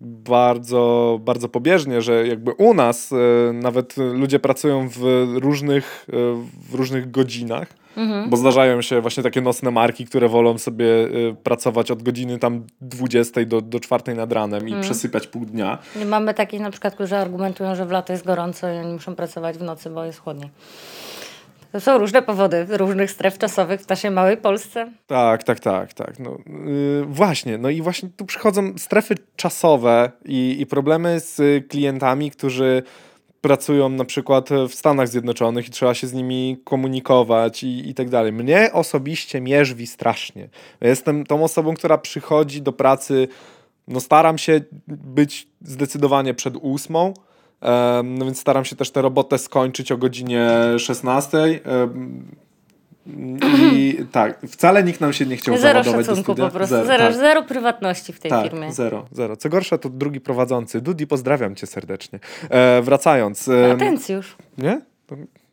bardzo, 0.00 1.18
bardzo 1.22 1.48
pobieżnie, 1.48 2.02
że 2.02 2.26
jakby 2.26 2.52
u 2.52 2.74
nas 2.74 3.12
e, 3.12 3.52
nawet 3.52 3.96
ludzie 3.96 4.38
pracują 4.38 4.88
w 4.88 4.98
różnych, 5.34 6.06
e, 6.08 6.12
w 6.70 6.74
różnych 6.74 7.10
godzinach. 7.10 7.68
Mhm. 7.96 8.30
Bo 8.30 8.36
zdarzają 8.36 8.82
się 8.82 9.00
właśnie 9.00 9.22
takie 9.22 9.40
nocne 9.40 9.70
marki, 9.70 10.06
które 10.06 10.28
wolą 10.28 10.58
sobie 10.58 10.86
pracować 11.42 11.90
od 11.90 12.02
godziny 12.02 12.38
tam 12.38 12.66
20 12.80 13.44
do, 13.44 13.60
do 13.60 13.80
4 13.80 14.14
nad 14.14 14.32
ranem 14.32 14.62
i 14.62 14.66
mhm. 14.66 14.82
przesypiać 14.82 15.26
pół 15.26 15.46
dnia. 15.46 15.78
Mamy 16.06 16.34
takich 16.34 16.60
na 16.60 16.70
przykład, 16.70 16.94
którzy 16.94 17.16
argumentują, 17.16 17.74
że 17.74 17.86
w 17.86 17.90
lato 17.90 18.12
jest 18.12 18.26
gorąco 18.26 18.72
i 18.72 18.76
oni 18.76 18.92
muszą 18.92 19.14
pracować 19.14 19.58
w 19.58 19.62
nocy, 19.62 19.90
bo 19.90 20.04
jest 20.04 20.18
chłodniej. 20.18 20.50
To 21.72 21.80
są 21.80 21.98
różne 21.98 22.22
powody 22.22 22.66
różnych 22.70 23.10
stref 23.10 23.38
czasowych 23.38 23.80
w 23.80 23.88
naszej 23.88 24.10
małej 24.10 24.36
Polsce. 24.36 24.92
Tak, 25.06 25.44
tak, 25.44 25.60
tak, 25.60 25.94
tak. 25.94 26.18
No, 26.18 26.38
yy, 26.66 27.04
właśnie, 27.04 27.58
no 27.58 27.70
i 27.70 27.82
właśnie 27.82 28.08
tu 28.16 28.24
przychodzą 28.24 28.72
strefy 28.78 29.14
czasowe 29.36 30.10
i, 30.24 30.56
i 30.60 30.66
problemy 30.66 31.20
z 31.20 31.66
klientami, 31.68 32.30
którzy 32.30 32.82
pracują 33.40 33.88
na 33.88 34.04
przykład 34.04 34.48
w 34.68 34.74
Stanach 34.74 35.08
Zjednoczonych 35.08 35.68
i 35.68 35.70
trzeba 35.70 35.94
się 35.94 36.06
z 36.06 36.12
nimi 36.12 36.60
komunikować 36.64 37.62
i, 37.62 37.88
i 37.88 37.94
tak 37.94 38.08
dalej. 38.08 38.32
Mnie 38.32 38.70
osobiście 38.72 39.40
mierzwi 39.40 39.86
strasznie. 39.86 40.48
Jestem 40.80 41.26
tą 41.26 41.44
osobą, 41.44 41.74
która 41.74 41.98
przychodzi 41.98 42.62
do 42.62 42.72
pracy, 42.72 43.28
no 43.88 44.00
staram 44.00 44.38
się 44.38 44.60
być 44.88 45.48
zdecydowanie 45.62 46.34
przed 46.34 46.54
ósmą, 46.56 47.14
no 48.04 48.24
więc 48.24 48.40
staram 48.40 48.64
się 48.64 48.76
też 48.76 48.90
tę 48.90 49.02
robotę 49.02 49.38
skończyć 49.38 49.92
o 49.92 49.96
godzinie 49.96 50.48
16. 50.78 51.60
I 53.66 53.98
tak, 54.12 54.40
wcale 54.48 54.84
nikt 54.84 55.00
nam 55.00 55.12
się 55.12 55.26
nie 55.26 55.36
chciał 55.36 55.56
zero 55.56 55.82
załadować 55.84 56.06
szacunku 56.06 56.34
do 56.34 56.46
po 56.46 56.52
prostu, 56.52 56.74
zero, 56.74 56.86
zero, 56.86 57.04
tak. 57.04 57.14
zero 57.14 57.42
prywatności 57.42 58.12
w 58.12 58.20
tej 58.20 58.30
tak, 58.30 58.44
firmie. 58.44 58.72
zero, 58.72 59.06
zero. 59.12 59.36
Co 59.36 59.48
gorsza, 59.48 59.78
to 59.78 59.88
drugi 59.88 60.20
prowadzący. 60.20 60.80
Dudi, 60.80 61.06
pozdrawiam 61.06 61.54
cię 61.54 61.66
serdecznie. 61.66 62.18
E, 62.50 62.82
wracając. 62.82 63.48
E, 63.48 63.72
Atencjusz. 63.72 64.36
Nie? 64.58 64.80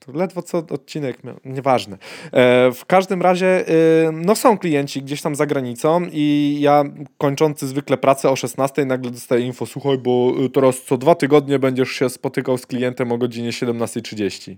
Ledwo 0.08 0.42
co 0.42 0.58
odcinek 0.58 1.24
miał, 1.24 1.36
nieważne. 1.46 1.98
E, 2.32 2.72
w 2.72 2.86
każdym 2.86 3.22
razie, 3.22 3.68
e, 3.68 3.74
no 4.12 4.36
są 4.36 4.58
klienci 4.58 5.02
gdzieś 5.02 5.22
tam 5.22 5.36
za 5.36 5.46
granicą 5.46 6.06
i 6.12 6.58
ja 6.62 6.84
kończący 7.18 7.68
zwykle 7.68 7.98
pracę 7.98 8.30
o 8.30 8.36
16 8.36 8.86
nagle 8.86 9.12
dostaję 9.12 9.46
info, 9.46 9.66
słuchaj, 9.66 9.98
bo 9.98 10.34
e, 10.46 10.50
teraz 10.50 10.82
co 10.82 10.98
dwa 10.98 11.16
tygodnie 11.16 11.60
będziesz 11.60 11.90
się 11.90 12.10
spotykał 12.10 12.58
z 12.58 12.66
klientem 12.66 13.12
o 13.12 13.18
godzinie 13.18 13.50
17.30. 13.50 14.56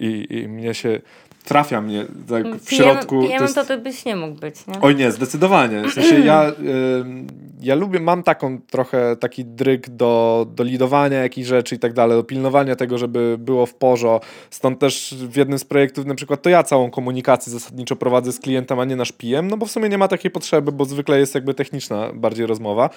I, 0.00 0.26
I 0.30 0.48
mnie 0.48 0.74
się 0.74 1.00
trafia 1.42 1.80
mnie 1.80 2.06
tak 2.28 2.56
w 2.56 2.74
środku. 2.74 3.22
Ja 3.22 3.38
to, 3.38 3.44
jest... 3.44 3.68
to 3.68 3.78
byś 3.78 4.04
nie 4.04 4.16
mógł 4.16 4.40
być, 4.40 4.66
nie? 4.66 4.74
Oj 4.80 4.96
nie, 4.96 5.12
zdecydowanie. 5.12 5.82
W 5.88 5.92
sensie 5.92 6.20
ja, 6.20 6.48
y, 6.50 6.52
ja 7.60 7.74
lubię, 7.74 8.00
mam 8.00 8.22
taką 8.22 8.60
trochę 8.60 9.16
taki 9.16 9.44
dryg 9.44 9.88
do, 9.88 10.46
do 10.50 10.64
lidowania 10.64 11.18
jakichś 11.18 11.48
rzeczy 11.48 11.74
i 11.74 11.78
tak 11.78 11.92
dalej, 11.92 12.16
do 12.16 12.24
pilnowania 12.24 12.76
tego, 12.76 12.98
żeby 12.98 13.36
było 13.38 13.66
w 13.66 13.74
porzo. 13.74 14.20
Stąd 14.50 14.78
też 14.78 15.14
w 15.18 15.36
jednym 15.36 15.58
z 15.58 15.64
projektów 15.64 16.06
na 16.06 16.14
przykład 16.14 16.42
to 16.42 16.50
ja 16.50 16.62
całą 16.62 16.90
komunikację 16.90 17.52
zasadniczo 17.52 17.96
prowadzę 17.96 18.32
z 18.32 18.40
klientem, 18.40 18.78
a 18.80 18.84
nie 18.84 18.96
nasz 18.96 19.12
PM, 19.12 19.48
no 19.48 19.56
bo 19.56 19.66
w 19.66 19.70
sumie 19.70 19.88
nie 19.88 19.98
ma 19.98 20.08
takiej 20.08 20.30
potrzeby, 20.30 20.72
bo 20.72 20.84
zwykle 20.84 21.18
jest 21.18 21.34
jakby 21.34 21.54
techniczna 21.54 22.10
bardziej 22.14 22.46
rozmowa. 22.46 22.90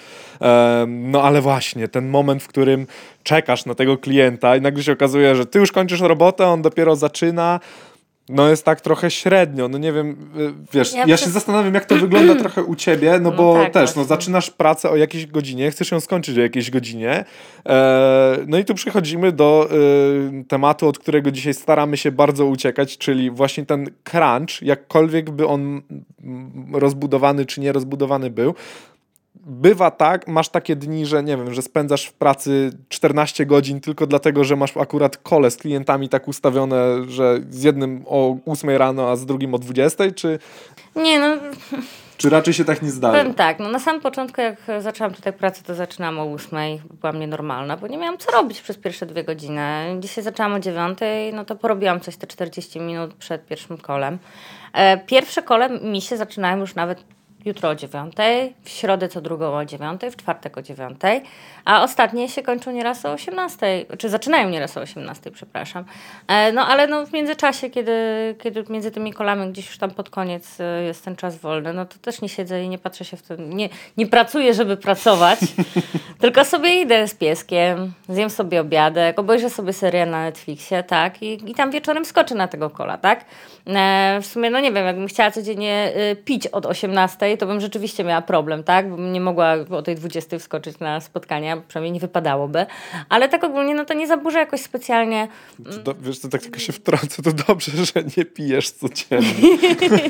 no 0.86 1.22
ale 1.22 1.40
właśnie, 1.40 1.88
ten 1.88 2.08
moment, 2.08 2.42
w 2.42 2.48
którym 2.48 2.86
czekasz 3.22 3.66
na 3.66 3.74
tego 3.74 3.98
klienta 3.98 4.56
i 4.56 4.60
nagle 4.60 4.82
się 4.82 4.92
okazuje, 4.92 5.36
że 5.36 5.46
ty 5.46 5.58
już 5.58 5.72
kończysz 5.72 6.00
robotę, 6.00 6.46
on 6.46 6.62
dopiero 6.62 6.96
zaczyna, 6.96 7.60
no 8.28 8.48
jest 8.48 8.64
tak 8.64 8.80
trochę 8.80 9.10
średnio, 9.10 9.68
no 9.68 9.78
nie 9.78 9.92
wiem, 9.92 10.30
y, 10.38 10.52
wiesz, 10.72 10.94
ja, 10.94 11.04
ja 11.06 11.16
się 11.16 11.30
zastanawiam 11.30 11.74
jak 11.74 11.84
to 11.84 11.96
wygląda 11.96 12.34
trochę 12.44 12.62
u 12.62 12.74
ciebie, 12.74 13.12
no, 13.12 13.30
no 13.30 13.36
bo 13.36 13.54
tak, 13.54 13.72
też, 13.72 13.74
no, 13.74 13.94
właśnie. 13.94 14.02
no 14.02 14.08
zaczynasz 14.08 14.50
pracę 14.50 14.90
o 14.90 14.96
jakiejś 14.96 15.26
godzinie, 15.26 15.70
chcesz 15.70 15.90
ją 15.90 16.00
skończyć 16.00 16.38
o 16.38 16.40
jakiejś 16.40 16.70
godzinie, 16.70 17.24
e, 17.66 18.38
no 18.46 18.58
i 18.58 18.64
tu 18.64 18.74
przechodzimy 18.74 19.32
do 19.32 19.68
e, 19.70 20.44
tematu, 20.44 20.88
od 20.88 20.98
którego 20.98 21.30
dzisiaj 21.30 21.54
staramy 21.54 21.96
się 21.96 22.12
bardzo 22.12 22.46
uciekać, 22.46 22.98
czyli 22.98 23.30
właśnie 23.30 23.66
ten 23.66 23.90
crunch, 24.04 24.62
jakkolwiek 24.62 25.30
by 25.30 25.46
on 25.46 25.82
rozbudowany 26.72 27.46
czy 27.46 27.60
nie 27.60 27.72
rozbudowany 27.72 28.30
był, 28.30 28.54
bywa 29.46 29.90
tak, 29.90 30.28
masz 30.28 30.48
takie 30.48 30.76
dni, 30.76 31.06
że 31.06 31.22
nie 31.22 31.36
wiem, 31.36 31.54
że 31.54 31.62
spędzasz 31.62 32.06
w 32.06 32.12
pracy 32.12 32.70
14 32.88 33.46
godzin 33.46 33.80
tylko 33.80 34.06
dlatego, 34.06 34.44
że 34.44 34.56
masz 34.56 34.76
akurat 34.76 35.16
kole 35.16 35.50
z 35.50 35.56
klientami 35.56 36.08
tak 36.08 36.28
ustawione, 36.28 36.76
że 37.08 37.40
z 37.50 37.62
jednym 37.62 38.04
o 38.06 38.36
8 38.46 38.70
rano, 38.70 39.10
a 39.10 39.16
z 39.16 39.26
drugim 39.26 39.54
o 39.54 39.58
20, 39.58 40.10
czy... 40.10 40.38
Nie 40.96 41.18
no... 41.18 41.36
Czy 42.16 42.30
raczej 42.30 42.54
się 42.54 42.64
tak 42.64 42.82
nie 42.82 42.90
zdarza? 42.90 43.18
Powiem 43.18 43.34
tak, 43.34 43.58
no 43.58 43.68
na 43.68 43.78
samym 43.78 44.00
początku 44.00 44.40
jak 44.40 44.56
zaczęłam 44.80 45.14
tutaj 45.14 45.32
pracę, 45.32 45.62
to 45.62 45.74
zaczynałam 45.74 46.18
o 46.18 46.32
8, 46.32 46.58
była 47.00 47.12
mnie 47.12 47.26
normalna, 47.26 47.76
bo 47.76 47.86
nie 47.86 47.98
miałam 47.98 48.18
co 48.18 48.30
robić 48.30 48.60
przez 48.60 48.76
pierwsze 48.76 49.06
dwie 49.06 49.24
godziny. 49.24 49.96
Dzisiaj 50.00 50.24
zaczęłam 50.24 50.54
o 50.54 50.60
9, 50.60 50.98
no 51.32 51.44
to 51.44 51.56
porobiłam 51.56 52.00
coś 52.00 52.16
te 52.16 52.26
40 52.26 52.80
minut 52.80 53.14
przed 53.14 53.46
pierwszym 53.46 53.78
kolem. 53.78 54.18
E, 54.72 54.98
pierwsze 54.98 55.42
kole 55.42 55.80
mi 55.80 56.00
się 56.00 56.16
zaczynają 56.16 56.58
już 56.58 56.74
nawet 56.74 57.04
jutro 57.46 57.68
o 57.68 57.74
dziewiątej, 57.74 58.54
w 58.62 58.68
środę 58.68 59.08
co 59.08 59.20
drugą 59.20 59.56
o 59.56 59.64
dziewiątej, 59.64 60.10
w 60.10 60.16
czwartek 60.16 60.58
o 60.58 60.62
dziewiątej, 60.62 61.22
a 61.64 61.82
ostatnie 61.82 62.28
się 62.28 62.42
kończą 62.42 62.70
nieraz 62.70 63.06
o 63.06 63.12
18, 63.12 63.84
czy 63.98 64.08
zaczynają 64.08 64.48
nieraz 64.48 64.76
o 64.76 64.80
18, 64.80 65.30
przepraszam. 65.30 65.84
E, 66.28 66.52
no 66.52 66.66
ale 66.66 66.86
no, 66.86 67.06
w 67.06 67.12
międzyczasie, 67.12 67.70
kiedy, 67.70 67.92
kiedy 68.42 68.64
między 68.68 68.90
tymi 68.90 69.12
kolami 69.12 69.52
gdzieś 69.52 69.66
już 69.66 69.78
tam 69.78 69.90
pod 69.90 70.10
koniec 70.10 70.60
e, 70.60 70.82
jest 70.82 71.04
ten 71.04 71.16
czas 71.16 71.36
wolny, 71.36 71.72
no 71.72 71.86
to 71.86 71.98
też 71.98 72.20
nie 72.20 72.28
siedzę 72.28 72.64
i 72.64 72.68
nie 72.68 72.78
patrzę 72.78 73.04
się 73.04 73.16
w 73.16 73.22
to, 73.22 73.36
nie, 73.36 73.68
nie 73.96 74.06
pracuję, 74.06 74.54
żeby 74.54 74.76
pracować, 74.76 75.38
tylko 76.20 76.44
sobie 76.44 76.80
idę 76.80 77.08
z 77.08 77.14
pieskiem, 77.14 77.92
zjem 78.08 78.30
sobie 78.30 78.60
obiadek, 78.60 79.18
obejrzę 79.18 79.50
sobie 79.50 79.72
serię 79.72 80.06
na 80.06 80.22
Netflixie, 80.22 80.82
tak, 80.82 81.22
i, 81.22 81.50
i 81.50 81.54
tam 81.54 81.70
wieczorem 81.70 82.04
skoczę 82.04 82.34
na 82.34 82.48
tego 82.48 82.70
kola, 82.70 82.98
tak. 82.98 83.24
E, 83.66 84.18
w 84.22 84.26
sumie, 84.26 84.50
no 84.50 84.60
nie 84.60 84.72
wiem, 84.72 84.86
jakbym 84.86 85.06
chciała 85.06 85.30
codziennie 85.30 85.92
pić 86.24 86.46
od 86.46 86.66
18, 86.66 87.35
to 87.36 87.46
bym 87.46 87.60
rzeczywiście 87.60 88.04
miała 88.04 88.22
problem, 88.22 88.64
tak? 88.64 88.90
Bym 88.90 89.12
nie 89.12 89.20
mogła 89.20 89.54
o 89.70 89.82
tej 89.82 89.94
20 89.94 90.38
wskoczyć 90.38 90.78
na 90.78 91.00
spotkania, 91.00 91.56
przynajmniej 91.68 91.92
nie 91.92 92.00
wypadałoby. 92.00 92.66
Ale 93.08 93.28
tak 93.28 93.44
ogólnie, 93.44 93.74
no 93.74 93.84
to 93.84 93.94
nie 93.94 94.06
zaburza 94.06 94.38
jakoś 94.38 94.60
specjalnie. 94.60 95.28
Czy 95.72 95.78
do, 95.78 95.94
wiesz, 95.94 96.20
to 96.20 96.28
tak 96.28 96.42
tylko 96.42 96.58
się 96.58 96.72
wtrącę, 96.72 97.22
to 97.22 97.32
dobrze, 97.32 97.72
że 97.94 98.04
nie 98.16 98.24
pijesz 98.24 98.70
codziennie. 98.70 99.58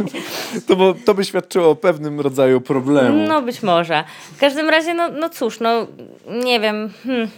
to, 0.67 0.77
bo, 0.77 0.95
to 0.95 1.15
by 1.15 1.25
świadczyło 1.25 1.71
o 1.71 1.77
pewnym 1.77 2.21
rodzaju 2.21 2.61
problemu. 2.61 3.27
No 3.29 3.43
być 3.43 3.63
może. 3.63 4.05
W 4.37 4.41
każdym 4.41 4.69
razie, 4.69 4.95
no, 4.95 5.09
no 5.09 5.29
cóż, 5.29 5.61
no 5.61 5.87
nie 6.45 6.61
wiem. 6.61 6.91
Hmm. 7.05 7.29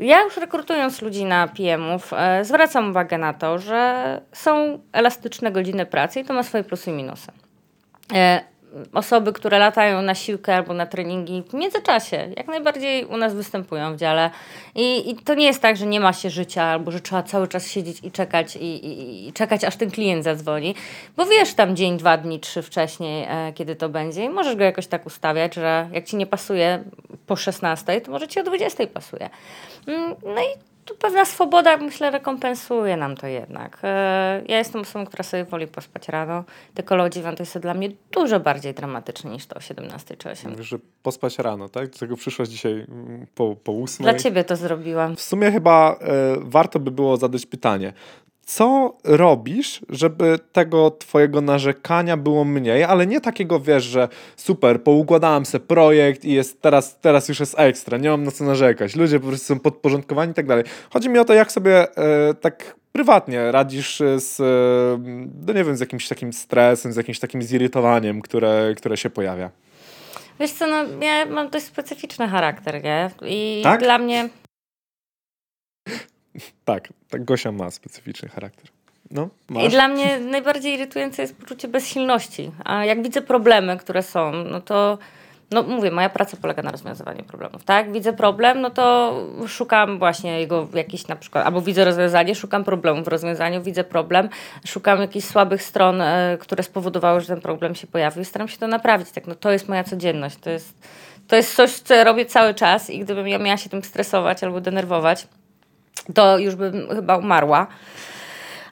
Ja 0.00 0.22
już 0.22 0.36
rekrutując 0.36 1.02
ludzi 1.02 1.24
na 1.24 1.48
PM-ów, 1.48 2.12
e, 2.12 2.44
zwracam 2.44 2.90
uwagę 2.90 3.18
na 3.18 3.32
to, 3.32 3.58
że 3.58 4.20
są 4.32 4.78
elastyczne 4.92 5.52
godziny 5.52 5.86
pracy 5.86 6.20
i 6.20 6.24
to 6.24 6.34
ma 6.34 6.42
swoje 6.42 6.64
plusy 6.64 6.90
i 6.90 6.92
minusy. 6.92 7.32
E, 8.14 8.40
osoby, 8.92 9.32
które 9.32 9.58
latają 9.58 10.02
na 10.02 10.14
siłkę 10.14 10.54
albo 10.56 10.74
na 10.74 10.86
treningi 10.86 11.42
w 11.48 11.54
międzyczasie, 11.54 12.28
jak 12.36 12.46
najbardziej 12.46 13.04
u 13.04 13.16
nas 13.16 13.34
występują 13.34 13.94
w 13.94 13.96
dziale. 13.96 14.30
I, 14.74 15.10
i 15.10 15.16
to 15.16 15.34
nie 15.34 15.46
jest 15.46 15.62
tak, 15.62 15.76
że 15.76 15.86
nie 15.86 16.00
ma 16.00 16.12
się 16.12 16.30
życia 16.30 16.62
albo 16.62 16.90
że 16.90 17.00
trzeba 17.00 17.22
cały 17.22 17.48
czas 17.48 17.66
siedzieć 17.66 18.04
i 18.04 18.10
czekać 18.10 18.56
i, 18.56 18.86
i, 18.86 19.28
i 19.28 19.32
czekać, 19.32 19.64
aż 19.64 19.76
ten 19.76 19.90
klient 19.90 20.24
zadzwoni, 20.24 20.74
bo 21.16 21.26
wiesz 21.26 21.54
tam 21.54 21.76
dzień, 21.76 21.96
dwa 21.96 22.16
dni, 22.16 22.40
trzy 22.40 22.62
wcześniej, 22.62 23.26
e, 23.28 23.52
kiedy 23.52 23.76
to 23.76 23.88
będzie 23.88 24.24
i 24.24 24.28
możesz 24.28 24.56
go 24.56 24.64
jakoś 24.64 24.86
tak 24.86 25.06
ustawiać, 25.06 25.54
że 25.54 25.88
jak 25.92 26.04
ci 26.04 26.16
nie 26.16 26.26
pasuje 26.26 26.84
po 27.26 27.36
16, 27.36 28.00
to 28.00 28.10
może 28.10 28.28
ci 28.28 28.40
o 28.40 28.42
20 28.42 28.86
pasuje. 28.86 29.30
Mm, 29.86 30.14
No 30.22 30.40
i 30.42 30.69
tu 30.90 30.96
pewna 30.96 31.24
swoboda, 31.24 31.76
myślę, 31.76 32.10
rekompensuje 32.10 32.96
nam 32.96 33.16
to 33.16 33.26
jednak. 33.26 33.78
E, 33.82 34.42
Ja 34.48 34.58
jestem 34.58 34.80
osobą, 34.80 35.06
która 35.06 35.24
sobie 35.24 35.44
woli 35.44 35.66
pospać 35.66 36.08
rano. 36.08 36.44
Te 36.74 36.82
koło 36.82 37.02
o 37.02 37.10
9 37.10 37.40
jest 37.40 37.58
dla 37.58 37.74
mnie 37.74 37.88
dużo 38.12 38.40
bardziej 38.40 38.74
dramatyczne 38.74 39.30
niż 39.30 39.46
to 39.46 39.56
o 39.56 39.60
17 39.60 40.16
czy 40.16 40.30
18. 40.30 40.48
Mówisz, 40.48 40.66
że 40.68 40.78
pospać 41.02 41.38
rano, 41.38 41.68
tak? 41.68 41.90
Do 41.90 41.98
tego 41.98 42.16
przyszłaś 42.16 42.48
dzisiaj 42.48 42.72
mm, 42.72 43.26
po, 43.34 43.56
po 43.64 43.72
ósmej. 43.72 44.04
Dla 44.12 44.18
ciebie 44.18 44.44
to 44.44 44.56
zrobiłam. 44.56 45.16
W 45.16 45.22
sumie 45.22 45.50
chyba 45.52 45.96
e, 46.00 46.36
warto 46.40 46.78
by 46.80 46.90
było 46.90 47.16
zadać 47.16 47.46
pytanie. 47.46 47.92
Co 48.54 48.96
robisz, 49.04 49.80
żeby 49.88 50.38
tego 50.52 50.90
twojego 50.90 51.40
narzekania 51.40 52.16
było 52.16 52.44
mniej, 52.44 52.84
ale 52.84 53.06
nie 53.06 53.20
takiego, 53.20 53.60
wiesz, 53.60 53.84
że 53.84 54.08
super, 54.36 54.82
poukładałem 54.82 55.46
sobie 55.46 55.64
projekt 55.66 56.24
i 56.24 56.32
jest 56.32 56.62
teraz, 56.62 56.98
teraz 57.00 57.28
już 57.28 57.40
jest 57.40 57.54
ekstra, 57.58 57.98
nie 57.98 58.08
mam 58.08 58.24
na 58.24 58.30
co 58.30 58.44
narzekać, 58.44 58.96
ludzie 58.96 59.20
po 59.20 59.26
prostu 59.26 59.46
są 59.46 59.60
podporządkowani 59.60 60.32
i 60.32 60.34
tak 60.34 60.46
dalej. 60.46 60.64
Chodzi 60.92 61.08
mi 61.08 61.18
o 61.18 61.24
to, 61.24 61.34
jak 61.34 61.52
sobie 61.52 61.96
e, 61.96 62.34
tak 62.34 62.74
prywatnie 62.92 63.52
radzisz 63.52 64.02
z, 64.16 64.40
e, 64.40 64.44
no 65.46 65.52
nie 65.52 65.64
wiem, 65.64 65.76
z 65.76 65.80
jakimś 65.80 66.08
takim 66.08 66.32
stresem, 66.32 66.92
z 66.92 66.96
jakimś 66.96 67.18
takim 67.18 67.42
zirytowaniem, 67.42 68.22
które, 68.22 68.74
które 68.76 68.96
się 68.96 69.10
pojawia. 69.10 69.50
Wiesz 70.40 70.52
co, 70.52 70.66
no, 70.66 71.04
ja 71.06 71.26
mam 71.26 71.50
dość 71.50 71.66
specyficzny 71.66 72.28
charakter, 72.28 72.84
nie? 72.84 73.10
I 73.26 73.60
Tak? 73.62 73.80
dla 73.80 73.98
mnie... 73.98 74.28
Tak, 76.64 76.88
tak 77.10 77.24
Gosia 77.24 77.52
ma 77.52 77.70
specyficzny 77.70 78.28
charakter. 78.28 78.64
No, 79.10 79.28
I 79.66 79.68
dla 79.68 79.88
mnie 79.88 80.18
najbardziej 80.18 80.74
irytujące 80.74 81.22
jest 81.22 81.36
poczucie 81.36 81.68
bezsilności. 81.68 82.50
A 82.64 82.84
jak 82.84 83.02
widzę 83.02 83.22
problemy, 83.22 83.76
które 83.76 84.02
są, 84.02 84.32
no 84.32 84.60
to 84.60 84.98
no 85.50 85.62
mówię, 85.62 85.90
moja 85.90 86.08
praca 86.08 86.36
polega 86.36 86.62
na 86.62 86.70
rozwiązywaniu 86.70 87.24
problemów, 87.24 87.64
tak? 87.64 87.92
Widzę 87.92 88.12
problem, 88.12 88.60
no 88.60 88.70
to 88.70 89.14
szukam 89.48 89.98
właśnie 89.98 90.40
jego 90.40 90.68
jakiś 90.74 91.08
na 91.08 91.16
przykład, 91.16 91.46
albo 91.46 91.60
widzę 91.60 91.84
rozwiązanie, 91.84 92.34
szukam 92.34 92.64
problemu 92.64 93.04
w 93.04 93.08
rozwiązaniu, 93.08 93.62
widzę 93.62 93.84
problem, 93.84 94.28
szukam 94.66 95.00
jakichś 95.00 95.26
słabych 95.26 95.62
stron, 95.62 96.00
e, 96.00 96.38
które 96.40 96.62
spowodowały, 96.62 97.20
że 97.20 97.26
ten 97.26 97.40
problem 97.40 97.74
się 97.74 97.86
pojawił 97.86 98.22
i 98.22 98.24
staram 98.24 98.48
się 98.48 98.58
to 98.58 98.66
naprawić. 98.66 99.10
Tak, 99.10 99.26
no 99.26 99.34
to 99.34 99.52
jest 99.52 99.68
moja 99.68 99.84
codzienność, 99.84 100.36
to 100.36 100.50
jest, 100.50 100.88
to 101.28 101.36
jest 101.36 101.54
coś, 101.54 101.70
co 101.70 102.04
robię 102.04 102.26
cały 102.26 102.54
czas 102.54 102.90
i 102.90 102.98
gdybym 102.98 103.28
ja 103.28 103.38
miała 103.38 103.56
się 103.56 103.70
tym 103.70 103.84
stresować 103.84 104.44
albo 104.44 104.60
denerwować, 104.60 105.26
to 106.14 106.38
już 106.38 106.54
bym 106.54 106.88
chyba 106.88 107.16
umarła. 107.16 107.66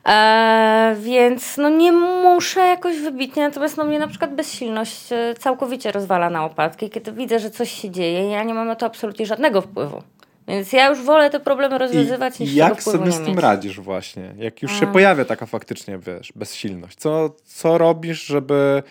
E, 0.09 0.97
więc 1.01 1.57
no 1.57 1.69
nie 1.69 1.93
muszę 1.93 2.61
jakoś 2.61 2.99
wybitnie, 2.99 3.43
natomiast 3.43 3.77
no 3.77 3.85
mnie 3.85 3.99
na 3.99 4.09
przykład 4.09 4.35
bezsilność 4.35 5.13
e, 5.13 5.35
całkowicie 5.39 5.93
rozwala 5.93 6.31
na 6.31 6.45
opadki. 6.45 6.91
Kiedy 6.91 7.13
widzę, 7.13 7.39
że 7.39 7.51
coś 7.51 7.71
się 7.73 7.91
dzieje, 7.91 8.31
ja 8.31 8.43
nie 8.43 8.55
mam 8.55 8.67
na 8.67 8.77
to 8.77 8.87
absolutnie 8.87 9.27
żadnego 9.27 9.61
wpływu. 9.61 10.03
Więc 10.49 10.73
ja 10.73 10.89
już 10.89 11.03
wolę 11.03 11.31
te 11.31 11.41
problemy 11.41 11.79
rozwiązywać, 11.79 12.39
niż 12.39 12.53
I 12.53 12.57
tego 12.57 12.69
jak 12.69 12.83
sobie 12.83 13.13
z 13.13 13.17
tym 13.17 13.27
mieć. 13.27 13.39
radzisz 13.39 13.81
właśnie? 13.81 14.35
Jak 14.39 14.63
już 14.63 14.81
się 14.81 14.87
pojawia 14.87 15.25
taka 15.25 15.47
faktycznie, 15.47 15.99
wiesz, 15.99 16.33
bezsilność. 16.37 16.99
Co, 16.99 17.31
co 17.45 17.79
robisz, 17.79 18.27
żeby 18.27 18.83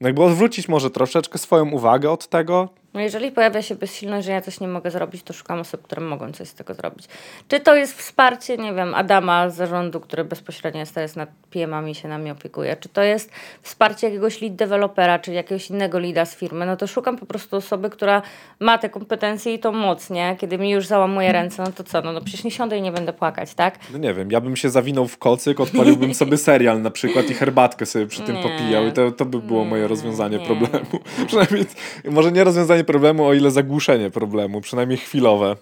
no 0.00 0.08
jakby 0.08 0.22
odwrócić 0.22 0.68
może 0.68 0.90
troszeczkę 0.90 1.38
swoją 1.38 1.70
uwagę 1.70 2.10
od 2.10 2.28
tego? 2.28 2.68
No 2.96 3.02
jeżeli 3.02 3.32
pojawia 3.32 3.62
się 3.62 3.74
bezsilność, 3.74 4.26
że 4.26 4.32
ja 4.32 4.40
coś 4.40 4.60
nie 4.60 4.68
mogę 4.68 4.90
zrobić, 4.90 5.22
to 5.22 5.32
szukam 5.32 5.60
osób, 5.60 5.82
które 5.82 6.02
mogą 6.02 6.32
coś 6.32 6.48
z 6.48 6.54
tego 6.54 6.74
zrobić. 6.74 7.06
Czy 7.48 7.60
to 7.60 7.74
jest 7.74 7.98
wsparcie, 7.98 8.56
nie 8.56 8.74
wiem, 8.74 8.94
Adama 8.94 9.50
z 9.50 9.56
zarządu, 9.56 10.00
który 10.00 10.24
bezpośrednio 10.24 10.80
jest 10.80 10.94
teraz 10.94 11.16
nad 11.16 11.28
PM-ami 11.50 11.92
i 11.92 11.94
się 11.94 12.08
nami 12.08 12.30
opiekuje, 12.30 12.76
czy 12.76 12.88
to 12.88 13.02
jest 13.02 13.30
wsparcie 13.62 14.06
jakiegoś 14.06 14.42
lead 14.42 14.54
dewelopera, 14.54 15.18
czy 15.18 15.32
jakiegoś 15.32 15.70
innego 15.70 15.98
leada 15.98 16.24
z 16.24 16.36
firmy, 16.36 16.66
no 16.66 16.76
to 16.76 16.86
szukam 16.86 17.16
po 17.16 17.26
prostu 17.26 17.56
osoby, 17.56 17.90
która 17.90 18.22
ma 18.60 18.78
te 18.78 18.88
kompetencje 18.88 19.54
i 19.54 19.58
to 19.58 19.72
moc, 19.72 20.10
nie? 20.10 20.36
Kiedy 20.40 20.58
mi 20.58 20.70
już 20.70 20.86
załamuje 20.86 21.32
ręce, 21.32 21.62
no 21.62 21.72
to 21.72 21.84
co, 21.84 22.02
no, 22.02 22.12
no 22.12 22.20
przecież 22.20 22.44
nie 22.44 22.50
siądę 22.50 22.78
i 22.78 22.82
nie 22.82 22.92
będę 22.92 23.12
płakać, 23.12 23.54
tak? 23.54 23.78
No 23.92 23.98
nie 23.98 24.14
wiem, 24.14 24.30
ja 24.30 24.40
bym 24.40 24.56
się 24.56 24.70
zawinął 24.70 25.08
w 25.08 25.18
kocyk, 25.18 25.60
odpaliłbym 25.60 26.14
sobie 26.24 26.36
serial 26.36 26.82
na 26.82 26.90
przykład 26.90 27.30
i 27.30 27.34
herbatkę 27.34 27.86
sobie 27.86 28.06
przy 28.06 28.22
tym 28.22 28.36
Nie. 28.36 28.42
popijał 28.42 28.86
i 28.86 28.92
to, 28.92 29.12
to 29.12 29.24
by 29.24 29.38
było 29.38 29.64
moje 29.64 29.82
Nie, 29.82 29.88
rozwiązanie 29.88 30.38
nie. 30.38 30.46
problemu. 30.46 30.86
Przynajmniej, 31.26 31.64
może 32.04 32.32
nie 32.32 32.44
rozwiązanie 32.44 32.85
problemu, 32.86 33.26
o 33.26 33.34
ile 33.34 33.50
zagłuszenie 33.50 34.10
problemu, 34.10 34.60
przynajmniej 34.60 34.98
chwilowe. 34.98 35.56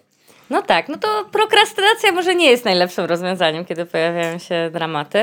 No 0.50 0.62
tak, 0.62 0.88
no 0.88 0.98
to 0.98 1.08
prokrastynacja 1.32 2.12
może 2.12 2.34
nie 2.34 2.50
jest 2.50 2.64
najlepszym 2.64 3.04
rozwiązaniem, 3.04 3.64
kiedy 3.64 3.86
pojawiają 3.86 4.38
się 4.38 4.70
dramaty. 4.72 5.18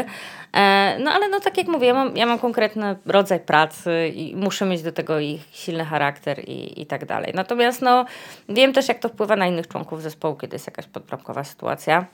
E, 0.53 0.97
no 0.99 1.11
ale 1.11 1.29
no 1.29 1.39
tak 1.39 1.57
jak 1.57 1.67
mówię, 1.67 1.87
ja 1.87 1.93
mam, 1.93 2.17
ja 2.17 2.25
mam 2.25 2.39
konkretny 2.39 2.95
rodzaj 3.05 3.39
pracy 3.39 4.11
i 4.15 4.35
muszę 4.35 4.65
mieć 4.65 4.81
do 4.81 4.91
tego 4.91 5.19
ich 5.19 5.41
silny 5.51 5.85
charakter 5.85 6.39
i, 6.39 6.81
i 6.81 6.85
tak 6.85 7.05
dalej. 7.05 7.31
Natomiast 7.35 7.81
no 7.81 8.05
wiem 8.49 8.73
też, 8.73 8.87
jak 8.87 8.99
to 8.99 9.09
wpływa 9.09 9.35
na 9.35 9.47
innych 9.47 9.67
członków 9.67 10.01
zespołu, 10.01 10.35
kiedy 10.35 10.55
jest 10.55 10.67
jakaś 10.67 10.85
podbramkowa 10.85 11.43
sytuacja. 11.43 12.05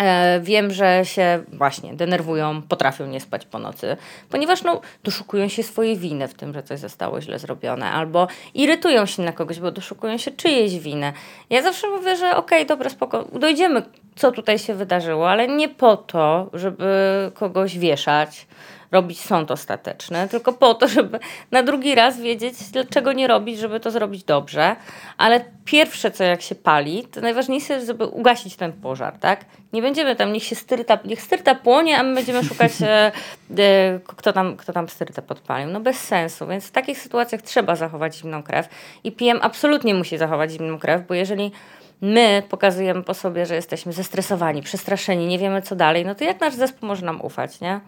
E, 0.00 0.40
Wiem, 0.40 0.70
że 0.70 1.04
się 1.04 1.42
właśnie 1.52 1.94
denerwują, 1.94 2.62
potrafią 2.62 3.06
nie 3.06 3.20
spać 3.20 3.46
po 3.46 3.58
nocy, 3.58 3.96
ponieważ 4.30 4.62
no, 4.62 4.80
doszukują 5.04 5.48
się 5.48 5.62
swojej 5.62 5.96
winy 5.96 6.28
w 6.28 6.34
tym, 6.34 6.54
że 6.54 6.62
coś 6.62 6.80
zostało 6.80 7.20
źle 7.20 7.38
zrobione, 7.38 7.90
albo 7.90 8.28
irytują 8.54 9.06
się 9.06 9.22
na 9.22 9.32
kogoś, 9.32 9.60
bo 9.60 9.70
doszukują 9.70 10.16
się 10.18 10.30
czyjejś 10.30 10.78
winy. 10.78 11.12
Ja 11.50 11.62
zawsze 11.62 11.88
mówię, 11.88 12.16
że 12.16 12.36
okej, 12.36 12.66
dobra, 12.66 12.90
spoko, 12.90 13.24
dojdziemy, 13.32 13.82
co 14.16 14.32
tutaj 14.32 14.58
się 14.58 14.74
wydarzyło, 14.74 15.30
ale 15.30 15.48
nie 15.48 15.68
po 15.68 15.96
to, 15.96 16.50
żeby 16.52 17.30
kogoś 17.34 17.78
wieszać, 17.78 18.46
robić 18.92 19.20
sąd 19.20 19.50
ostateczny, 19.50 20.28
tylko 20.28 20.52
po 20.52 20.74
to, 20.74 20.88
żeby 20.88 21.18
na 21.50 21.62
drugi 21.62 21.94
raz 21.94 22.20
wiedzieć, 22.20 22.54
czego 22.90 23.12
nie 23.12 23.26
robić, 23.26 23.58
żeby 23.58 23.80
to 23.80 23.90
zrobić 23.90 24.24
dobrze. 24.24 24.76
Ale 25.18 25.44
pierwsze, 25.64 26.10
co 26.10 26.24
jak 26.24 26.42
się 26.42 26.54
pali, 26.54 27.04
to 27.04 27.20
najważniejsze 27.20 27.74
jest, 27.74 27.86
żeby 27.86 28.06
ugasić 28.06 28.56
ten 28.56 28.72
pożar, 28.72 29.18
tak? 29.18 29.44
Nie 29.72 29.82
będziemy 29.82 30.16
tam, 30.16 30.32
niech 30.32 30.44
się 30.44 30.56
styrta, 30.56 30.98
niech 31.04 31.22
styrta 31.22 31.54
płonie, 31.54 31.98
a 31.98 32.02
my 32.02 32.14
będziemy 32.14 32.44
szukać, 32.44 32.72
e, 32.82 33.12
e, 33.58 34.00
kto, 34.06 34.32
tam, 34.32 34.56
kto 34.56 34.72
tam 34.72 34.88
styrtę 34.88 35.22
podpalił. 35.22 35.70
No 35.70 35.80
bez 35.80 35.98
sensu, 35.98 36.46
więc 36.46 36.66
w 36.66 36.70
takich 36.70 36.98
sytuacjach 36.98 37.42
trzeba 37.42 37.76
zachować 37.76 38.16
zimną 38.16 38.42
krew 38.42 38.68
i 39.04 39.12
PM 39.12 39.38
absolutnie 39.42 39.94
musi 39.94 40.18
zachować 40.18 40.50
zimną 40.50 40.78
krew, 40.78 41.06
bo 41.06 41.14
jeżeli 41.14 41.52
my 42.00 42.42
pokazujemy 42.48 43.02
po 43.02 43.14
sobie, 43.14 43.46
że 43.46 43.54
jesteśmy 43.54 43.92
zestresowani, 43.92 44.62
przestraszeni, 44.62 45.26
nie 45.26 45.38
wiemy 45.38 45.62
co 45.62 45.76
dalej, 45.76 46.04
no 46.04 46.14
to 46.14 46.24
jak 46.24 46.40
nasz 46.40 46.54
zespół 46.54 46.88
może 46.88 47.06
nam 47.06 47.20
ufać, 47.20 47.60
nie? 47.60 47.80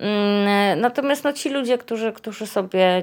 Mm, 0.00 0.80
Natomiast 0.80 1.24
no, 1.24 1.32
ci 1.32 1.50
ludzie, 1.50 1.78
którzy, 1.78 2.12
którzy 2.12 2.46
sobie 2.46 3.02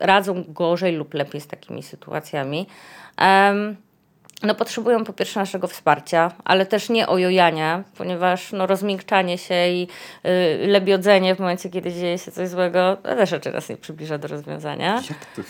radzą 0.00 0.44
gorzej 0.48 0.96
lub 0.96 1.14
lepiej 1.14 1.40
z 1.40 1.46
takimi 1.46 1.82
sytuacjami, 1.82 2.66
no, 4.42 4.54
potrzebują 4.54 5.04
po 5.04 5.12
pierwsze 5.12 5.40
naszego 5.40 5.68
wsparcia, 5.68 6.32
ale 6.44 6.66
też 6.66 6.88
nie 6.88 7.08
ojojania, 7.08 7.84
ponieważ 7.96 8.52
no, 8.52 8.66
rozmiękczanie 8.66 9.38
się 9.38 9.68
i 9.68 9.88
y, 10.62 10.66
lebiodzenie 10.66 11.34
w 11.34 11.38
momencie, 11.38 11.70
kiedy 11.70 11.92
dzieje 11.92 12.18
się 12.18 12.30
coś 12.30 12.48
złego, 12.48 12.96
to 12.96 13.16
też 13.16 13.30
raczej 13.30 13.52
nas 13.52 13.68
nie 13.68 13.76
przybliża 13.76 14.18
do 14.18 14.28
rozwiązania. 14.28 15.02
Jak 15.10 15.26
to? 15.36 15.42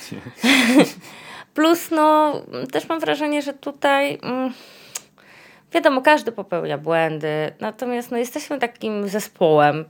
Plus, 1.55 1.91
no, 1.91 2.33
też 2.73 2.89
mam 2.89 3.01
wrażenie, 3.01 3.43
że 3.43 3.55
tutaj 3.55 4.19
mm, 4.23 4.53
wiadomo, 5.73 6.03
każdy 6.03 6.33
popełnia 6.33 6.79
błędy, 6.79 7.53
natomiast 7.61 8.11
no, 8.11 8.17
jesteśmy 8.17 8.59
takim 8.59 9.09
zespołem 9.09 9.85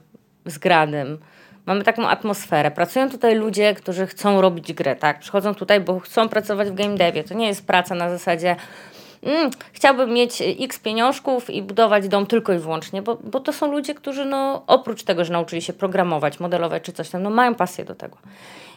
zgranym. 0.45 1.17
Mamy 1.65 1.83
taką 1.83 2.07
atmosferę. 2.07 2.71
Pracują 2.71 3.09
tutaj 3.09 3.35
ludzie, 3.35 3.73
którzy 3.73 4.07
chcą 4.07 4.41
robić 4.41 4.73
grę, 4.73 4.95
tak? 4.95 5.19
Przychodzą 5.19 5.55
tutaj, 5.55 5.81
bo 5.81 5.99
chcą 5.99 6.29
pracować 6.29 6.69
w 6.69 6.73
game 6.73 6.95
devie. 6.95 7.23
To 7.23 7.33
nie 7.33 7.47
jest 7.47 7.67
praca 7.67 7.95
na 7.95 8.09
zasadzie 8.09 8.55
mm, 9.23 9.51
chciałbym 9.73 10.13
mieć 10.13 10.43
x 10.59 10.79
pieniążków 10.79 11.49
i 11.49 11.61
budować 11.63 12.07
dom 12.07 12.25
tylko 12.25 12.53
i 12.53 12.57
wyłącznie, 12.57 13.01
bo, 13.01 13.15
bo 13.15 13.39
to 13.39 13.53
są 13.53 13.71
ludzie, 13.71 13.95
którzy 13.95 14.25
no, 14.25 14.63
oprócz 14.67 15.03
tego, 15.03 15.25
że 15.25 15.33
nauczyli 15.33 15.61
się 15.61 15.73
programować, 15.73 16.39
modelować 16.39 16.83
czy 16.83 16.93
coś 16.93 17.09
tam, 17.09 17.23
no 17.23 17.29
mają 17.29 17.55
pasję 17.55 17.85
do 17.85 17.95
tego. 17.95 18.17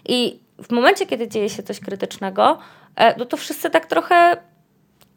I 0.09 0.41
w 0.63 0.71
momencie, 0.71 1.07
kiedy 1.07 1.29
dzieje 1.29 1.51
się 1.51 1.63
coś 1.63 1.81
krytycznego, 1.81 2.59
e, 2.97 3.19
no 3.19 3.25
to 3.25 3.37
wszyscy 3.37 3.71
tak 3.71 3.87
trochę, 3.87 4.37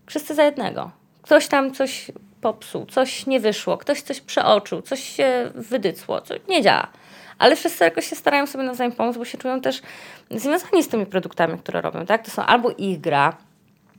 wszyscy 0.05 0.35
za 0.35 0.43
jednego. 0.43 0.91
Ktoś 1.21 1.47
tam 1.47 1.73
coś 1.73 2.11
popsuł, 2.41 2.85
coś 2.85 3.25
nie 3.25 3.39
wyszło, 3.39 3.77
ktoś 3.77 4.01
coś 4.01 4.21
przeoczył, 4.21 4.81
coś 4.81 5.03
się 5.03 5.51
wydycło, 5.55 6.21
coś 6.21 6.39
nie 6.49 6.61
działa. 6.61 6.87
Ale 7.39 7.55
wszyscy 7.55 7.83
jakoś 7.83 8.09
się 8.09 8.15
starają 8.15 8.47
sobie 8.47 8.63
nawzajem 8.63 8.91
pomóc, 8.91 9.17
bo 9.17 9.25
się 9.25 9.37
czują 9.37 9.61
też 9.61 9.81
związani 10.31 10.83
z 10.83 10.87
tymi 10.87 11.05
produktami, 11.05 11.57
które 11.57 11.81
robią, 11.81 12.05
tak? 12.05 12.25
To 12.25 12.31
są 12.31 12.43
albo 12.43 12.71
ich 12.71 13.01
gra, 13.01 13.37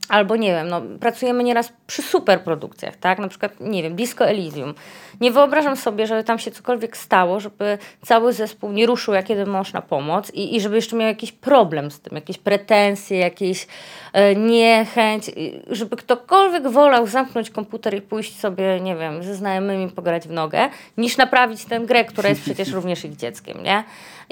Albo 0.09 0.35
nie 0.35 0.51
wiem, 0.51 0.69
no, 0.69 0.81
pracujemy 0.99 1.43
nieraz 1.43 1.73
przy 1.87 2.01
super 2.01 2.41
produkcjach, 2.41 2.95
tak? 2.95 3.19
Na 3.19 3.27
przykład, 3.27 3.59
nie 3.59 3.83
wiem, 3.83 3.95
Disco 3.95 4.25
Elysium. 4.25 4.73
Nie 5.21 5.31
wyobrażam 5.31 5.75
sobie, 5.75 6.07
żeby 6.07 6.23
tam 6.23 6.39
się 6.39 6.51
cokolwiek 6.51 6.97
stało, 6.97 7.39
żeby 7.39 7.77
cały 8.05 8.33
zespół 8.33 8.71
nie 8.71 8.85
ruszył, 8.85 9.13
jak 9.13 9.29
jeden 9.29 9.49
mąż 9.49 9.73
na 9.73 9.81
pomoc 9.81 10.33
i, 10.33 10.55
i 10.55 10.61
żeby 10.61 10.75
jeszcze 10.75 10.95
miał 10.95 11.07
jakiś 11.07 11.31
problem 11.31 11.91
z 11.91 11.99
tym, 11.99 12.15
jakieś 12.15 12.37
pretensje, 12.37 13.17
jakieś 13.17 13.67
e, 14.13 14.35
niechęć, 14.35 15.31
żeby 15.69 15.95
ktokolwiek 15.95 16.67
wolał 16.67 17.07
zamknąć 17.07 17.49
komputer 17.49 17.93
i 17.93 18.01
pójść 18.01 18.39
sobie, 18.39 18.79
nie 18.79 18.95
wiem, 18.95 19.23
ze 19.23 19.35
znajomymi 19.35 19.89
pograć 19.89 20.27
w 20.27 20.31
nogę, 20.31 20.69
niż 20.97 21.17
naprawić 21.17 21.65
tę 21.65 21.79
grę, 21.79 22.05
która 22.05 22.29
jest 22.29 22.41
przecież 22.41 22.71
również 22.77 23.05
ich 23.05 23.15
dzieckiem, 23.15 23.63
nie? 23.63 23.83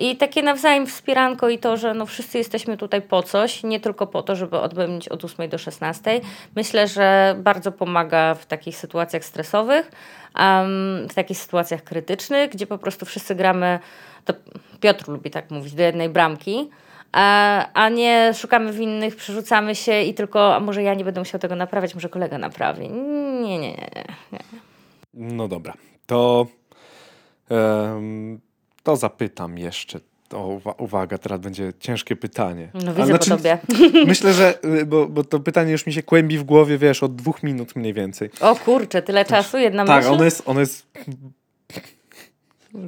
I 0.01 0.17
takie 0.17 0.41
nawzajem 0.41 0.87
wspieranko 0.87 1.49
i 1.49 1.57
to, 1.57 1.77
że 1.77 1.93
no 1.93 2.05
wszyscy 2.05 2.37
jesteśmy 2.37 2.77
tutaj 2.77 3.01
po 3.01 3.23
coś, 3.23 3.63
nie 3.63 3.79
tylko 3.79 4.07
po 4.07 4.23
to, 4.23 4.35
żeby 4.35 4.59
odbędzić 4.59 5.09
od 5.09 5.25
8 5.25 5.49
do 5.49 5.57
16. 5.57 6.21
Myślę, 6.55 6.87
że 6.87 7.35
bardzo 7.39 7.71
pomaga 7.71 8.35
w 8.35 8.45
takich 8.45 8.77
sytuacjach 8.77 9.25
stresowych, 9.25 9.91
um, 10.39 11.07
w 11.09 11.13
takich 11.13 11.37
sytuacjach 11.37 11.83
krytycznych, 11.83 12.51
gdzie 12.51 12.67
po 12.67 12.77
prostu 12.77 13.05
wszyscy 13.05 13.35
gramy, 13.35 13.79
to 14.25 14.33
Piotr 14.79 15.07
lubi 15.07 15.31
tak 15.31 15.51
mówić, 15.51 15.73
do 15.73 15.83
jednej 15.83 16.09
bramki, 16.09 16.69
a, 17.11 17.65
a 17.73 17.89
nie 17.89 18.33
szukamy 18.33 18.73
winnych, 18.73 19.15
przerzucamy 19.15 19.75
się 19.75 20.01
i 20.01 20.13
tylko, 20.13 20.55
a 20.55 20.59
może 20.59 20.83
ja 20.83 20.93
nie 20.93 21.03
będę 21.03 21.21
musiał 21.21 21.39
tego 21.39 21.55
naprawiać, 21.55 21.95
może 21.95 22.09
kolega 22.09 22.37
naprawi. 22.37 22.89
Nie, 22.89 23.59
nie, 23.59 23.71
nie. 23.71 24.03
nie. 24.31 24.39
No 25.13 25.47
dobra, 25.47 25.73
to, 26.05 26.45
em, 27.49 28.39
to 28.83 28.95
zapytam 28.95 29.57
jeszcze. 29.57 29.99
O, 30.33 30.47
uwa- 30.59 30.75
uwaga, 30.77 31.17
teraz 31.17 31.39
będzie 31.39 31.73
ciężkie 31.79 32.15
pytanie. 32.15 32.69
No 32.73 32.79
Ale 32.95 33.05
widzę 33.05 33.19
po 33.19 33.25
tobie. 33.25 33.57
Myślę, 34.07 34.33
że, 34.33 34.53
y, 34.65 34.85
bo, 34.85 35.07
bo 35.07 35.23
to 35.23 35.39
pytanie 35.39 35.71
już 35.71 35.85
mi 35.85 35.93
się 35.93 36.03
kłębi 36.03 36.37
w 36.37 36.43
głowie, 36.43 36.77
wiesz, 36.77 37.03
od 37.03 37.15
dwóch 37.15 37.43
minut 37.43 37.75
mniej 37.75 37.93
więcej. 37.93 38.29
O 38.41 38.55
kurczę, 38.55 39.01
tyle 39.01 39.25
czasu, 39.25 39.57
jedna 39.57 39.85
Tak, 39.85 40.03
myśl? 40.03 40.13
ono 40.13 40.23
jest, 40.23 40.43
ono 40.45 40.59
jest... 40.59 40.87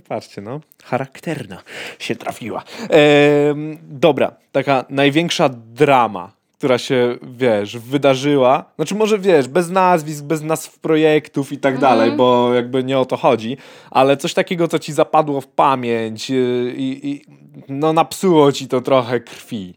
Patrzcie, 0.08 0.41
no. 0.41 0.60
Charakterna 0.84 1.62
się 2.00 2.16
trafiła. 2.16 2.64
Dobra, 3.82 4.36
taka 4.52 4.86
największa 4.89 5.50
drama, 5.50 6.32
która 6.64 6.78
się, 6.78 7.18
wiesz, 7.22 7.78
wydarzyła. 7.78 8.66
Znaczy 8.76 8.95
może, 8.95 9.20
wiesz, 9.20 9.47
bez 9.47 9.70
nazwisk, 9.70 10.24
bez 10.24 10.41
nazw 10.41 10.80
projektów 10.80 11.51
i 11.51 11.57
tak 11.57 11.80
dalej, 11.80 12.11
bo 12.11 12.53
jakby 12.53 12.84
nie 12.84 12.99
o 12.99 13.05
to 13.05 13.18
chodzi, 13.18 13.57
ale 13.91 14.18
coś 14.18 14.34
takiego, 14.34 14.68
co 14.68 14.80
ci 14.80 14.93
zapadło 14.93 15.41
w 15.41 15.47
pamięć 15.47 16.32
y, 16.32 16.74
i, 16.78 17.09
i 17.09 17.26
no 17.70 17.93
napsuło 17.93 18.51
ci 18.51 18.68
to 18.68 18.82
trochę 18.82 19.20
krwi. 19.20 19.74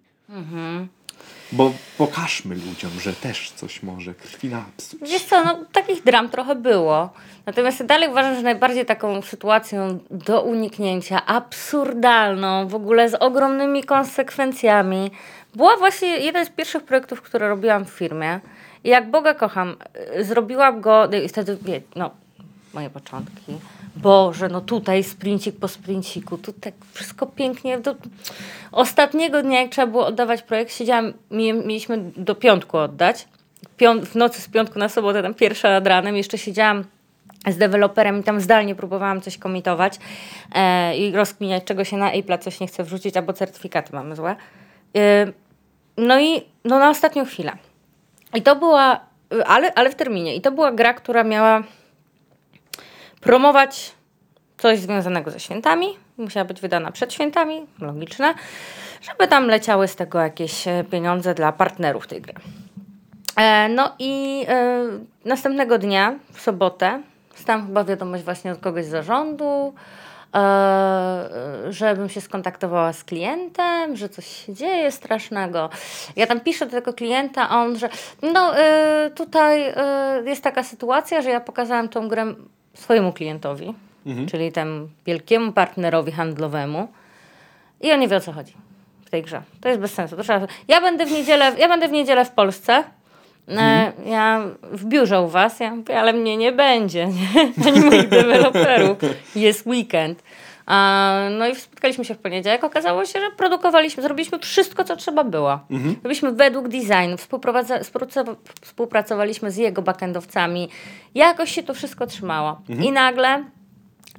Bo 1.53 1.73
pokażmy 1.99 2.55
ludziom, 2.55 2.91
że 3.01 3.13
też 3.13 3.51
coś 3.51 3.83
może 3.83 4.15
krwi 4.15 4.49
napsuć. 4.49 5.01
Wiesz 5.11 5.23
co, 5.23 5.45
no 5.45 5.59
takich 5.73 6.05
dram 6.05 6.29
trochę 6.29 6.55
było. 6.55 7.11
Natomiast 7.47 7.81
ja 7.81 7.87
dalej 7.87 8.09
uważam, 8.09 8.35
że 8.35 8.43
najbardziej 8.43 8.87
taką 8.87 9.23
sytuacją 9.23 9.99
do 10.11 10.43
uniknięcia, 10.43 11.27
absurdalną, 11.27 12.69
w 12.69 12.75
ogóle 12.75 13.09
z 13.09 13.15
ogromnymi 13.15 13.85
konsekwencjami, 13.85 15.11
była 15.57 15.77
właśnie 15.77 16.09
jeden 16.09 16.47
z 16.47 16.51
pierwszych 16.51 16.83
projektów, 16.83 17.23
które 17.23 17.49
robiłam 17.49 17.85
w 17.85 17.91
firmie. 17.91 18.41
I 18.85 18.89
jak 18.89 19.11
Boga 19.11 19.35
kocham, 19.35 19.77
y, 20.19 20.25
zrobiłam 20.25 20.81
go, 20.81 21.13
y, 21.15 21.25
i 21.25 21.29
wtedy, 21.29 21.59
wie, 21.63 21.81
no, 21.97 22.11
moje 22.75 22.91
początki. 22.91 23.53
Boże, 23.97 24.49
no 24.49 24.61
tutaj 24.61 25.05
sprincik 25.05 25.57
po 25.59 25.69
sprinciku, 25.69 26.39
tu 26.39 26.53
tak 26.53 26.75
wszystko 26.93 27.27
pięknie. 27.27 27.79
Do 27.79 27.95
ostatniego 28.73 29.43
dnia, 29.43 29.63
jak 29.63 29.71
trzeba 29.71 29.87
było 29.87 30.07
oddawać 30.07 30.43
projekt, 30.43 30.73
siedziałam, 30.73 31.13
mie- 31.31 31.53
mieliśmy 31.67 31.99
do 32.17 32.35
piątku 32.35 32.79
oddać. 32.79 33.29
W 34.05 34.15
nocy 34.15 34.41
z 34.43 34.49
piątku 34.49 34.79
na 34.79 34.89
sobotę, 34.89 35.23
tam 35.23 35.35
pierwsza 35.35 35.71
nad 35.71 35.87
ranem, 35.87 36.17
jeszcze 36.17 36.39
siedziałam 36.39 36.85
z 37.49 37.57
deweloperem 37.57 38.21
i 38.21 38.23
tam 38.23 38.41
zdalnie 38.41 38.75
próbowałam 38.75 39.21
coś 39.21 39.39
komitować 39.39 39.99
e, 40.55 40.97
i 40.97 41.13
rozkminiać, 41.13 41.65
czego 41.65 41.85
się 41.85 41.97
na 41.97 42.13
Apple'a 42.13 42.39
coś 42.39 42.61
nie 42.61 42.67
chce 42.67 42.85
wrzucić, 42.85 43.17
albo 43.17 43.33
certyfikaty 43.33 43.93
mamy 43.93 44.17
złe. 44.17 44.37
E, 44.97 45.27
no 45.97 46.21
i 46.21 46.43
no 46.65 46.79
na 46.79 46.91
ostatnią 46.91 47.25
chwilę. 47.25 47.53
I 48.35 48.43
to 48.43 48.57
była, 48.57 49.01
ale, 49.47 49.75
ale 49.75 49.91
w 49.91 49.95
terminie. 49.95 50.37
I 50.37 50.41
to 50.41 50.53
była 50.53 50.73
gra, 50.73 50.95
która 50.95 51.25
miała 51.25 51.63
promować 53.21 53.93
coś 54.59 54.79
związanego 54.79 55.31
ze 55.31 55.41
świętami. 55.41 55.87
Musiała 56.17 56.45
być 56.45 56.61
wydana 56.61 56.93
przed 56.93 57.13
świętami, 57.13 57.67
logiczne, 57.81 58.35
żeby 59.03 59.29
tam 59.29 59.47
leciały 59.47 59.89
z 59.89 59.97
tego 59.97 60.19
jakieś 60.19 60.69
e, 60.69 60.85
pieniądze 60.91 61.35
dla 61.35 61.53
partnerów 61.53 62.07
tej 62.07 62.21
gry. 62.21 62.35
E, 63.37 63.69
no 63.69 63.93
i 63.99 64.45
e, 64.49 64.85
następnego 65.25 65.79
dnia, 65.79 66.15
w 66.33 66.41
sobotę, 66.41 67.03
dostałam 67.33 67.67
chyba 67.67 67.85
wiadomość 67.85 68.25
właśnie 68.25 68.53
od 68.53 68.59
kogoś 68.59 68.85
z 68.85 68.89
zarządu, 68.89 69.75
żebym 71.71 72.09
się 72.09 72.21
skontaktowała 72.21 72.93
z 72.93 73.05
klientem, 73.05 73.97
że 73.97 74.09
coś 74.09 74.27
się 74.27 74.55
dzieje 74.55 74.93
strasznego. 74.93 75.71
Ja 76.17 76.27
tam 76.27 76.41
piszę 76.41 76.67
do 76.67 76.73
tego 76.73 76.93
klienta, 76.93 77.49
a 77.49 77.63
on, 77.63 77.79
że 77.79 77.89
no 78.23 78.59
e, 78.59 79.11
tutaj 79.15 79.63
e, 79.63 80.23
jest 80.25 80.43
taka 80.43 80.63
sytuacja, 80.63 81.23
że 81.23 81.31
ja 81.31 81.41
pokazałam 81.41 81.89
tą 81.89 82.09
grę 82.09 82.35
swojemu 82.75 83.13
klientowi, 83.13 83.75
czyli 84.31 84.53
temu 84.53 84.89
wielkiemu 85.07 85.53
partnerowi 85.53 86.13
handlowemu 86.13 86.89
i 87.81 87.93
on 87.93 88.01
nie 88.01 88.09
wie 88.09 88.17
o 88.17 88.21
co 88.21 88.33
chodzi 88.33 88.53
w 89.05 89.11
tej 89.11 89.23
grze. 89.23 89.43
To 89.61 89.69
jest 89.69 89.81
bez 89.81 89.95
sensu. 89.95 90.17
To 90.17 90.23
trzeba... 90.23 90.47
ja, 90.69 90.81
będę 90.81 91.07
w 91.07 91.11
niedzielę, 91.11 91.53
ja 91.59 91.69
będę 91.69 91.89
w 91.89 91.93
niedzielę 91.93 92.25
w 92.25 92.31
Polsce. 92.31 92.85
E, 93.49 93.93
Ja 94.07 94.43
w 94.63 94.85
biurze 94.85 95.21
u 95.21 95.29
was, 95.29 95.61
ja 95.61 95.75
mówię, 95.75 96.01
ale 96.01 96.13
mnie 96.13 96.37
nie 96.37 96.53
będzie, 96.53 97.07
nie? 97.37 97.53
ani 97.69 97.81
moich 97.81 98.09
deweloperów. 98.09 98.99
Jest 99.37 99.67
weekend. 99.67 100.23
A, 100.67 101.15
no 101.39 101.49
i 101.49 101.55
spotkaliśmy 101.55 102.05
się 102.05 102.15
w 102.15 102.19
poniedziałek. 102.19 102.65
Okazało 102.65 103.05
się, 103.05 103.21
że 103.21 103.27
produkowaliśmy, 103.37 104.03
zrobiliśmy 104.03 104.39
wszystko, 104.39 104.85
co 104.85 104.97
trzeba 104.97 105.25
było. 105.25 105.61
Robiliśmy 106.03 106.33
według 106.33 106.69
designu, 106.69 107.17
współpracowaliśmy 108.63 109.51
z 109.51 109.57
jego 109.57 109.83
backendowcami. 109.83 110.69
Jakoś 111.15 111.51
się 111.53 111.63
to 111.63 111.75
wszystko 111.75 112.07
trzymało. 112.07 112.61
I 112.69 112.93
nagle 112.93 113.45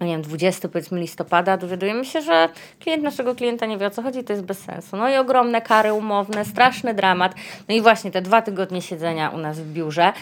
nie 0.06 0.12
wiem, 0.12 0.22
20 0.22 0.70
powiedzmy 0.70 1.00
listopada, 1.00 1.58
dowiadujemy 1.58 2.06
się, 2.06 2.22
że 2.22 2.50
klient 2.80 3.04
naszego 3.04 3.36
klienta 3.36 3.66
nie 3.66 3.78
wie 3.78 3.88
o 3.88 3.90
co 3.90 4.02
chodzi, 4.02 4.24
to 4.24 4.34
jest 4.34 4.46
bez 4.46 4.60
sensu. 4.60 4.98
No 4.98 5.10
i 5.10 5.16
ogromne 5.16 5.62
kary 5.62 5.94
umowne, 5.94 6.46
straszny 6.46 6.94
dramat. 6.94 7.36
No 7.70 7.76
i 7.76 7.82
właśnie 7.82 8.12
te 8.12 8.22
dwa 8.22 8.42
tygodnie 8.42 8.82
siedzenia 8.82 9.30
u 9.30 9.38
nas 9.38 9.60
w 9.60 9.74
biurze. 9.74 10.14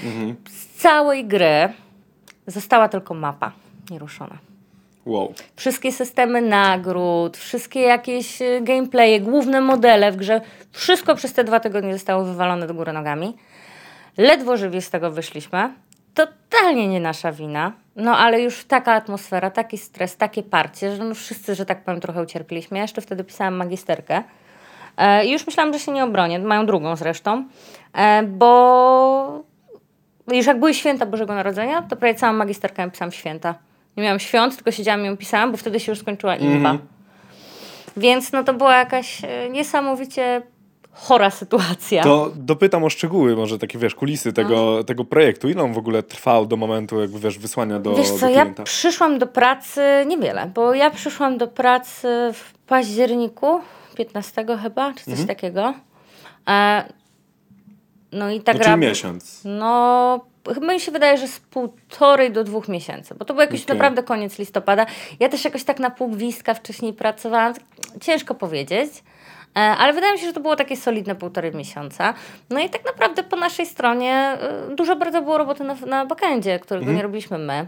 Z 0.49 0.81
całej 0.81 1.25
gry 1.25 1.73
została 2.47 2.89
tylko 2.89 3.13
mapa 3.13 3.51
nieruszona. 3.91 4.37
Wow. 5.05 5.33
Wszystkie 5.55 5.91
systemy 5.91 6.41
nagród, 6.41 7.37
wszystkie 7.37 7.81
jakieś 7.81 8.41
y, 8.41 8.61
gameplaye, 8.61 9.21
główne 9.21 9.61
modele 9.61 10.11
w 10.11 10.15
grze, 10.15 10.41
wszystko 10.71 11.15
przez 11.15 11.33
te 11.33 11.43
dwa 11.43 11.59
tygodnie 11.59 11.93
zostało 11.93 12.23
wywalone 12.23 12.67
do 12.67 12.73
góry 12.73 12.93
nogami. 12.93 13.37
Ledwo 14.17 14.57
żywie 14.57 14.81
z 14.81 14.89
tego 14.89 15.11
wyszliśmy. 15.11 15.73
Totalnie 16.13 16.87
nie 16.87 16.99
nasza 16.99 17.31
wina. 17.31 17.71
No 17.95 18.17
ale 18.17 18.41
już 18.41 18.65
taka 18.65 18.93
atmosfera, 18.93 19.51
taki 19.51 19.77
stres, 19.77 20.17
takie 20.17 20.43
parcie, 20.43 20.95
że 20.95 21.03
no 21.03 21.15
wszyscy, 21.15 21.55
że 21.55 21.65
tak 21.65 21.83
powiem, 21.83 22.01
trochę 22.01 22.21
ucierpieliśmy. 22.21 22.77
Ja 22.77 22.81
jeszcze 22.81 23.01
wtedy 23.01 23.23
pisałam 23.23 23.55
magisterkę. 23.55 24.23
E, 24.97 25.25
I 25.25 25.31
już 25.31 25.45
myślałam, 25.47 25.73
że 25.73 25.79
się 25.79 25.91
nie 25.91 26.03
obronię. 26.03 26.39
Mają 26.39 26.65
drugą 26.65 26.95
zresztą. 26.95 27.45
E, 27.93 28.23
bo 28.23 29.43
już 30.31 30.45
jak 30.45 30.59
były 30.59 30.73
święta 30.73 31.05
Bożego 31.05 31.35
Narodzenia, 31.35 31.81
to 31.81 31.95
prawie 31.95 32.15
całą 32.15 32.33
magisterkę 32.33 32.81
ja 32.81 32.89
pisałam 32.89 33.11
święta. 33.11 33.55
Nie 33.97 34.03
miałam 34.03 34.19
świąt, 34.19 34.55
tylko 34.55 34.71
siedziałam 34.71 35.01
i 35.01 35.05
ją 35.05 35.17
pisałam, 35.17 35.51
bo 35.51 35.57
wtedy 35.57 35.79
się 35.79 35.91
już 35.91 35.99
skończyła 35.99 36.35
imba. 36.35 36.77
Więc 37.97 38.31
no 38.31 38.43
to 38.43 38.53
była 38.53 38.77
jakaś 38.77 39.23
e, 39.23 39.49
niesamowicie 39.49 40.41
chora 40.95 41.29
sytuacja. 41.29 42.03
To 42.03 42.31
dopytam 42.35 42.83
o 42.83 42.89
szczegóły, 42.89 43.35
może 43.35 43.59
takie, 43.59 43.79
wiesz, 43.79 43.95
kulisy 43.95 44.33
tego, 44.33 44.83
tego 44.83 45.05
projektu. 45.05 45.49
Ile 45.49 45.63
on 45.63 45.73
w 45.73 45.77
ogóle 45.77 46.03
trwał 46.03 46.45
do 46.45 46.57
momentu, 46.57 47.01
jakby, 47.01 47.19
wiesz, 47.19 47.39
wysłania 47.39 47.79
do, 47.79 47.95
Wiesz 47.95 48.11
do 48.11 48.17
co, 48.19 48.29
ja 48.29 48.41
klienta? 48.41 48.63
przyszłam 48.63 49.19
do 49.19 49.27
pracy 49.27 49.81
niewiele, 50.07 50.51
bo 50.55 50.73
ja 50.73 50.91
przyszłam 50.91 51.37
do 51.37 51.47
pracy 51.47 52.07
w 52.33 52.53
październiku, 52.67 53.59
15 53.95 54.45
chyba, 54.63 54.93
czy 54.93 55.03
coś 55.03 55.09
Mhm. 55.09 55.27
takiego. 55.27 55.73
E, 56.49 56.83
no 58.11 58.31
i 58.31 58.41
ta 58.41 58.53
No, 58.53 58.59
gra... 58.59 58.77
miesiąc. 58.77 59.41
No, 59.45 60.19
chyba 60.53 60.73
mi 60.73 60.79
się 60.79 60.91
wydaje, 60.91 61.17
że 61.17 61.27
z 61.27 61.39
półtorej 61.39 62.31
do 62.31 62.43
dwóch 62.43 62.67
miesięcy, 62.67 63.15
bo 63.15 63.25
to 63.25 63.33
był 63.33 63.41
jakiś 63.41 63.63
Okej. 63.63 63.75
naprawdę 63.75 64.03
koniec 64.03 64.39
listopada. 64.39 64.85
Ja 65.19 65.29
też 65.29 65.45
jakoś 65.45 65.63
tak 65.63 65.79
na 65.79 65.89
pół 65.89 66.11
wcześniej 66.55 66.93
pracowałam, 66.93 67.53
ciężko 68.01 68.35
powiedzieć. 68.35 68.91
E, 69.55 69.59
Ale 69.59 69.93
wydaje 69.93 70.13
mi 70.13 70.19
się, 70.19 70.25
że 70.27 70.33
to 70.33 70.39
było 70.39 70.55
takie 70.55 70.77
solidne 70.77 71.15
półtorej 71.15 71.51
miesiąca. 71.55 72.13
No 72.49 72.59
i 72.59 72.69
tak 72.69 72.85
naprawdę 72.85 73.23
po 73.23 73.35
naszej 73.35 73.65
stronie 73.65 74.13
e, 74.13 74.75
dużo 74.75 74.95
bardzo 74.95 75.21
było 75.21 75.37
roboty 75.37 75.63
na, 75.63 75.75
na 75.75 76.05
backendzie, 76.05 76.59
którego 76.59 76.85
nie 76.91 77.01
robiliśmy 77.03 77.37
my. 77.37 77.67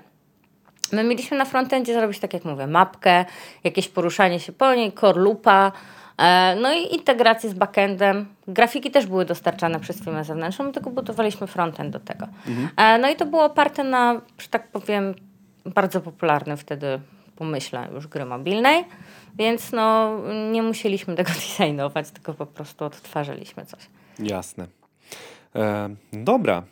My 0.92 1.04
mieliśmy 1.04 1.38
na 1.38 1.46
frontendzie 1.46 1.94
zrobić, 1.94 2.20
tak 2.20 2.34
jak 2.34 2.46
mówię, 2.46 2.68
mapkę, 2.68 3.26
jakieś 3.64 3.90
poruszanie 3.90 4.40
się 4.40 4.52
po 4.52 4.74
niej, 4.76 4.92
core 4.94 5.22
loopa, 5.22 5.72
e, 6.18 6.56
no 6.62 6.74
i 6.74 6.94
integrację 6.96 7.50
z 7.50 7.54
backendem. 7.54 8.26
Grafiki 8.48 8.92
też 8.92 9.06
były 9.06 9.26
dostarczane 9.26 9.80
przez 9.80 10.04
firmę 10.04 10.24
zewnętrzną, 10.24 10.66
my 10.66 10.72
tylko 10.72 10.90
budowaliśmy 10.90 11.48
frontend 11.48 11.94
do 11.94 12.00
tego. 12.00 12.28
E, 12.78 12.98
No 12.98 13.10
i 13.10 13.16
to 13.16 13.26
było 13.26 13.44
oparte 13.46 13.84
na, 13.84 14.22
że 14.38 14.48
tak 14.48 14.68
powiem, 14.68 15.14
bardzo 15.66 16.02
popularnym 16.02 16.58
wtedy 16.58 17.00
pomyśle 17.38 17.90
już 17.94 18.08
gry 18.08 18.26
mobilnej, 18.26 18.86
więc 19.36 19.72
no 19.72 20.18
nie 20.52 20.64
musieliśmy 20.64 21.16
tego 21.16 21.30
designować, 21.60 22.12
tylko 22.12 22.34
po 22.34 22.46
prostu 22.46 22.86
odtwarzaliśmy 22.86 23.66
coś. 23.66 23.80
Jasne. 24.20 24.68
E, 25.56 25.90
dobra. 26.14 26.64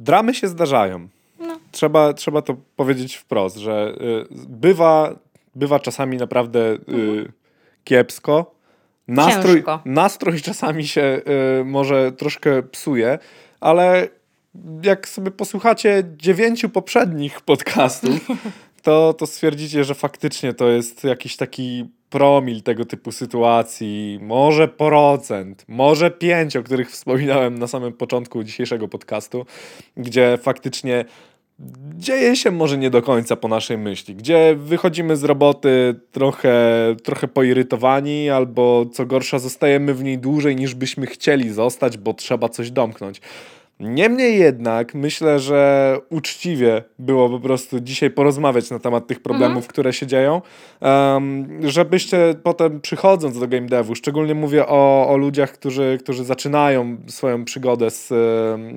Dramy 0.00 0.34
się 0.34 0.48
zdarzają. 0.48 1.08
No. 1.38 1.58
Trzeba, 1.70 2.12
trzeba 2.12 2.42
to 2.42 2.56
powiedzieć 2.76 3.16
wprost, 3.16 3.56
że 3.56 3.94
y, 4.00 4.26
bywa, 4.48 5.14
bywa 5.54 5.80
czasami 5.80 6.16
naprawdę 6.16 6.60
y, 6.74 7.32
kiepsko. 7.84 8.56
Nastrój, 9.08 9.54
Ciężko. 9.54 9.80
nastrój 9.84 10.40
czasami 10.40 10.86
się 10.86 11.20
y, 11.60 11.64
może 11.64 12.12
troszkę 12.12 12.62
psuje, 12.62 13.18
ale 13.60 14.08
jak 14.82 15.08
sobie 15.08 15.30
posłuchacie 15.30 16.02
dziewięciu 16.16 16.68
poprzednich 16.68 17.40
podcastów, 17.40 18.28
to, 18.86 19.14
to 19.14 19.26
stwierdzicie, 19.26 19.84
że 19.84 19.94
faktycznie 19.94 20.54
to 20.54 20.68
jest 20.68 21.04
jakiś 21.04 21.36
taki 21.36 21.84
promil 22.10 22.62
tego 22.62 22.84
typu 22.84 23.12
sytuacji, 23.12 24.18
może 24.22 24.68
procent, 24.68 25.64
może 25.68 26.10
pięć, 26.10 26.56
o 26.56 26.62
których 26.62 26.90
wspominałem 26.90 27.58
na 27.58 27.66
samym 27.66 27.92
początku 27.92 28.44
dzisiejszego 28.44 28.88
podcastu, 28.88 29.46
gdzie 29.96 30.38
faktycznie 30.42 31.04
dzieje 31.94 32.36
się 32.36 32.50
może 32.50 32.78
nie 32.78 32.90
do 32.90 33.02
końca 33.02 33.36
po 33.36 33.48
naszej 33.48 33.78
myśli, 33.78 34.14
gdzie 34.14 34.56
wychodzimy 34.58 35.16
z 35.16 35.24
roboty 35.24 36.00
trochę, 36.12 36.56
trochę 37.02 37.28
poirytowani, 37.28 38.30
albo 38.30 38.86
co 38.92 39.06
gorsza, 39.06 39.38
zostajemy 39.38 39.94
w 39.94 40.04
niej 40.04 40.18
dłużej 40.18 40.56
niż 40.56 40.74
byśmy 40.74 41.06
chcieli 41.06 41.50
zostać, 41.50 41.98
bo 41.98 42.14
trzeba 42.14 42.48
coś 42.48 42.70
domknąć. 42.70 43.20
Niemniej 43.80 44.38
jednak 44.38 44.94
myślę, 44.94 45.40
że 45.40 45.98
uczciwie 46.10 46.82
było 46.98 47.30
po 47.30 47.40
prostu 47.40 47.80
dzisiaj 47.80 48.10
porozmawiać 48.10 48.70
na 48.70 48.78
temat 48.78 49.06
tych 49.06 49.20
problemów, 49.20 49.66
które 49.68 49.92
się 49.92 50.06
dzieją, 50.06 50.42
um, 50.80 51.48
żebyście 51.62 52.34
potem 52.42 52.80
przychodząc 52.80 53.38
do 53.38 53.48
game 53.48 53.66
devu, 53.66 53.94
szczególnie 53.94 54.34
mówię 54.34 54.66
o, 54.66 55.08
o 55.08 55.16
ludziach, 55.16 55.52
którzy, 55.52 55.98
którzy 56.00 56.24
zaczynają 56.24 56.96
swoją 57.06 57.44
przygodę 57.44 57.90
z, 57.90 58.08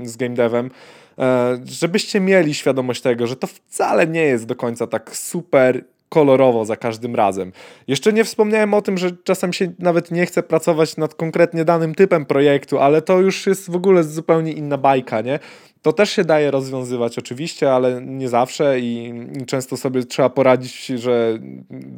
z 0.04 0.18
game 0.18 0.36
devem, 0.36 0.72
e, 1.20 1.58
żebyście 1.66 2.20
mieli 2.20 2.54
świadomość 2.54 3.02
tego, 3.02 3.28
że 3.28 3.36
to 3.36 3.48
wcale 3.48 4.08
nie 4.08 4.24
jest 4.24 4.46
do 4.46 4.56
końca 4.56 4.88
tak 4.88 5.16
super 5.16 5.84
kolorowo 6.10 6.66
za 6.66 6.76
każdym 6.76 7.16
razem. 7.16 7.52
Jeszcze 7.88 8.14
nie 8.14 8.24
wspomniałem 8.24 8.74
o 8.74 8.82
tym, 8.82 8.98
że 8.98 9.12
czasem 9.12 9.54
się 9.54 9.72
nawet 9.80 10.12
nie 10.12 10.26
chce 10.26 10.44
pracować 10.44 10.98
nad 10.98 11.16
konkretnie 11.16 11.66
danym 11.66 11.96
typem 11.96 12.26
projektu, 12.26 12.80
ale 12.80 13.02
to 13.02 13.20
już 13.20 13.48
jest 13.48 13.72
w 13.72 13.76
ogóle 13.76 14.04
zupełnie 14.04 14.52
inna 14.52 14.78
bajka, 14.78 15.22
nie? 15.22 15.40
To 15.82 15.94
też 15.94 16.10
się 16.10 16.24
daje 16.24 16.52
rozwiązywać 16.52 17.18
oczywiście, 17.18 17.74
ale 17.74 18.02
nie 18.02 18.30
zawsze 18.30 18.80
i 18.80 19.14
często 19.48 19.78
sobie 19.78 20.04
trzeba 20.04 20.30
poradzić, 20.30 20.86
że 20.86 21.40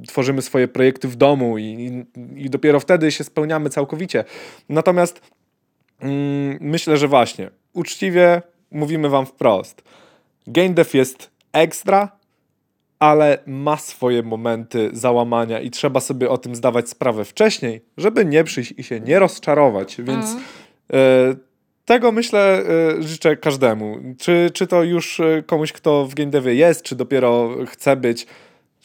tworzymy 0.08 0.42
swoje 0.42 0.68
projekty 0.68 1.08
w 1.08 1.16
domu 1.16 1.58
i, 1.58 1.64
i, 1.64 2.46
i 2.46 2.50
dopiero 2.50 2.80
wtedy 2.80 3.12
się 3.12 3.24
spełniamy 3.24 3.70
całkowicie. 3.70 4.24
Natomiast 4.70 5.22
mm, 6.00 6.58
myślę, 6.62 6.98
że 6.98 7.08
właśnie 7.08 7.50
uczciwie 7.74 8.42
mówimy 8.72 9.10
wam 9.10 9.26
wprost. 9.26 9.84
Game 10.48 10.70
dev 10.70 10.98
jest 10.98 11.32
ekstra, 11.54 12.21
ale 13.02 13.38
ma 13.46 13.78
swoje 13.78 14.24
momenty 14.24 14.90
załamania 14.94 15.60
i 15.60 15.70
trzeba 15.70 16.00
sobie 16.00 16.30
o 16.30 16.38
tym 16.38 16.56
zdawać 16.56 16.90
sprawę 16.90 17.26
wcześniej, 17.26 17.82
żeby 17.98 18.26
nie 18.26 18.44
przyjść 18.44 18.74
i 18.78 18.84
się 18.84 19.00
nie 19.00 19.20
rozczarować. 19.20 19.98
Więc 20.00 20.36
e, 20.94 21.36
tego 21.86 22.12
myślę 22.12 22.64
e, 23.00 23.04
życzę 23.04 23.38
każdemu. 23.38 23.98
Czy, 24.20 24.50
czy 24.54 24.68
to 24.68 24.84
już 24.84 25.20
e, 25.20 25.44
komuś, 25.46 25.72
kto 25.72 26.06
w 26.06 26.14
game 26.14 26.30
devie 26.32 26.56
jest, 26.56 26.84
czy 26.84 26.96
dopiero 26.96 27.50
chce 27.68 27.96
być, 27.96 28.28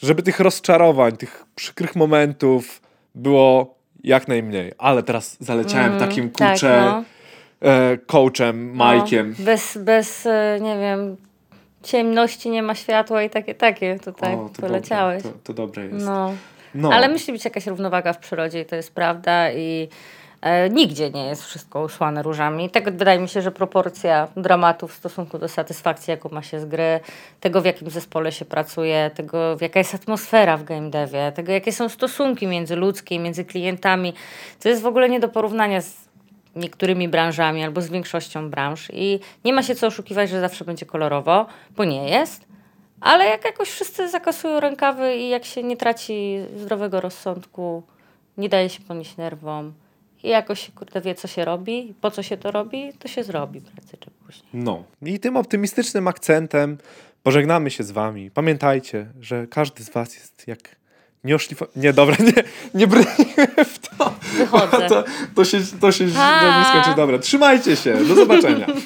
żeby 0.03 0.23
tych 0.23 0.41
rozczarowań, 0.41 1.17
tych 1.17 1.45
przykrych 1.55 1.97
momentów 1.97 2.83
było 3.15 3.75
jak 4.05 4.29
najmniej. 4.29 4.73
Ale 4.79 5.03
teraz 5.03 5.37
zaleciałem 5.41 5.99
takim 5.99 6.31
tak, 6.31 6.51
kurczę 6.51 6.85
no. 6.85 7.05
e, 7.71 7.99
coachem, 8.07 8.75
Majkiem. 8.75 9.35
No, 9.39 9.45
bez, 9.45 9.79
bez, 9.79 10.29
nie 10.61 10.79
wiem, 10.79 11.17
ciemności 11.87 12.51
nie 12.51 12.63
ma 12.63 12.75
światła 12.75 13.23
i 13.23 13.31
takie, 13.31 13.55
takie 13.55 13.99
tutaj 13.99 14.35
O, 14.35 14.49
to 14.57 14.63
poleciałeś. 14.63 15.23
Dobre, 15.23 15.39
to, 15.39 15.47
to 15.47 15.55
dobre 15.55 15.85
jest. 15.85 16.07
No. 16.07 16.33
No. 16.75 16.93
Ale 16.93 17.09
musi 17.09 17.33
być 17.33 17.45
jakaś 17.45 17.67
równowaga 17.67 18.13
w 18.13 18.19
przyrodzie 18.19 18.61
i 18.61 18.65
to 18.65 18.77
jest 18.77 18.95
prawda 18.95 19.53
i 19.53 19.89
e, 20.41 20.71
nigdzie 20.71 21.11
nie 21.11 21.27
jest 21.27 21.45
wszystko 21.45 21.83
usłane 21.83 22.23
różami. 22.23 22.71
Tak 22.71 22.97
wydaje 22.97 23.19
mi 23.19 23.29
się, 23.29 23.43
że 23.43 23.51
proporcja 23.51 24.29
dramatu 24.37 24.89
w 24.89 24.93
stosunku 24.93 25.39
do 25.39 25.49
satysfakcji, 25.49 26.11
jaką 26.11 26.29
ma 26.29 26.43
się 26.43 26.61
z 26.61 26.65
gry, 26.65 27.01
tego 27.41 27.61
w 27.61 27.65
jakim 27.65 27.91
zespole 27.91 28.33
się 28.33 28.45
pracuje, 28.45 29.11
tego 29.15 29.57
w 29.57 29.61
jaka 29.61 29.79
jest 29.79 29.95
atmosfera 29.95 30.57
w 30.57 30.65
game 30.65 30.91
devie, 30.91 31.33
tego 31.33 31.53
jakie 31.53 31.73
są 31.73 31.89
stosunki 31.89 32.47
międzyludzkie, 32.47 33.19
między 33.19 33.45
klientami, 33.45 34.15
to 34.63 34.69
jest 34.69 34.83
w 34.83 34.87
ogóle 34.87 35.09
nie 35.09 35.21
do 35.21 35.29
porównania 35.29 35.81
z 35.81 36.06
niektórymi 36.57 37.09
branżami 37.09 37.65
albo 37.65 37.81
z 37.81 37.89
większością 37.89 38.51
branż 38.51 38.89
i 38.93 39.21
nie 39.45 39.53
ma 39.53 39.63
się 39.63 39.75
co 39.75 39.87
oszukiwać, 39.87 40.31
że 40.31 40.41
zawsze 40.41 40.65
będzie 40.65 40.87
kolorowo, 40.87 41.47
bo 41.77 41.85
nie 41.85 42.09
jest. 42.09 42.47
Ale 43.01 43.25
jak 43.25 43.45
jakoś 43.45 43.69
wszyscy 43.69 44.09
zakasują 44.09 44.61
rękawy 44.61 45.17
i 45.17 45.29
jak 45.29 45.45
się 45.45 45.63
nie 45.63 45.77
traci 45.77 46.39
zdrowego 46.57 47.01
rozsądku, 47.01 47.83
nie 48.39 48.49
daje 48.49 48.69
się 48.69 48.81
ponieść 48.81 49.17
nerwom 49.17 49.73
i 50.23 50.29
jakoś 50.29 50.71
kurde 50.71 51.01
wie, 51.01 51.15
co 51.15 51.29
się 51.29 51.45
robi, 51.45 51.95
po 52.01 52.11
co 52.11 52.23
się 52.23 52.37
to 52.37 52.51
robi, 52.51 52.93
to 52.99 53.09
się 53.09 53.25
zrobi 53.25 53.61
prędzej 53.61 53.99
czy 54.01 54.11
później. 54.11 54.49
No. 54.53 54.85
I 55.03 55.21
tym 55.21 55.37
optymistycznym 55.37 56.09
akcentem 56.09 56.79
pożegnamy 57.23 57.71
się 57.71 57.85
z 57.85 57.91
wami. 57.91 58.31
Pamiętajcie, 58.31 59.07
że 59.21 59.47
każdy 59.47 59.85
z 59.85 59.91
was 59.91 60.15
jest 60.15 60.49
jak 60.49 60.77
nieoszlifa... 61.25 61.67
Nie, 61.77 61.93
dobra, 61.93 62.17
nie, 62.27 62.45
nie 62.75 62.87
brnijmy 62.87 63.65
w 63.65 63.79
to. 63.79 64.15
Wychodzę. 64.39 64.87
To, 64.89 65.05
to 65.35 65.45
się, 65.45 65.61
to 65.81 65.93
się 65.93 66.09
źle 66.09 66.55
nie 66.59 66.65
skończy. 66.71 66.97
Dobra, 66.97 67.19
trzymajcie 67.19 67.77
się. 67.77 68.05
Do 68.05 68.15
zobaczenia. 68.15 68.67